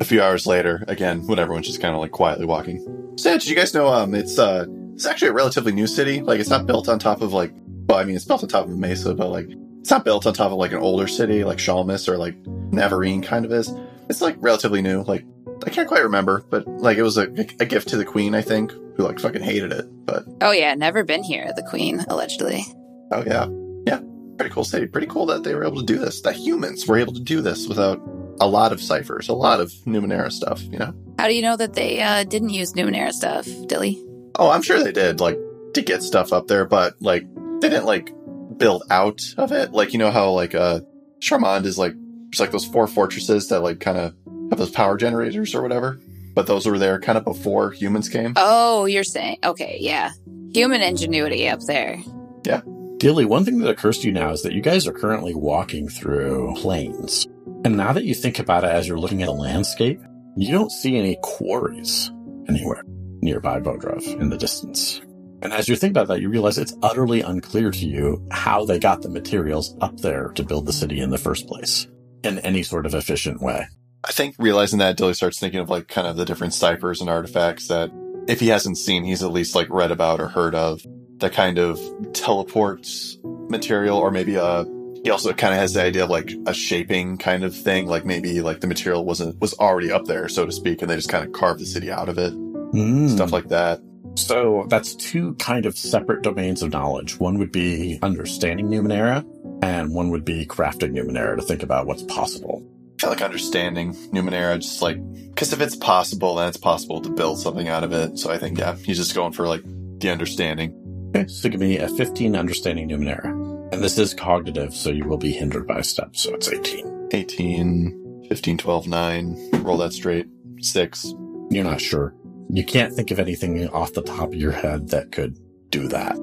A 0.00 0.04
few 0.04 0.22
hours 0.22 0.46
later, 0.46 0.84
again, 0.88 1.26
when 1.26 1.38
everyone's 1.38 1.66
just 1.66 1.80
kind 1.80 1.94
of 1.94 2.00
like 2.00 2.12
quietly 2.12 2.46
walking. 2.46 2.78
So, 3.16 3.30
yeah, 3.30 3.38
did 3.38 3.48
you 3.48 3.56
guys 3.56 3.74
know? 3.74 3.88
Um, 3.88 4.14
it's 4.14 4.38
uh, 4.38 4.66
it's 4.94 5.06
actually 5.06 5.28
a 5.28 5.32
relatively 5.32 5.72
new 5.72 5.86
city. 5.86 6.20
Like, 6.20 6.38
it's 6.40 6.50
not 6.50 6.66
built 6.66 6.88
on 6.88 6.98
top 6.98 7.20
of 7.20 7.32
like, 7.32 7.52
well, 7.88 7.98
I 7.98 8.04
mean, 8.04 8.14
it's 8.16 8.24
built 8.24 8.42
on 8.42 8.48
top 8.48 8.66
of 8.66 8.72
a 8.72 8.76
mesa, 8.76 9.14
but 9.14 9.28
like, 9.28 9.48
it's 9.80 9.90
not 9.90 10.04
built 10.04 10.26
on 10.26 10.34
top 10.34 10.52
of 10.52 10.58
like 10.58 10.72
an 10.72 10.78
older 10.78 11.08
city 11.08 11.42
like 11.44 11.58
Shalmis 11.58 12.08
or 12.08 12.16
like 12.16 12.40
Navarene 12.70 13.22
kind 13.24 13.44
of 13.44 13.52
is. 13.52 13.72
It's 14.08 14.20
like 14.20 14.36
relatively 14.38 14.82
new. 14.82 15.02
Like, 15.02 15.24
I 15.66 15.70
can't 15.70 15.88
quite 15.88 16.02
remember, 16.04 16.44
but 16.48 16.66
like, 16.68 16.96
it 16.98 17.02
was 17.02 17.18
a, 17.18 17.22
a 17.60 17.66
gift 17.66 17.88
to 17.88 17.96
the 17.96 18.04
queen, 18.04 18.34
I 18.34 18.42
think, 18.42 18.70
who 18.96 19.02
like 19.04 19.18
fucking 19.18 19.42
hated 19.42 19.72
it. 19.72 19.86
But 20.06 20.24
Oh 20.40 20.52
yeah, 20.52 20.74
never 20.74 21.02
been 21.02 21.24
here. 21.24 21.52
The 21.56 21.62
queen 21.64 22.00
allegedly. 22.08 22.62
oh 23.10 23.24
yeah, 23.26 23.48
yeah, 23.86 24.00
pretty 24.36 24.54
cool 24.54 24.64
city. 24.64 24.86
Pretty 24.86 25.08
cool 25.08 25.26
that 25.26 25.42
they 25.42 25.54
were 25.54 25.64
able 25.64 25.80
to 25.80 25.86
do 25.86 25.98
this. 25.98 26.20
That 26.22 26.36
humans 26.36 26.86
were 26.86 26.98
able 26.98 27.14
to 27.14 27.20
do 27.20 27.40
this 27.40 27.66
without 27.66 28.00
a 28.40 28.48
lot 28.48 28.72
of 28.72 28.80
ciphers, 28.80 29.28
a 29.28 29.34
lot 29.34 29.60
of 29.60 29.70
Numenera 29.86 30.32
stuff. 30.32 30.62
You 30.62 30.78
know. 30.78 30.94
How 31.18 31.28
do 31.28 31.34
you 31.34 31.42
know 31.42 31.56
that 31.56 31.74
they 31.74 32.00
uh, 32.00 32.24
didn't 32.24 32.50
use 32.50 32.72
Numenera 32.74 33.12
stuff, 33.12 33.46
Dilly? 33.66 34.02
Oh, 34.36 34.50
I'm 34.50 34.62
sure 34.62 34.82
they 34.82 34.92
did, 34.92 35.20
like, 35.20 35.38
to 35.74 35.82
get 35.82 36.02
stuff 36.02 36.32
up 36.32 36.46
there, 36.46 36.64
but, 36.64 36.94
like, 37.00 37.26
they 37.60 37.68
didn't, 37.68 37.86
like, 37.86 38.12
build 38.56 38.84
out 38.90 39.20
of 39.36 39.50
it. 39.50 39.72
Like, 39.72 39.92
you 39.92 39.98
know 39.98 40.12
how, 40.12 40.30
like, 40.30 40.54
uh, 40.54 40.80
Charmonde 41.20 41.64
is, 41.64 41.76
like, 41.76 41.94
it's 42.28 42.38
like, 42.38 42.52
those 42.52 42.64
four 42.64 42.86
fortresses 42.86 43.48
that, 43.48 43.60
like, 43.60 43.80
kind 43.80 43.98
of 43.98 44.14
have 44.50 44.58
those 44.58 44.70
power 44.70 44.96
generators 44.96 45.54
or 45.54 45.62
whatever. 45.62 45.98
But 46.34 46.46
those 46.46 46.66
were 46.66 46.78
there 46.78 47.00
kind 47.00 47.18
of 47.18 47.24
before 47.24 47.72
humans 47.72 48.08
came. 48.08 48.34
Oh, 48.36 48.84
you're 48.84 49.02
saying 49.02 49.38
okay, 49.42 49.76
yeah. 49.80 50.12
Human 50.54 50.82
ingenuity 50.82 51.48
up 51.48 51.60
there. 51.62 51.98
Yeah. 52.44 52.60
Dilly, 52.98 53.24
one 53.24 53.44
thing 53.44 53.58
that 53.58 53.70
occurs 53.70 53.98
to 53.98 54.06
you 54.06 54.12
now 54.12 54.30
is 54.30 54.42
that 54.42 54.52
you 54.52 54.60
guys 54.60 54.86
are 54.86 54.92
currently 54.92 55.34
walking 55.34 55.88
through 55.88 56.54
plains. 56.56 57.26
And 57.64 57.76
now 57.76 57.92
that 57.92 58.04
you 58.04 58.14
think 58.14 58.38
about 58.38 58.64
it 58.64 58.70
as 58.70 58.86
you're 58.86 58.98
looking 58.98 59.22
at 59.22 59.28
a 59.28 59.32
landscape, 59.32 60.00
you 60.36 60.52
don't 60.52 60.70
see 60.70 60.96
any 60.96 61.18
quarries 61.22 62.10
anywhere 62.48 62.84
nearby 63.20 63.60
Bodrov 63.60 64.06
in 64.20 64.30
the 64.30 64.38
distance. 64.38 65.00
And 65.42 65.52
as 65.52 65.68
you 65.68 65.76
think 65.76 65.90
about 65.92 66.08
that, 66.08 66.20
you 66.20 66.28
realize 66.28 66.58
it's 66.58 66.76
utterly 66.82 67.20
unclear 67.20 67.70
to 67.70 67.86
you 67.86 68.26
how 68.30 68.64
they 68.64 68.78
got 68.78 69.02
the 69.02 69.08
materials 69.08 69.76
up 69.80 69.96
there 69.98 70.28
to 70.34 70.42
build 70.42 70.66
the 70.66 70.72
city 70.72 71.00
in 71.00 71.10
the 71.10 71.18
first 71.18 71.46
place 71.46 71.86
in 72.24 72.38
any 72.40 72.62
sort 72.62 72.86
of 72.86 72.94
efficient 72.94 73.40
way. 73.40 73.66
I 74.04 74.12
think 74.12 74.36
realizing 74.38 74.78
that, 74.78 74.96
Dilly 74.96 75.14
starts 75.14 75.38
thinking 75.38 75.60
of, 75.60 75.68
like, 75.68 75.88
kind 75.88 76.06
of 76.06 76.16
the 76.16 76.24
different 76.24 76.54
ciphers 76.54 77.00
and 77.00 77.10
artifacts 77.10 77.68
that, 77.68 77.90
if 78.28 78.40
he 78.40 78.48
hasn't 78.48 78.78
seen, 78.78 79.04
he's 79.04 79.22
at 79.22 79.32
least, 79.32 79.54
like, 79.54 79.68
read 79.70 79.90
about 79.90 80.20
or 80.20 80.28
heard 80.28 80.54
of. 80.54 80.80
That 81.18 81.32
kind 81.32 81.58
of 81.58 81.80
teleports 82.12 83.18
material, 83.24 83.98
or 83.98 84.10
maybe 84.12 84.36
uh 84.36 84.64
he 85.08 85.12
also 85.12 85.32
kind 85.32 85.54
of 85.54 85.58
has 85.60 85.72
the 85.72 85.82
idea 85.82 86.04
of 86.04 86.10
like 86.10 86.30
a 86.46 86.52
shaping 86.52 87.16
kind 87.16 87.42
of 87.42 87.56
thing, 87.56 87.86
like 87.86 88.04
maybe 88.04 88.42
like 88.42 88.60
the 88.60 88.66
material 88.66 89.06
wasn't 89.06 89.40
was 89.40 89.54
already 89.54 89.90
up 89.90 90.04
there, 90.04 90.28
so 90.28 90.44
to 90.44 90.52
speak, 90.52 90.82
and 90.82 90.90
they 90.90 90.96
just 90.96 91.08
kind 91.08 91.24
of 91.24 91.32
carved 91.32 91.60
the 91.60 91.64
city 91.64 91.90
out 91.90 92.10
of 92.10 92.18
it, 92.18 92.34
Mm. 92.34 93.08
stuff 93.08 93.32
like 93.32 93.48
that. 93.48 93.80
So 94.16 94.66
that's 94.68 94.94
two 94.94 95.32
kind 95.36 95.64
of 95.64 95.78
separate 95.78 96.20
domains 96.22 96.62
of 96.62 96.72
knowledge. 96.72 97.18
One 97.18 97.38
would 97.38 97.50
be 97.50 97.98
understanding 98.02 98.68
Numenera, 98.68 99.24
and 99.62 99.94
one 99.94 100.10
would 100.10 100.26
be 100.26 100.44
crafting 100.44 100.92
Numenera 100.92 101.36
to 101.36 101.42
think 101.42 101.62
about 101.62 101.86
what's 101.86 102.02
possible. 102.02 102.62
I 102.98 103.00
feel 103.00 103.08
like 103.10 103.22
understanding 103.22 103.94
Numenera, 104.12 104.60
just 104.60 104.82
like 104.82 104.98
because 105.30 105.54
if 105.54 105.62
it's 105.62 105.76
possible, 105.76 106.34
then 106.34 106.48
it's 106.48 106.58
possible 106.58 107.00
to 107.00 107.08
build 107.08 107.40
something 107.40 107.66
out 107.68 107.82
of 107.82 107.94
it. 107.94 108.18
So 108.18 108.30
I 108.30 108.36
think 108.36 108.58
yeah, 108.58 108.74
he's 108.76 108.98
just 108.98 109.14
going 109.14 109.32
for 109.32 109.48
like 109.48 109.62
the 110.00 110.10
understanding. 110.10 110.74
Okay, 111.16 111.26
so 111.28 111.48
give 111.48 111.60
me 111.60 111.78
a 111.78 111.88
15 111.88 112.36
understanding 112.36 112.90
Numenera. 112.90 113.37
And 113.70 113.82
this 113.84 113.98
is 113.98 114.14
cognitive, 114.14 114.74
so 114.74 114.90
you 114.90 115.04
will 115.04 115.18
be 115.18 115.32
hindered 115.32 115.66
by 115.66 115.78
a 115.78 115.84
step, 115.84 116.16
so 116.16 116.34
it's 116.34 116.50
18. 116.50 117.08
18, 117.12 118.26
15, 118.28 118.58
12, 118.58 118.86
9. 118.88 119.50
Roll 119.62 119.76
that 119.78 119.92
straight. 119.92 120.26
Six. 120.60 121.12
You're 121.50 121.64
not 121.64 121.80
sure. 121.80 122.14
You 122.50 122.64
can't 122.64 122.94
think 122.94 123.10
of 123.10 123.18
anything 123.18 123.68
off 123.68 123.92
the 123.92 124.02
top 124.02 124.28
of 124.28 124.34
your 124.34 124.52
head 124.52 124.88
that 124.90 125.12
could 125.12 125.38
do 125.70 125.88
that. 125.88 126.16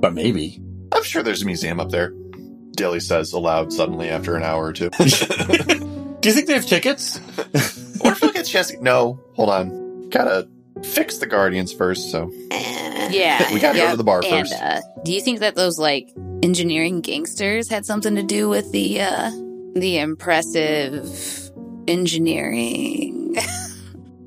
but 0.00 0.12
maybe. 0.14 0.60
I'm 0.92 1.02
sure 1.02 1.22
there's 1.22 1.42
a 1.42 1.46
museum 1.46 1.80
up 1.80 1.90
there. 1.90 2.12
Dilly 2.76 3.00
says 3.00 3.32
aloud 3.32 3.72
suddenly 3.72 4.08
after 4.10 4.36
an 4.36 4.42
hour 4.42 4.66
or 4.66 4.72
two. 4.72 4.90
Do 4.98 6.28
you 6.28 6.34
think 6.34 6.46
they 6.46 6.54
have 6.54 6.66
tickets? 6.66 7.18
what 7.98 8.12
if 8.12 8.22
we 8.22 8.32
get 8.32 8.46
a 8.46 8.50
chance 8.50 8.70
to- 8.70 8.82
No, 8.82 9.18
hold 9.34 9.48
on. 9.50 10.08
Gotta 10.10 10.48
fix 10.82 11.18
the 11.18 11.26
Guardians 11.26 11.72
first, 11.72 12.10
so. 12.10 12.30
Yeah. 13.10 13.52
We 13.52 13.60
gotta 13.60 13.78
go 13.78 13.90
to 13.90 13.96
the 13.96 14.04
bar 14.04 14.22
and, 14.24 14.46
first. 14.48 14.52
Uh, 14.60 14.80
do 15.04 15.12
you 15.12 15.20
think 15.20 15.40
that 15.40 15.54
those 15.56 15.78
like 15.78 16.10
engineering 16.42 17.00
gangsters 17.00 17.68
had 17.68 17.84
something 17.84 18.14
to 18.14 18.22
do 18.22 18.48
with 18.48 18.70
the 18.72 19.00
uh 19.00 19.30
the 19.74 19.98
impressive 19.98 21.50
engineering? 21.86 23.36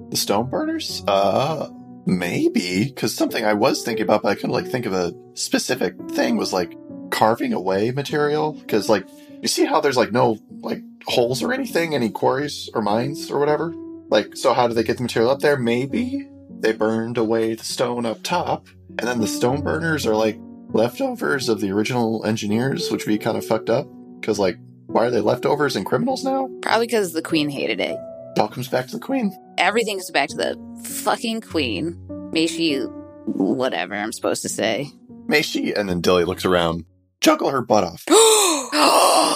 The 0.09 0.18
stone 0.18 0.49
burners? 0.49 1.03
Uh, 1.07 1.70
maybe. 2.05 2.86
Because 2.86 3.16
something 3.16 3.43
I 3.43 3.53
was 3.53 3.84
thinking 3.84 4.03
about, 4.03 4.22
but 4.22 4.30
I 4.30 4.36
couldn't 4.36 4.51
like 4.51 4.68
think 4.68 4.86
of 4.86 4.93
a 4.93 5.14
specific 5.34 5.95
thing 6.11 6.38
was 6.38 6.53
like 6.53 6.78
carving 7.09 7.51
away 7.51 7.91
material. 7.91 8.53
Because 8.53 8.89
like, 8.89 9.07
you 9.41 9.47
see 9.47 9.66
how 9.66 9.82
there's 9.82 9.97
like 9.97 10.11
no 10.11 10.38
like 10.61 10.84
holes 11.07 11.41
or 11.41 11.51
anything, 11.51 11.95
any 11.95 12.09
quarries 12.09 12.70
or 12.74 12.82
mines 12.82 13.32
or 13.32 13.39
whatever? 13.39 13.74
Like, 14.09 14.38
so 14.38 14.53
how 14.53 14.68
do 14.68 14.76
they 14.76 14.84
get 14.84 14.97
the 14.97 15.03
material 15.03 15.32
up 15.32 15.39
there? 15.39 15.57
Maybe 15.57 16.30
they 16.59 16.74
burned 16.74 17.18
away 17.18 17.55
the 17.55 17.64
stone 17.64 18.05
up 18.05 18.22
top, 18.22 18.68
and 18.99 19.07
then 19.07 19.20
the 19.20 19.28
stone 19.28 19.61
burners 19.61 20.05
are 20.05 20.16
like 20.16 20.39
leftovers 20.74 21.49
of 21.49 21.61
the 21.61 21.71
original 21.71 22.26
engineers, 22.26 22.91
which 22.91 23.05
would 23.05 23.11
be 23.11 23.17
kind 23.17 23.38
of 23.38 23.45
fucked 23.45 23.69
up. 23.69 23.88
Because 24.19 24.39
like, 24.39 24.57
why 24.88 25.05
are 25.05 25.11
they 25.11 25.21
leftovers 25.21 25.76
and 25.76 25.86
criminals 25.86 26.24
now? 26.24 26.49
Probably 26.61 26.88
because 26.88 27.13
the 27.13 27.21
queen 27.21 27.49
hated 27.49 27.80
it. 27.80 27.97
It 28.36 28.39
all 28.39 28.47
comes 28.47 28.67
back 28.67 28.88
to 28.88 28.93
the 28.93 28.99
queen. 28.99 29.32
Everything 29.57 29.97
goes 29.97 30.11
back 30.11 30.30
to 30.30 30.36
the 30.36 30.82
fucking 30.84 31.41
queen. 31.41 31.99
May 32.32 32.47
she, 32.47 32.80
whatever 33.26 33.93
I'm 33.93 34.11
supposed 34.11 34.41
to 34.41 34.49
say. 34.49 34.89
May 35.28 35.41
she? 35.43 35.74
And 35.74 35.88
then 35.88 36.01
Dilly 36.01 36.26
looks 36.26 36.45
around, 36.45 36.86
chuckle 37.21 37.49
her 37.49 37.61
butt 37.61 37.84
off. 37.84 38.03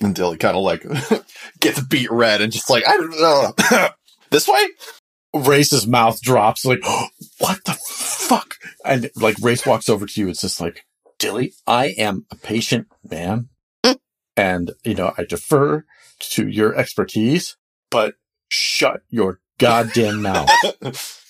And 0.00 0.14
Dilly 0.14 0.36
kind 0.36 0.54
of 0.54 0.62
like 0.62 0.84
gets 1.60 1.80
beat 1.80 2.10
red 2.10 2.42
and 2.42 2.52
just 2.52 2.68
like, 2.68 2.86
I 2.86 2.94
don't 2.98 3.10
know. 3.18 3.88
this 4.30 4.46
way? 4.46 4.66
Race's 5.34 5.86
mouth 5.86 6.20
drops 6.20 6.64
like, 6.64 6.80
what 7.38 7.64
the 7.64 7.76
fuck? 7.86 8.56
And 8.84 9.10
like 9.16 9.36
Race 9.40 9.66
walks 9.66 9.88
over 9.88 10.06
to 10.06 10.20
you. 10.20 10.28
It's 10.28 10.42
just 10.42 10.60
like, 10.60 10.84
Dilly, 11.18 11.54
I 11.66 11.86
am 11.98 12.26
a 12.30 12.36
patient 12.36 12.86
man. 13.08 13.48
and, 14.36 14.72
you 14.84 14.94
know, 14.94 15.12
I 15.16 15.24
defer 15.24 15.84
to 16.20 16.48
your 16.48 16.74
expertise, 16.76 17.56
but 17.90 18.14
shut 18.48 19.02
your 19.10 19.40
goddamn 19.58 20.22
mouth. 20.22 20.48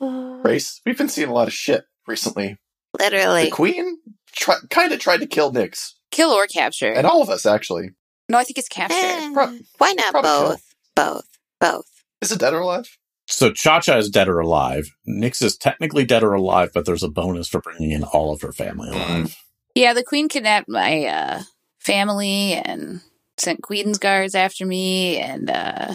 Race, 0.00 0.80
we've 0.84 0.98
been 0.98 1.08
seeing 1.08 1.28
a 1.28 1.32
lot 1.34 1.48
of 1.48 1.54
shit 1.54 1.84
recently. 2.06 2.58
Literally. 2.98 3.44
The 3.44 3.50
queen 3.50 3.98
try- 4.32 4.58
kind 4.70 4.92
of 4.92 4.98
tried 5.00 5.18
to 5.18 5.26
kill 5.26 5.52
Nix. 5.52 5.96
Kill 6.10 6.30
or 6.30 6.46
capture. 6.46 6.92
And 6.92 7.06
all 7.06 7.22
of 7.22 7.28
us, 7.30 7.46
actually. 7.46 7.90
no, 8.28 8.38
I 8.38 8.44
think 8.44 8.58
it's 8.58 8.68
capture. 8.68 8.94
Eh, 8.96 9.30
Pro- 9.32 9.58
why 9.78 9.92
not 9.92 10.12
probably 10.12 10.30
both? 10.30 10.74
Both. 10.94 11.26
Both. 11.60 11.95
Is 12.26 12.32
it 12.32 12.40
dead 12.40 12.54
or 12.54 12.60
alive? 12.60 12.88
So 13.28 13.52
Cha 13.52 13.80
Cha 13.80 13.98
is 13.98 14.10
dead 14.10 14.28
or 14.28 14.40
alive. 14.40 14.90
Nix 15.04 15.42
is 15.42 15.56
technically 15.56 16.04
dead 16.04 16.24
or 16.24 16.34
alive, 16.34 16.70
but 16.74 16.86
there's 16.86 17.04
a 17.04 17.08
bonus 17.08 17.48
for 17.48 17.60
bringing 17.60 17.92
in 17.92 18.02
all 18.02 18.32
of 18.32 18.42
her 18.42 18.52
family 18.52 18.88
alive. 18.90 19.36
Yeah, 19.76 19.92
the 19.92 20.02
queen 20.02 20.28
kidnapped 20.28 20.68
my 20.68 21.04
uh, 21.04 21.42
family 21.78 22.54
and 22.54 23.00
sent 23.36 23.62
Queen's 23.62 23.98
guards 23.98 24.34
after 24.34 24.66
me, 24.66 25.18
and 25.18 25.48
uh, 25.50 25.92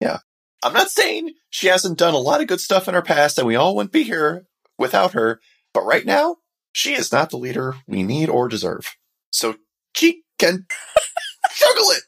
yeah, 0.00 0.18
I'm 0.62 0.72
not 0.72 0.88
saying 0.88 1.34
she 1.50 1.66
hasn't 1.66 1.98
done 1.98 2.14
a 2.14 2.18
lot 2.18 2.40
of 2.40 2.46
good 2.46 2.60
stuff 2.60 2.88
in 2.88 2.94
her 2.94 3.02
past 3.02 3.36
and 3.36 3.46
we 3.46 3.56
all 3.56 3.76
wouldn't 3.76 3.92
be 3.92 4.04
here 4.04 4.46
without 4.78 5.12
her, 5.12 5.40
but 5.74 5.84
right 5.84 6.06
now, 6.06 6.36
she 6.72 6.94
is 6.94 7.12
not 7.12 7.28
the 7.28 7.36
leader 7.36 7.76
we 7.86 8.02
need 8.02 8.30
or 8.30 8.48
deserve. 8.48 8.96
So 9.30 9.56
she 9.94 10.22
can 10.38 10.66
juggle 11.56 11.90
it. 11.90 12.02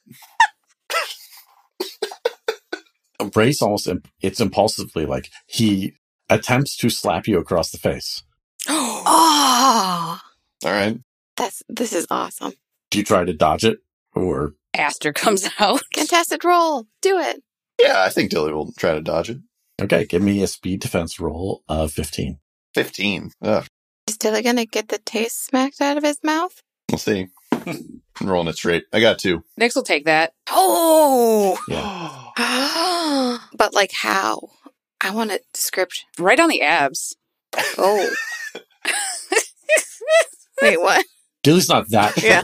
Race 3.35 3.63
almost, 3.63 3.89
it's 4.21 4.41
impulsively 4.41 5.07
like 5.07 5.31
he 5.47 5.95
attempts 6.29 6.77
to 6.79 6.91
slap 6.91 7.27
you 7.27 7.39
across 7.39 7.71
the 7.71 7.79
face. 7.79 8.23
Oh, 8.69 10.21
All 10.65 10.71
right. 10.73 10.99
that's 11.37 11.63
this 11.69 11.93
is 11.93 12.07
awesome. 12.11 12.53
Do 12.91 12.99
you 12.99 13.05
try 13.05 13.25
to 13.25 13.33
dodge 13.33 13.65
it 13.65 13.79
or 14.15 14.55
Aster 14.75 15.13
comes 15.13 15.49
out. 15.59 15.81
Contested 15.95 16.45
roll. 16.45 16.87
Do 17.03 17.19
it. 17.19 17.43
Yeah, 17.81 18.03
I 18.03 18.09
think 18.11 18.31
Dilly 18.31 18.53
will 18.53 18.73
try 18.79 18.93
to 18.95 19.01
dodge 19.03 19.31
it. 19.31 19.39
okay, 19.81 20.05
give 20.05 20.23
me 20.23 20.43
a 20.43 20.47
speed 20.47 20.81
defense 20.81 21.19
roll 21.21 21.63
of 21.69 21.93
15. 21.93 22.39
15. 22.75 23.31
Ugh, 23.43 23.67
Is 24.09 24.17
Dilly 24.19 24.43
gonna 24.43 24.67
get 24.67 24.89
the 24.89 24.99
taste 24.99 25.47
smacked 25.47 25.81
out 25.81 25.97
of 25.97 26.03
his 26.05 26.19
mouth? 26.23 26.63
we'll 26.91 26.99
see. 26.99 27.29
I'm 28.21 28.29
rolling 28.29 28.49
it 28.49 28.57
straight. 28.57 28.85
I 28.93 29.01
got 29.01 29.19
two. 29.19 29.45
Nix 29.57 29.75
will 29.75 29.83
take 29.83 30.05
that. 30.07 30.33
Oh. 30.49 31.59
Yeah. 31.69 33.39
but 33.57 33.75
like 33.75 33.93
how? 33.93 34.41
I 35.01 35.11
want 35.11 35.31
a 35.33 35.41
description. 35.53 36.07
Right 36.19 36.41
on 36.41 36.49
the 36.49 36.63
abs. 36.63 37.15
Oh. 37.79 38.11
Wait, 40.63 40.81
what? 40.81 41.05
Dilly's 41.43 41.69
not 41.69 41.89
that. 41.91 42.23
Yeah. 42.23 42.43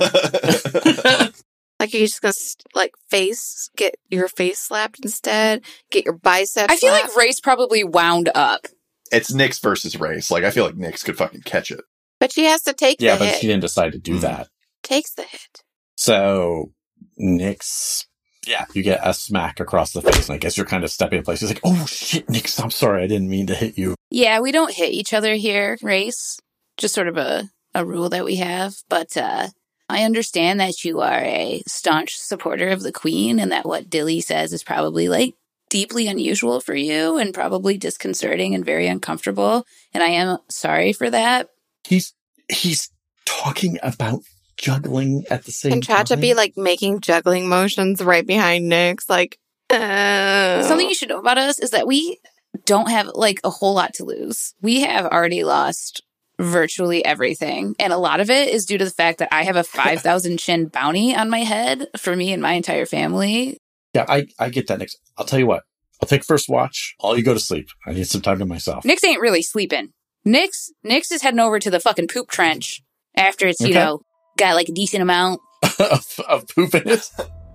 Like 1.80 1.94
are 1.94 1.96
you're 1.98 2.06
just 2.06 2.22
gonna 2.22 2.32
like 2.76 2.92
face 3.10 3.68
get 3.76 3.96
your 4.08 4.28
face 4.28 4.60
slapped 4.60 5.00
instead. 5.02 5.64
Get 5.90 6.04
your 6.04 6.14
biceps. 6.16 6.72
I 6.72 6.76
feel 6.76 6.90
slapped. 6.92 7.08
like 7.08 7.16
Race 7.16 7.40
probably 7.40 7.82
wound 7.82 8.30
up. 8.36 8.68
it's 9.10 9.32
Nix 9.34 9.58
versus 9.58 9.98
Race. 9.98 10.30
Like, 10.30 10.44
I 10.44 10.52
feel 10.52 10.64
like 10.64 10.76
Nix 10.76 11.02
could 11.02 11.16
fucking 11.16 11.40
catch 11.42 11.72
it. 11.72 11.80
but 12.20 12.30
she 12.30 12.44
has 12.44 12.62
to 12.62 12.72
take 12.72 13.00
Yeah, 13.00 13.14
the 13.14 13.18
but 13.24 13.28
hit. 13.30 13.40
she 13.40 13.48
didn't 13.48 13.62
decide 13.62 13.90
to 13.92 13.98
do 13.98 14.18
Mhm. 14.18 14.20
that. 14.20 14.48
Takes 14.84 15.12
the 15.14 15.24
hit. 15.24 15.61
So 16.02 16.72
Nix, 17.16 18.08
yeah, 18.44 18.64
you 18.74 18.82
get 18.82 18.98
a 19.04 19.14
smack 19.14 19.60
across 19.60 19.92
the 19.92 20.02
face. 20.02 20.28
And 20.28 20.34
I 20.34 20.38
guess 20.38 20.56
you're 20.56 20.66
kind 20.66 20.82
of 20.82 20.90
stepping 20.90 21.18
in 21.18 21.24
place. 21.24 21.38
He's 21.38 21.48
like, 21.48 21.60
oh 21.62 21.86
shit, 21.86 22.28
Nix, 22.28 22.58
I'm 22.58 22.72
sorry. 22.72 23.04
I 23.04 23.06
didn't 23.06 23.30
mean 23.30 23.46
to 23.46 23.54
hit 23.54 23.78
you. 23.78 23.94
Yeah, 24.10 24.40
we 24.40 24.50
don't 24.50 24.74
hit 24.74 24.90
each 24.90 25.12
other 25.12 25.36
here, 25.36 25.78
Race. 25.80 26.40
Just 26.76 26.92
sort 26.92 27.06
of 27.06 27.18
a, 27.18 27.48
a 27.72 27.84
rule 27.84 28.08
that 28.08 28.24
we 28.24 28.34
have. 28.36 28.74
But 28.88 29.16
uh, 29.16 29.50
I 29.88 30.02
understand 30.02 30.58
that 30.58 30.82
you 30.82 31.02
are 31.02 31.20
a 31.20 31.62
staunch 31.68 32.16
supporter 32.16 32.70
of 32.70 32.82
the 32.82 32.90
Queen 32.90 33.38
and 33.38 33.52
that 33.52 33.64
what 33.64 33.88
Dilly 33.88 34.20
says 34.20 34.52
is 34.52 34.64
probably 34.64 35.08
like 35.08 35.36
deeply 35.70 36.08
unusual 36.08 36.60
for 36.60 36.74
you 36.74 37.16
and 37.16 37.32
probably 37.32 37.78
disconcerting 37.78 38.56
and 38.56 38.64
very 38.64 38.88
uncomfortable. 38.88 39.64
And 39.94 40.02
I 40.02 40.08
am 40.08 40.38
sorry 40.48 40.92
for 40.94 41.08
that. 41.10 41.50
He's, 41.84 42.12
he's 42.48 42.90
talking 43.24 43.78
about 43.84 44.24
juggling 44.56 45.24
at 45.30 45.44
the 45.44 45.52
same 45.52 45.72
time. 45.72 45.80
Can 45.80 45.96
Chacha 45.96 46.14
time. 46.14 46.20
be 46.20 46.34
like 46.34 46.56
making 46.56 47.00
juggling 47.00 47.48
motions 47.48 48.02
right 48.02 48.26
behind 48.26 48.68
Nix? 48.68 49.08
Like, 49.08 49.38
uh, 49.70 50.62
Something 50.62 50.88
you 50.88 50.94
should 50.94 51.08
know 51.08 51.18
about 51.18 51.38
us 51.38 51.58
is 51.58 51.70
that 51.70 51.86
we 51.86 52.18
don't 52.66 52.90
have 52.90 53.08
like 53.14 53.40
a 53.44 53.50
whole 53.50 53.74
lot 53.74 53.94
to 53.94 54.04
lose. 54.04 54.54
We 54.60 54.80
have 54.82 55.06
already 55.06 55.44
lost 55.44 56.02
virtually 56.38 57.04
everything. 57.04 57.74
And 57.78 57.92
a 57.92 57.98
lot 57.98 58.20
of 58.20 58.30
it 58.30 58.48
is 58.48 58.66
due 58.66 58.78
to 58.78 58.84
the 58.84 58.90
fact 58.90 59.18
that 59.18 59.28
I 59.32 59.44
have 59.44 59.56
a 59.56 59.64
5,000 59.64 60.38
chin 60.38 60.66
bounty 60.66 61.14
on 61.14 61.30
my 61.30 61.40
head 61.40 61.86
for 61.96 62.14
me 62.16 62.32
and 62.32 62.42
my 62.42 62.52
entire 62.52 62.86
family. 62.86 63.58
Yeah, 63.94 64.06
I, 64.08 64.26
I 64.38 64.48
get 64.48 64.68
that, 64.68 64.78
Nix. 64.78 64.96
I'll 65.16 65.26
tell 65.26 65.38
you 65.38 65.46
what. 65.46 65.64
I'll 66.02 66.08
take 66.08 66.24
first 66.24 66.48
watch. 66.48 66.94
I'll 67.00 67.16
you 67.16 67.22
go 67.22 67.34
to 67.34 67.40
sleep. 67.40 67.68
I 67.86 67.92
need 67.92 68.08
some 68.08 68.22
time 68.22 68.38
to 68.40 68.46
myself. 68.46 68.84
Nix 68.84 69.04
ain't 69.04 69.20
really 69.20 69.42
sleeping. 69.42 69.92
Nix, 70.24 70.70
Nix 70.82 71.12
is 71.12 71.22
heading 71.22 71.40
over 71.40 71.58
to 71.58 71.70
the 71.70 71.80
fucking 71.80 72.08
poop 72.08 72.28
trench 72.28 72.82
after 73.16 73.46
it's, 73.46 73.60
you 73.60 73.74
know, 73.74 74.00
got 74.42 74.54
like 74.54 74.68
a 74.68 74.72
decent 74.72 75.02
amount. 75.02 75.40
of, 75.78 76.20
of 76.28 76.48
poop 76.48 76.74
in 76.74 76.88
it. 76.88 77.10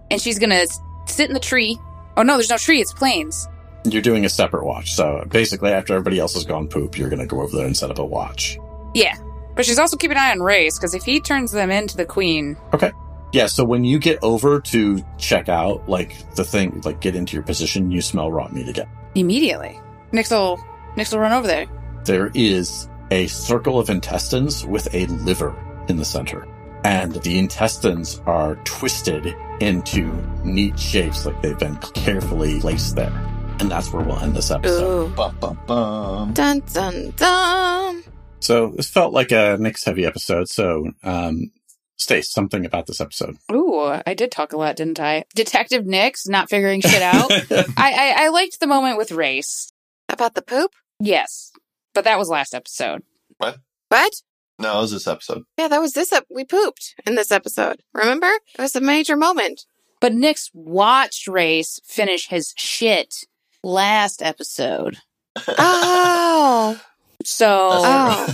And 0.09 0.21
she's 0.21 0.39
gonna 0.39 0.65
sit 1.05 1.29
in 1.29 1.33
the 1.33 1.39
tree. 1.39 1.77
Oh 2.15 2.23
no, 2.23 2.33
there's 2.35 2.49
no 2.49 2.57
tree, 2.57 2.79
it's 2.81 2.93
plains. 2.93 3.47
You're 3.83 4.01
doing 4.01 4.25
a 4.25 4.29
separate 4.29 4.65
watch. 4.65 4.93
So 4.93 5.23
basically, 5.29 5.71
after 5.71 5.93
everybody 5.93 6.19
else 6.19 6.33
has 6.33 6.45
gone 6.45 6.67
poop, 6.67 6.97
you're 6.97 7.09
to 7.09 7.25
go 7.25 7.41
over 7.41 7.55
there 7.55 7.65
and 7.65 7.75
set 7.77 7.91
up 7.91 7.99
a 7.99 8.05
watch. 8.05 8.57
Yeah. 8.93 9.15
But 9.55 9.65
she's 9.65 9.79
also 9.79 9.97
keeping 9.97 10.17
an 10.17 10.23
eye 10.23 10.31
on 10.31 10.39
Race, 10.39 10.77
because 10.77 10.93
if 10.93 11.03
he 11.03 11.19
turns 11.19 11.51
them 11.51 11.71
into 11.71 11.97
the 11.97 12.05
queen, 12.05 12.57
Okay. 12.73 12.91
Yeah, 13.33 13.47
so 13.47 13.65
when 13.65 13.83
you 13.83 13.99
get 13.99 14.19
over 14.23 14.61
to 14.61 15.03
check 15.17 15.49
out, 15.49 15.87
like 15.89 16.15
the 16.35 16.45
thing, 16.45 16.81
like 16.85 17.01
get 17.01 17.15
into 17.15 17.33
your 17.35 17.43
position, 17.43 17.91
you 17.91 18.01
smell 18.01 18.31
raw 18.31 18.47
meat 18.47 18.69
again. 18.69 18.87
immediately. 19.15 19.79
Nix 20.13 20.31
will, 20.31 20.57
Nix 20.95 21.11
will 21.11 21.19
run 21.19 21.33
over 21.33 21.45
there. 21.45 21.65
There 22.05 22.31
is 22.33 22.87
a 23.11 23.27
circle 23.27 23.79
of 23.79 23.89
intestines 23.89 24.65
with 24.65 24.93
a 24.93 25.05
liver 25.07 25.53
in 25.89 25.97
the 25.97 26.05
center. 26.05 26.47
And 26.83 27.13
the 27.15 27.37
intestines 27.37 28.21
are 28.25 28.55
twisted 28.63 29.35
into 29.59 30.11
neat 30.43 30.79
shapes, 30.79 31.25
like 31.25 31.41
they've 31.41 31.57
been 31.57 31.77
carefully 31.77 32.59
placed 32.59 32.95
there. 32.95 33.11
And 33.59 33.71
that's 33.71 33.91
where 33.91 34.03
we'll 34.03 34.19
end 34.19 34.35
this 34.35 34.51
episode. 34.51 35.15
Bum, 35.15 35.35
bum, 35.39 35.59
bum. 35.65 36.33
Dun 36.33 36.61
dun 36.71 37.13
dun. 37.15 38.03
So 38.39 38.69
this 38.75 38.89
felt 38.89 39.13
like 39.13 39.31
a 39.31 39.57
Nick's 39.59 39.83
heavy 39.83 40.05
episode. 40.05 40.47
So, 40.47 40.91
um, 41.03 41.51
Stace, 41.97 42.31
something 42.31 42.63
about 42.65 42.85
this 42.85 43.01
episode. 43.01 43.37
Ooh, 43.51 43.99
I 44.05 44.13
did 44.13 44.31
talk 44.31 44.53
a 44.53 44.57
lot, 44.57 44.75
didn't 44.75 44.99
I? 44.99 45.25
Detective 45.33 45.87
Nix 45.87 46.27
not 46.27 46.49
figuring 46.49 46.81
shit 46.81 47.01
out. 47.01 47.31
I, 47.51 47.73
I 47.77 48.13
I 48.17 48.29
liked 48.29 48.59
the 48.59 48.67
moment 48.67 48.97
with 48.97 49.11
Race. 49.11 49.71
About 50.07 50.35
the 50.35 50.43
poop? 50.43 50.71
Yes, 50.99 51.51
but 51.93 52.03
that 52.03 52.19
was 52.19 52.29
last 52.29 52.53
episode. 52.53 53.01
What? 53.39 53.57
What? 53.89 54.13
No, 54.59 54.77
it 54.77 54.81
was 54.81 54.91
this 54.91 55.07
episode. 55.07 55.43
Yeah, 55.57 55.67
that 55.67 55.81
was 55.81 55.93
this. 55.93 56.11
Ep- 56.11 56.25
we 56.29 56.43
pooped 56.43 56.95
in 57.05 57.15
this 57.15 57.31
episode. 57.31 57.81
Remember? 57.93 58.27
It 58.57 58.61
was 58.61 58.75
a 58.75 58.81
major 58.81 59.15
moment. 59.15 59.65
But 59.99 60.13
Nix 60.13 60.49
watched 60.53 61.27
Race 61.27 61.79
finish 61.85 62.27
his 62.29 62.53
shit 62.57 63.15
last 63.63 64.21
episode. 64.21 64.97
Oh, 65.59 66.79
So 67.23 67.69
Oh. 67.71 68.33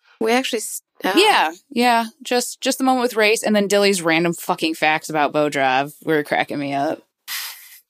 we 0.20 0.32
actually. 0.32 0.60
oh. 1.04 1.12
yeah, 1.16 1.52
yeah, 1.70 2.06
just 2.22 2.60
just 2.60 2.76
the 2.78 2.84
moment 2.84 3.02
with 3.02 3.16
Race, 3.16 3.42
and 3.42 3.54
then 3.56 3.68
Dilly's 3.68 4.02
random 4.02 4.32
fucking 4.34 4.74
facts 4.74 5.08
about 5.08 5.32
Bodrov 5.32 5.94
were 6.04 6.22
cracking 6.22 6.58
me 6.58 6.74
up. 6.74 7.02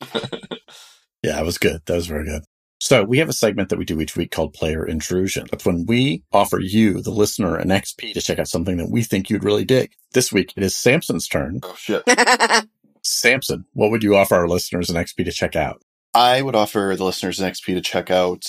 Yeah, 1.22 1.41
it 1.41 1.47
was 1.47 1.57
good. 1.57 1.80
That 1.87 1.95
was 1.95 2.07
very 2.07 2.26
good. 2.26 2.43
So 2.85 3.03
we 3.03 3.16
have 3.16 3.30
a 3.30 3.32
segment 3.32 3.70
that 3.70 3.78
we 3.78 3.87
do 3.87 3.99
each 3.99 4.14
week 4.14 4.30
called 4.30 4.53
Player 4.53 4.85
Intrusion. 4.85 5.47
That's 5.51 5.64
when 5.64 5.87
we 5.87 6.22
offer 6.32 6.61
you, 6.61 7.01
the 7.01 7.11
listener, 7.11 7.57
an 7.57 7.70
XP 7.70 8.12
to 8.12 8.20
check 8.20 8.39
out 8.39 8.47
something 8.47 8.76
that 8.76 8.91
we 8.91 9.03
think 9.03 9.30
you'd 9.30 9.43
really 9.43 9.64
dig. 9.64 9.93
This 10.12 10.30
week 10.30 10.53
it 10.55 10.62
is 10.62 10.76
Samson's 10.76 11.26
turn. 11.26 11.61
oh 11.62 11.74
shit. 11.78 12.03
Samson, 13.03 13.64
what 13.72 13.91
would 13.91 14.03
you 14.03 14.14
offer 14.16 14.35
our 14.35 14.47
listeners 14.47 14.91
an 14.91 14.97
XP 14.97 15.24
to 15.24 15.32
check 15.32 15.57
out? 15.57 15.80
I 16.12 16.43
would 16.43 16.55
offer 16.55 16.93
the 16.95 17.05
listeners 17.07 17.41
an 17.41 17.51
XP 17.51 17.72
to 17.72 17.80
check 17.80 18.11
out 18.11 18.45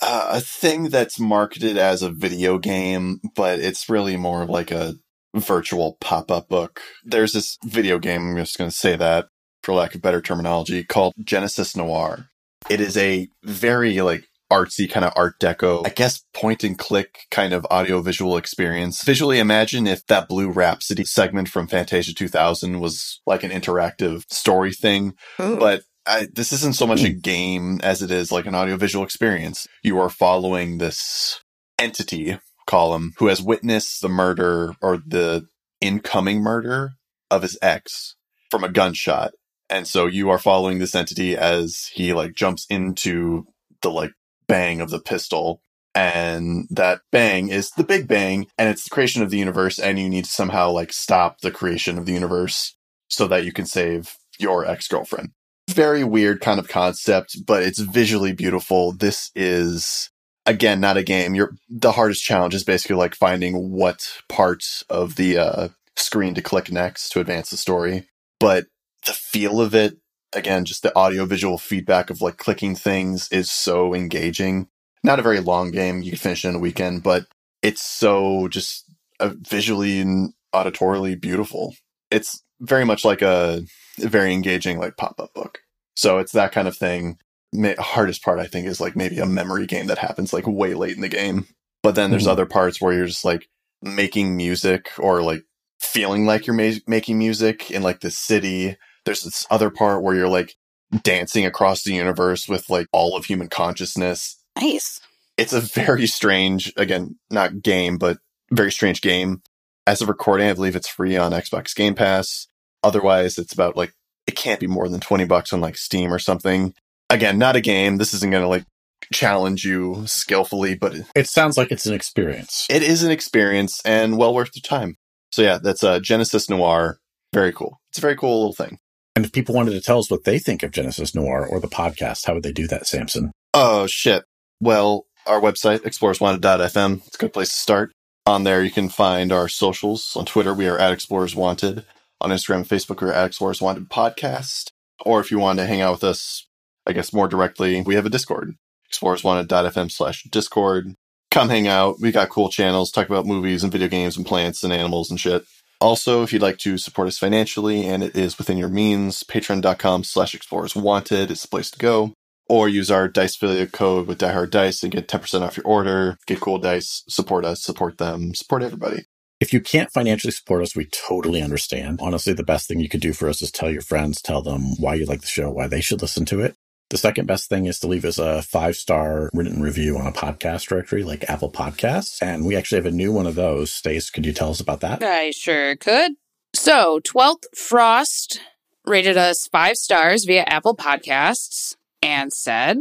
uh, 0.00 0.28
a 0.30 0.40
thing 0.40 0.90
that's 0.90 1.18
marketed 1.18 1.76
as 1.76 2.00
a 2.00 2.10
video 2.10 2.58
game, 2.58 3.18
but 3.34 3.58
it's 3.58 3.88
really 3.88 4.16
more 4.16 4.42
of 4.42 4.50
like 4.50 4.70
a 4.70 4.94
virtual 5.34 5.96
pop-up 6.00 6.48
book. 6.48 6.80
There's 7.04 7.32
this 7.32 7.58
video 7.64 7.98
game, 7.98 8.22
I'm 8.22 8.36
just 8.36 8.56
going 8.56 8.70
to 8.70 8.76
say 8.76 8.94
that 8.94 9.26
for 9.64 9.74
lack 9.74 9.96
of 9.96 10.00
better 10.00 10.20
terminology, 10.20 10.84
called 10.84 11.14
Genesis 11.24 11.74
Noir. 11.74 12.28
It 12.70 12.80
is 12.80 12.96
a 12.96 13.28
very 13.42 14.00
like 14.00 14.24
artsy 14.50 14.90
kind 14.90 15.04
of 15.04 15.12
art 15.16 15.38
deco, 15.40 15.86
I 15.86 15.90
guess 15.90 16.22
point 16.32 16.64
and 16.64 16.78
click 16.78 17.26
kind 17.30 17.52
of 17.52 17.66
audio 17.70 18.00
visual 18.00 18.36
experience. 18.36 19.02
Visually 19.02 19.38
imagine 19.38 19.86
if 19.86 20.06
that 20.06 20.28
Blue 20.28 20.50
Rhapsody 20.50 21.04
segment 21.04 21.48
from 21.48 21.66
Fantasia 21.66 22.14
2000 22.14 22.80
was 22.80 23.20
like 23.26 23.42
an 23.42 23.50
interactive 23.50 24.24
story 24.32 24.72
thing 24.72 25.14
Ooh. 25.40 25.56
but 25.56 25.82
I, 26.06 26.28
this 26.32 26.52
isn't 26.52 26.76
so 26.76 26.86
much 26.86 27.02
a 27.02 27.10
hmm. 27.10 27.18
game 27.18 27.80
as 27.82 28.02
it 28.02 28.10
is 28.10 28.30
like 28.30 28.46
an 28.46 28.54
audiovisual 28.54 29.04
experience. 29.04 29.66
You 29.82 29.98
are 30.00 30.10
following 30.10 30.78
this 30.78 31.40
entity, 31.78 32.38
call 32.66 32.94
him, 32.94 33.14
who 33.18 33.28
has 33.28 33.40
witnessed 33.40 34.02
the 34.02 34.08
murder 34.08 34.74
or 34.82 34.98
the 34.98 35.46
incoming 35.80 36.40
murder 36.40 36.92
of 37.30 37.42
his 37.42 37.58
ex 37.62 38.16
from 38.50 38.64
a 38.64 38.68
gunshot. 38.68 39.32
And 39.74 39.88
so 39.88 40.06
you 40.06 40.30
are 40.30 40.38
following 40.38 40.78
this 40.78 40.94
entity 40.94 41.36
as 41.36 41.90
he 41.92 42.12
like 42.12 42.34
jumps 42.34 42.66
into 42.70 43.46
the 43.82 43.90
like 43.90 44.12
bang 44.46 44.80
of 44.80 44.90
the 44.90 45.00
pistol. 45.00 45.60
And 45.94 46.66
that 46.70 47.00
bang 47.12 47.48
is 47.48 47.70
the 47.70 47.84
big 47.84 48.08
bang 48.08 48.46
and 48.58 48.68
it's 48.68 48.84
the 48.84 48.90
creation 48.90 49.22
of 49.22 49.30
the 49.30 49.38
universe. 49.38 49.78
And 49.78 49.98
you 49.98 50.08
need 50.08 50.24
to 50.24 50.30
somehow 50.30 50.70
like 50.70 50.92
stop 50.92 51.40
the 51.40 51.50
creation 51.50 51.98
of 51.98 52.06
the 52.06 52.12
universe 52.12 52.76
so 53.08 53.26
that 53.28 53.44
you 53.44 53.52
can 53.52 53.66
save 53.66 54.16
your 54.38 54.64
ex 54.64 54.88
girlfriend 54.88 55.30
very 55.68 56.04
weird 56.04 56.40
kind 56.40 56.60
of 56.60 56.68
concept, 56.68 57.44
but 57.46 57.62
it's 57.62 57.78
visually 57.78 58.32
beautiful. 58.32 58.92
This 58.92 59.30
is 59.34 60.10
again 60.46 60.80
not 60.80 60.96
a 60.96 61.02
game. 61.02 61.34
You're 61.34 61.54
the 61.68 61.92
hardest 61.92 62.22
challenge 62.22 62.54
is 62.54 62.64
basically 62.64 62.96
like 62.96 63.14
finding 63.14 63.70
what 63.70 64.20
part 64.28 64.64
of 64.88 65.16
the 65.16 65.38
uh, 65.38 65.68
screen 65.96 66.34
to 66.34 66.42
click 66.42 66.70
next 66.70 67.10
to 67.10 67.20
advance 67.20 67.50
the 67.50 67.56
story. 67.56 68.08
But 68.40 68.66
the 69.06 69.12
feel 69.12 69.60
of 69.60 69.74
it, 69.74 69.96
again, 70.32 70.64
just 70.64 70.82
the 70.82 70.96
audio 70.96 71.24
visual 71.26 71.58
feedback 71.58 72.10
of 72.10 72.20
like 72.20 72.36
clicking 72.36 72.74
things 72.74 73.28
is 73.30 73.50
so 73.50 73.94
engaging. 73.94 74.68
Not 75.02 75.18
a 75.18 75.22
very 75.22 75.40
long 75.40 75.70
game. 75.70 76.02
You 76.02 76.12
can 76.12 76.18
finish 76.18 76.44
it 76.44 76.48
in 76.48 76.54
a 76.54 76.58
weekend, 76.60 77.02
but 77.02 77.26
it's 77.62 77.82
so 77.82 78.48
just 78.48 78.84
uh, 79.20 79.32
visually 79.48 80.00
and 80.00 80.32
auditorily 80.54 81.20
beautiful. 81.20 81.74
It's 82.10 82.42
very 82.60 82.84
much 82.84 83.04
like 83.04 83.20
a 83.22 83.62
very 83.98 84.32
engaging 84.32 84.78
like 84.78 84.96
pop-up 84.96 85.34
book. 85.34 85.58
So 85.96 86.18
it's 86.18 86.32
that 86.32 86.52
kind 86.52 86.66
of 86.68 86.76
thing. 86.76 87.18
Ma- 87.52 87.74
hardest 87.78 88.22
part 88.24 88.40
I 88.40 88.46
think 88.46 88.66
is 88.66 88.80
like 88.80 88.96
maybe 88.96 89.18
a 89.18 89.26
memory 89.26 89.66
game 89.66 89.86
that 89.86 89.98
happens 89.98 90.32
like 90.32 90.46
way 90.46 90.74
late 90.74 90.96
in 90.96 91.02
the 91.02 91.08
game. 91.08 91.46
But 91.82 91.94
then 91.94 92.10
there's 92.10 92.24
Mhm. 92.26 92.30
other 92.30 92.46
parts 92.46 92.80
where 92.80 92.92
you're 92.94 93.06
just 93.06 93.24
like 93.24 93.48
making 93.82 94.36
music 94.36 94.88
or 94.98 95.22
like 95.22 95.42
feeling 95.80 96.24
like 96.26 96.46
you're 96.46 96.56
ma- 96.56 96.78
making 96.86 97.18
music 97.18 97.70
in 97.70 97.82
like 97.82 98.00
the 98.00 98.10
city. 98.10 98.76
There's 99.04 99.22
this 99.22 99.46
other 99.50 99.70
part 99.70 100.02
where 100.02 100.14
you're 100.14 100.28
like 100.28 100.54
dancing 101.02 101.44
across 101.44 101.82
the 101.82 101.92
universe 101.94 102.48
with 102.48 102.70
like 102.70 102.86
all 102.92 103.16
of 103.16 103.24
human 103.24 103.48
consciousness. 103.48 104.36
Nice. 104.60 105.00
It's 105.36 105.52
a 105.52 105.60
very 105.60 106.06
strange, 106.06 106.72
again, 106.76 107.16
not 107.30 107.62
game, 107.62 107.98
but 107.98 108.18
very 108.52 108.70
strange 108.70 109.00
game. 109.00 109.42
As 109.86 110.00
of 110.00 110.08
recording, 110.08 110.48
I 110.48 110.52
believe 110.52 110.76
it's 110.76 110.88
free 110.88 111.16
on 111.16 111.32
Xbox 111.32 111.74
Game 111.74 111.94
Pass. 111.94 112.46
Otherwise, 112.82 113.36
it's 113.38 113.52
about 113.52 113.76
like 113.76 113.92
it 114.26 114.36
can't 114.36 114.60
be 114.60 114.66
more 114.66 114.88
than 114.88 115.00
20 115.00 115.24
bucks 115.24 115.52
on 115.52 115.60
like 115.60 115.76
Steam 115.76 116.12
or 116.12 116.18
something. 116.18 116.72
Again, 117.10 117.38
not 117.38 117.56
a 117.56 117.60
game. 117.60 117.98
This 117.98 118.14
isn't 118.14 118.30
going 118.30 118.42
to 118.42 118.48
like 118.48 118.64
challenge 119.12 119.64
you 119.64 120.04
skillfully, 120.06 120.74
but 120.74 120.94
It 121.14 121.28
sounds 121.28 121.58
like 121.58 121.70
it's 121.70 121.84
an 121.86 121.92
experience. 121.94 122.66
it 122.70 122.82
is 122.82 123.02
an 123.02 123.10
experience 123.10 123.82
and 123.84 124.16
well 124.16 124.32
worth 124.32 124.52
the 124.52 124.60
time. 124.60 124.96
So 125.32 125.42
yeah, 125.42 125.58
that's 125.62 125.84
uh, 125.84 126.00
Genesis 126.00 126.48
Noir. 126.48 126.98
Very 127.34 127.52
cool. 127.52 127.80
It's 127.90 127.98
a 127.98 128.00
very 128.00 128.16
cool 128.16 128.36
little 128.38 128.54
thing. 128.54 128.78
And 129.16 129.24
if 129.24 129.32
people 129.32 129.54
wanted 129.54 129.72
to 129.72 129.80
tell 129.80 129.98
us 129.98 130.10
what 130.10 130.24
they 130.24 130.38
think 130.38 130.62
of 130.62 130.72
Genesis 130.72 131.14
Noir 131.14 131.46
or 131.46 131.60
the 131.60 131.68
podcast, 131.68 132.26
how 132.26 132.34
would 132.34 132.42
they 132.42 132.52
do 132.52 132.66
that, 132.66 132.86
Samson? 132.86 133.30
Oh 133.52 133.86
shit. 133.86 134.24
Well, 134.60 135.06
our 135.26 135.40
website, 135.40 135.80
explorerswanted.fm, 135.80 137.06
it's 137.06 137.14
a 137.14 137.18
good 137.18 137.32
place 137.32 137.50
to 137.50 137.54
start. 137.54 137.92
On 138.26 138.44
there, 138.44 138.62
you 138.62 138.70
can 138.70 138.88
find 138.88 139.32
our 139.32 139.48
socials. 139.48 140.16
On 140.16 140.24
Twitter, 140.24 140.54
we 140.54 140.66
are 140.66 140.78
at 140.78 140.92
Explorers 140.92 141.36
Wanted. 141.36 141.84
On 142.20 142.30
Instagram 142.30 142.66
Facebook, 142.66 143.02
we're 143.02 143.12
at 143.12 143.26
Explorers 143.26 143.60
Wanted 143.60 143.88
Podcast. 143.90 144.70
Or 145.04 145.20
if 145.20 145.30
you 145.30 145.38
want 145.38 145.58
to 145.58 145.66
hang 145.66 145.80
out 145.80 145.92
with 145.92 146.04
us, 146.04 146.46
I 146.86 146.92
guess 146.92 147.12
more 147.12 147.28
directly, 147.28 147.80
we 147.82 147.94
have 147.94 148.06
a 148.06 148.10
Discord, 148.10 148.54
explorerswanted.fm 148.90 149.90
slash 149.90 150.24
Discord. 150.24 150.94
Come 151.30 151.48
hang 151.50 151.68
out. 151.68 152.00
We 152.00 152.12
got 152.12 152.30
cool 152.30 152.48
channels, 152.48 152.90
talk 152.90 153.08
about 153.08 153.26
movies 153.26 153.62
and 153.62 153.72
video 153.72 153.88
games 153.88 154.16
and 154.16 154.24
plants 154.24 154.64
and 154.64 154.72
animals 154.72 155.10
and 155.10 155.20
shit. 155.20 155.44
Also, 155.84 156.24
if 156.24 156.32
you'd 156.32 156.42
like 156.42 156.58
to 156.58 156.78
support 156.78 157.08
us 157.08 157.18
financially 157.18 157.86
and 157.86 158.02
it 158.02 158.16
is 158.16 158.38
within 158.38 158.58
your 158.58 158.70
means, 158.70 159.24
patreon.com 159.24 160.04
slash 160.04 160.34
explorers 160.34 160.76
wanted 160.76 161.30
is 161.30 161.42
the 161.42 161.48
place 161.48 161.70
to 161.72 161.78
go 161.78 162.14
or 162.48 162.68
use 162.68 162.90
our 162.90 163.08
dice 163.08 163.36
affiliate 163.36 163.72
code 163.72 164.08
with 164.08 164.18
diehard 164.18 164.50
dice 164.50 164.82
and 164.84 164.92
get 164.92 165.08
10% 165.08 165.42
off 165.42 165.58
your 165.58 165.66
order 165.66 166.18
get 166.28 166.40
cool 166.40 166.58
dice 166.58 167.04
support 167.08 167.44
us 167.46 167.62
support 167.62 167.98
them 167.98 168.34
support 168.34 168.62
everybody 168.62 169.02
If 169.40 169.54
you 169.54 169.60
can't 169.62 169.92
financially 169.92 170.32
support 170.32 170.62
us, 170.64 170.76
we 170.76 170.86
totally 170.86 171.42
understand. 171.42 172.00
Honestly, 172.02 172.34
the 172.34 172.44
best 172.44 172.68
thing 172.68 172.80
you 172.80 172.90
could 172.90 173.02
do 173.02 173.14
for 173.14 173.30
us 173.30 173.42
is 173.42 173.52
tell 173.52 173.70
your 173.70 173.82
friends, 173.82 174.22
tell 174.22 174.42
them 174.42 174.76
why 174.80 174.96
you 174.96 175.06
like 175.06 175.22
the 175.22 175.28
show, 175.28 175.52
why 175.52 175.68
they 175.68 175.82
should 175.82 176.02
listen 176.02 176.26
to 176.26 176.40
it. 176.42 176.56
The 176.90 176.98
second 176.98 177.26
best 177.26 177.48
thing 177.48 177.66
is 177.66 177.80
to 177.80 177.86
leave 177.86 178.04
us 178.04 178.18
a 178.18 178.42
five 178.42 178.76
star 178.76 179.30
written 179.32 179.62
review 179.62 179.96
on 179.96 180.06
a 180.06 180.12
podcast 180.12 180.68
directory 180.68 181.02
like 181.02 181.28
Apple 181.28 181.50
Podcasts. 181.50 182.22
And 182.22 182.44
we 182.44 182.56
actually 182.56 182.78
have 182.78 182.92
a 182.92 182.96
new 182.96 183.12
one 183.12 183.26
of 183.26 183.34
those. 183.34 183.72
Stace, 183.72 184.10
could 184.10 184.26
you 184.26 184.32
tell 184.32 184.50
us 184.50 184.60
about 184.60 184.80
that? 184.80 185.02
I 185.02 185.30
sure 185.30 185.76
could. 185.76 186.12
So, 186.52 187.00
12th 187.00 187.44
Frost 187.56 188.40
rated 188.84 189.16
us 189.16 189.48
five 189.50 189.76
stars 189.76 190.24
via 190.24 190.44
Apple 190.44 190.76
Podcasts 190.76 191.74
and 192.02 192.32
said, 192.32 192.78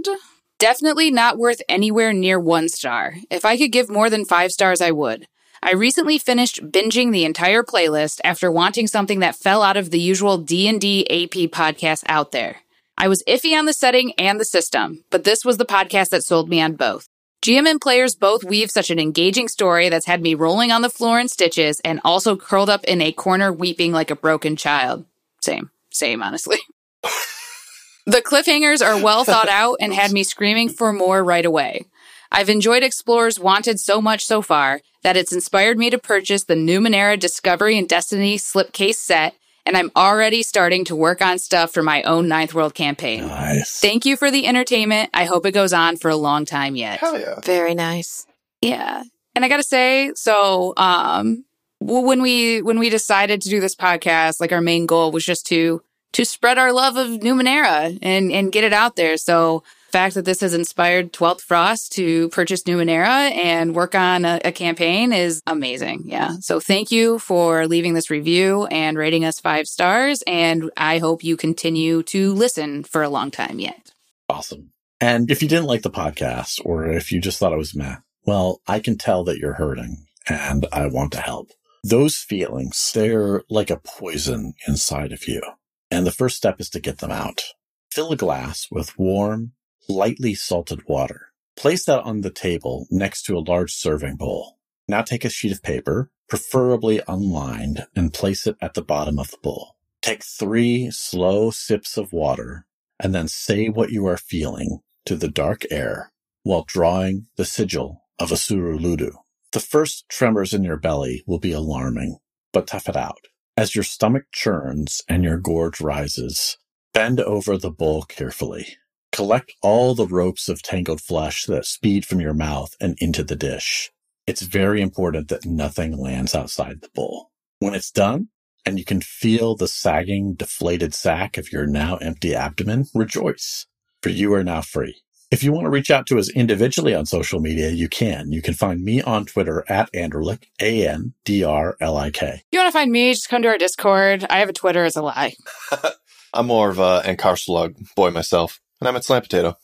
Definitely 0.60 1.10
not 1.10 1.38
worth 1.38 1.62
anywhere 1.68 2.14
near 2.14 2.40
one 2.40 2.70
star. 2.70 3.16
If 3.32 3.46
I 3.46 3.58
could 3.58 3.72
give 3.72 3.90
more 3.90 4.10
than 4.10 4.26
five 4.26 4.52
stars, 4.52 4.80
I 4.80 4.92
would. 4.92 5.28
I 5.62 5.72
recently 5.74 6.18
finished 6.18 6.72
binging 6.72 7.12
the 7.12 7.26
entire 7.26 7.64
playlist 7.64 8.20
after 8.24 8.52
wanting 8.52 8.88
something 8.88 9.22
that 9.22 9.36
fell 9.36 9.64
out 9.64 9.78
of 9.78 9.92
the 9.92 10.00
usual 10.00 10.38
D&D 10.38 11.06
AP 11.10 11.50
podcasts 11.52 12.04
out 12.08 12.32
there. 12.32 12.63
I 12.98 13.08
was 13.08 13.24
iffy 13.28 13.58
on 13.58 13.66
the 13.66 13.74
setting 13.74 14.14
and 14.18 14.40
the 14.40 14.46
system, 14.46 15.04
but 15.10 15.24
this 15.24 15.44
was 15.44 15.58
the 15.58 15.66
podcast 15.66 16.10
that 16.10 16.24
sold 16.24 16.50
me 16.50 16.62
on 16.62 16.74
both. 16.74 17.08
GM 17.44 17.68
and 17.68 17.82
players 17.82 18.16
both 18.16 18.44
weave 18.44 18.72
such 18.72 18.90
an 18.90 19.00
engaging 19.00 19.50
story 19.50 19.90
that's 19.90 20.06
had 20.06 20.22
me 20.22 20.34
rolling 20.34 20.72
on 20.72 20.82
the 20.82 20.90
floor 20.90 21.20
in 21.20 21.28
stitches 21.28 21.82
and 21.82 22.00
also 22.06 22.38
curled 22.38 22.70
up 22.70 22.86
in 22.86 23.02
a 23.02 23.12
corner 23.12 23.52
weeping 23.52 23.92
like 23.92 24.10
a 24.10 24.16
broken 24.16 24.56
child. 24.56 25.06
Same, 25.42 25.70
same, 25.90 26.24
honestly. 26.24 26.60
the 28.06 28.22
cliffhangers 28.22 28.86
are 28.86 29.04
well 29.04 29.26
thought 29.26 29.50
out 29.50 29.78
and 29.82 29.94
had 29.94 30.14
me 30.14 30.24
screaming 30.24 30.70
for 30.70 30.94
more 30.94 31.22
right 31.22 31.46
away. 31.46 31.86
I've 32.32 32.50
enjoyed 32.50 32.82
Explorers 32.82 33.40
Wanted 33.40 33.80
so 33.80 34.02
much 34.02 34.26
so 34.26 34.42
far 34.42 34.82
that 35.04 35.18
it's 35.18 35.34
inspired 35.34 35.78
me 35.78 35.90
to 35.90 35.98
purchase 35.98 36.46
the 36.46 36.56
Numenera 36.56 37.20
Discovery 37.20 37.78
and 37.78 37.90
Destiny 37.90 38.38
slipcase 38.38 38.96
set, 38.96 39.36
and 39.66 39.78
I'm 39.78 39.92
already 39.96 40.44
starting 40.44 40.86
to 40.86 40.96
work 40.96 41.22
on 41.22 41.40
stuff 41.40 41.72
for 41.72 41.84
my 41.84 42.04
own 42.04 42.28
Ninth 42.28 42.54
World 42.54 42.74
campaign. 42.74 43.28
Nice. 43.28 43.80
Thank 43.80 44.06
you 44.06 44.18
for 44.18 44.30
the 44.30 44.46
entertainment. 44.48 45.10
I 45.14 45.26
hope 45.26 45.46
it 45.46 45.52
goes 45.52 45.74
on 45.74 45.98
for 45.98 46.10
a 46.10 46.16
long 46.16 46.46
time 46.46 46.76
yet. 46.76 47.00
hell 47.00 47.20
yeah 47.20 47.40
Very 47.42 47.76
nice. 47.76 48.26
Yeah. 48.62 49.04
And 49.36 49.44
I 49.44 49.50
got 49.50 49.58
to 49.58 49.64
say, 49.64 50.12
so 50.16 50.74
um 50.78 51.46
when 51.80 52.22
we 52.22 52.62
when 52.62 52.80
we 52.80 52.90
decided 52.90 53.42
to 53.42 53.50
do 53.50 53.60
this 53.60 53.76
podcast, 53.76 54.40
like 54.40 54.52
our 54.52 54.62
main 54.62 54.86
goal 54.86 55.12
was 55.12 55.26
just 55.26 55.46
to 55.48 55.82
to 56.14 56.26
spread 56.26 56.58
our 56.58 56.72
love 56.72 56.96
of 56.96 57.08
Numenera 57.20 57.98
and 58.02 58.32
and 58.32 58.52
get 58.52 58.64
it 58.64 58.74
out 58.74 58.96
there. 58.96 59.18
So 59.18 59.64
fact 59.94 60.16
that 60.16 60.26
this 60.26 60.42
has 60.42 60.56
inspired 60.56 61.14
12th 61.14 61.42
Frost 61.42 61.92
to 61.94 62.28
purchase 62.30 62.64
Numenera 62.64 63.32
and 63.32 63.76
work 63.76 63.94
on 63.94 64.26
a, 64.26 64.42
a, 64.44 64.52
campaign 64.52 65.14
is 65.14 65.44
amazing. 65.46 66.02
Yeah. 66.06 66.38
So 66.40 66.60
thank 66.60 66.92
you 66.92 67.20
for 67.20 67.68
leaving 67.68 67.94
this 67.94 68.10
review 68.10 68.66
and 68.66 68.98
rating 68.98 69.24
us 69.24 69.40
five 69.40 69.68
stars. 69.68 70.24
And 70.26 70.72
I 70.76 70.98
hope 70.98 71.24
you 71.24 71.38
continue 71.38 72.02
to 72.04 72.34
listen 72.34 72.84
for 72.84 73.04
a 73.04 73.10
long 73.10 73.30
time 73.30 73.60
yet. 73.60 73.92
Awesome. 74.28 74.72
And 75.00 75.30
if 75.30 75.44
you 75.44 75.48
didn't 75.48 75.68
like 75.68 75.84
the 75.84 75.92
podcast 75.92 76.60
or 76.66 76.88
if 76.88 77.12
you 77.12 77.22
just 77.22 77.38
thought 77.38 77.54
it 77.54 77.58
was 77.58 77.76
meh, 77.76 77.98
well, 78.26 78.62
I 78.68 78.80
can 78.80 78.98
tell 78.98 79.24
that 79.26 79.38
you're 79.38 79.54
hurting 79.54 80.08
and 80.28 80.66
I 80.74 80.88
want 80.88 81.12
to 81.12 81.22
help. 81.22 81.52
Those 81.84 82.18
feelings, 82.18 82.92
they're 82.96 83.44
like 83.48 83.70
a 83.70 83.78
poison 83.86 84.56
inside 84.68 85.12
of 85.12 85.28
you. 85.28 85.44
And 85.92 86.08
the 86.08 86.12
first 86.12 86.36
step 86.36 86.60
is 86.60 86.70
to 86.72 86.80
get 86.80 86.98
them 86.98 87.12
out. 87.12 87.44
Fill 87.92 88.12
a 88.12 88.18
glass 88.18 88.68
with 88.72 88.98
warm, 88.98 89.52
lightly 89.88 90.34
salted 90.36 90.88
water. 90.88 91.32
Place 91.56 91.86
that 91.86 92.04
on 92.04 92.22
the 92.22 92.32
table 92.32 92.88
next 92.90 93.24
to 93.24 93.38
a 93.38 93.40
large 93.40 93.74
serving 93.74 94.16
bowl. 94.18 94.58
Now 94.88 95.02
take 95.02 95.24
a 95.24 95.30
sheet 95.30 95.52
of 95.52 95.62
paper, 95.62 96.12
preferably 96.28 97.02
unlined, 97.08 97.86
and 97.96 98.14
place 98.14 98.48
it 98.48 98.58
at 98.62 98.74
the 98.74 98.82
bottom 98.82 99.20
of 99.20 99.32
the 99.32 99.38
bowl. 99.38 99.76
Take 100.02 100.24
three 100.24 100.90
slow 100.92 101.52
sips 101.52 101.98
of 101.98 102.12
water 102.12 102.66
and 103.00 103.14
then 103.14 103.28
say 103.28 103.70
what 103.70 103.92
you 103.92 104.06
are 104.08 104.18
feeling 104.18 104.80
to 105.06 105.16
the 105.16 105.30
dark 105.30 105.66
air 105.72 106.12
while 106.44 106.66
drawing 106.68 107.28
the 107.38 107.46
sigil 107.46 108.04
of 108.20 108.30
Asuru 108.30 108.80
Ludu. 108.80 109.12
The 109.52 109.60
first 109.60 110.10
tremors 110.10 110.54
in 110.54 110.64
your 110.64 110.78
belly 110.78 111.24
will 111.28 111.40
be 111.40 111.52
alarming, 111.52 112.18
but 112.52 112.68
tough 112.68 112.90
it 112.90 112.98
out. 112.98 113.20
As 113.56 113.76
your 113.76 113.84
stomach 113.84 114.24
churns 114.32 115.02
and 115.08 115.24
your 115.24 115.38
gorge 115.38 115.80
rises, 115.80 116.58
bend 116.94 117.20
over 117.20 117.58
the 117.58 117.72
bowl 117.72 118.04
carefully. 118.04 118.78
Collect 119.14 119.54
all 119.62 119.94
the 119.94 120.08
ropes 120.08 120.50
of 120.50 120.64
tangled 120.64 121.00
flesh 121.00 121.46
that 121.46 121.68
speed 121.68 122.04
from 122.04 122.20
your 122.20 122.34
mouth 122.34 122.76
and 122.82 122.98
into 123.00 123.24
the 123.24 123.36
dish. 123.36 123.92
It's 124.26 124.42
very 124.42 124.82
important 124.82 125.28
that 125.28 125.46
nothing 125.46 125.96
lands 125.96 126.34
outside 126.34 126.82
the 126.82 126.90
bowl. 126.96 127.30
When 127.60 127.76
it's 127.76 127.92
done, 127.92 128.30
and 128.66 128.80
you 128.80 128.86
can 128.86 129.02
feel 129.02 129.56
the 129.56 129.68
sagging, 129.68 130.34
deflated 130.34 130.96
sack 130.96 131.38
of 131.38 131.52
your 131.52 131.68
now 131.68 131.98
empty 131.98 132.34
abdomen, 132.34 132.88
rejoice, 132.96 133.68
for 134.02 134.10
you 134.10 134.34
are 134.34 134.44
now 134.44 134.62
free. 134.62 135.04
If 135.30 135.44
you 135.44 135.52
want 135.52 135.66
to 135.66 135.70
reach 135.70 135.92
out 135.92 136.08
to 136.08 136.18
us 136.18 136.32
individually 136.32 136.96
on 136.96 137.06
social 137.06 137.40
media, 137.40 137.70
you 137.70 137.90
can. 137.90 138.32
You 138.32 138.42
can 138.42 138.56
find 138.56 138.84
me 138.84 139.04
on 139.04 139.26
Twitter 139.26 139.64
at 139.70 139.94
Andrlik, 139.94 140.46
A-N-D-R-L-I-K. 140.60 142.42
You 142.52 142.60
want 142.60 142.68
to 142.68 142.80
find 142.80 142.92
me, 142.92 143.14
just 143.14 143.30
come 143.30 143.44
to 143.44 143.50
our 143.50 143.60
Discord. 143.60 144.26
I 144.28 144.40
have 144.40 144.50
a 144.50 144.54
Twitter 144.54 144.84
as 144.84 144.96
a 144.96 145.04
lie. 145.04 145.36
I'm 146.34 146.48
more 146.48 146.72
of 146.72 146.80
a 146.80 147.04
Encarcelug 147.06 147.94
boy 147.96 148.10
myself, 148.10 148.60
and 148.80 148.88
I'm 148.88 148.96
at 148.96 149.04
Slam 149.04 149.22
Potato. 149.22 149.58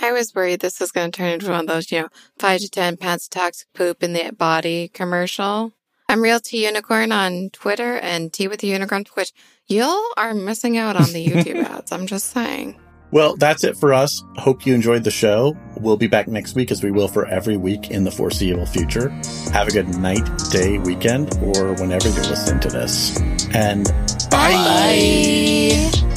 I 0.00 0.12
was 0.12 0.34
worried 0.34 0.60
this 0.60 0.80
was 0.80 0.90
going 0.90 1.10
to 1.10 1.16
turn 1.16 1.30
into 1.30 1.50
one 1.50 1.60
of 1.60 1.66
those, 1.66 1.92
you 1.92 2.00
know, 2.00 2.08
five 2.38 2.60
to 2.60 2.68
10 2.68 2.96
pounds 2.96 3.26
of 3.26 3.30
toxic 3.30 3.68
poop 3.72 4.02
in 4.02 4.12
the 4.12 4.32
body 4.32 4.88
commercial. 4.88 5.72
I'm 6.08 6.22
Real 6.22 6.40
Tea 6.40 6.66
Unicorn 6.66 7.12
on 7.12 7.50
Twitter 7.50 7.96
and 7.98 8.32
Tea 8.32 8.48
with 8.48 8.60
the 8.60 8.66
Unicorn 8.66 9.04
Twitch. 9.04 9.32
You 9.66 9.82
all 9.84 10.12
are 10.16 10.34
missing 10.34 10.76
out 10.76 10.96
on 10.96 11.12
the 11.12 11.24
YouTube 11.24 11.62
ads. 11.64 11.92
I'm 11.92 12.06
just 12.06 12.30
saying. 12.30 12.78
Well, 13.12 13.36
that's 13.36 13.62
it 13.62 13.76
for 13.76 13.92
us. 13.92 14.22
Hope 14.38 14.66
you 14.66 14.74
enjoyed 14.74 15.04
the 15.04 15.10
show. 15.10 15.56
We'll 15.78 15.98
be 15.98 16.06
back 16.06 16.28
next 16.28 16.54
week 16.54 16.70
as 16.70 16.82
we 16.82 16.90
will 16.90 17.08
for 17.08 17.26
every 17.26 17.58
week 17.58 17.90
in 17.90 18.04
the 18.04 18.10
foreseeable 18.10 18.66
future. 18.66 19.10
Have 19.52 19.68
a 19.68 19.70
good 19.70 19.88
night, 19.88 20.26
day, 20.50 20.78
weekend, 20.78 21.34
or 21.42 21.74
whenever 21.74 22.08
you're 22.08 22.24
listening 22.24 22.60
to 22.60 22.68
this. 22.68 23.18
And 23.54 23.84
bye. 24.30 24.52
bye. 24.52 26.11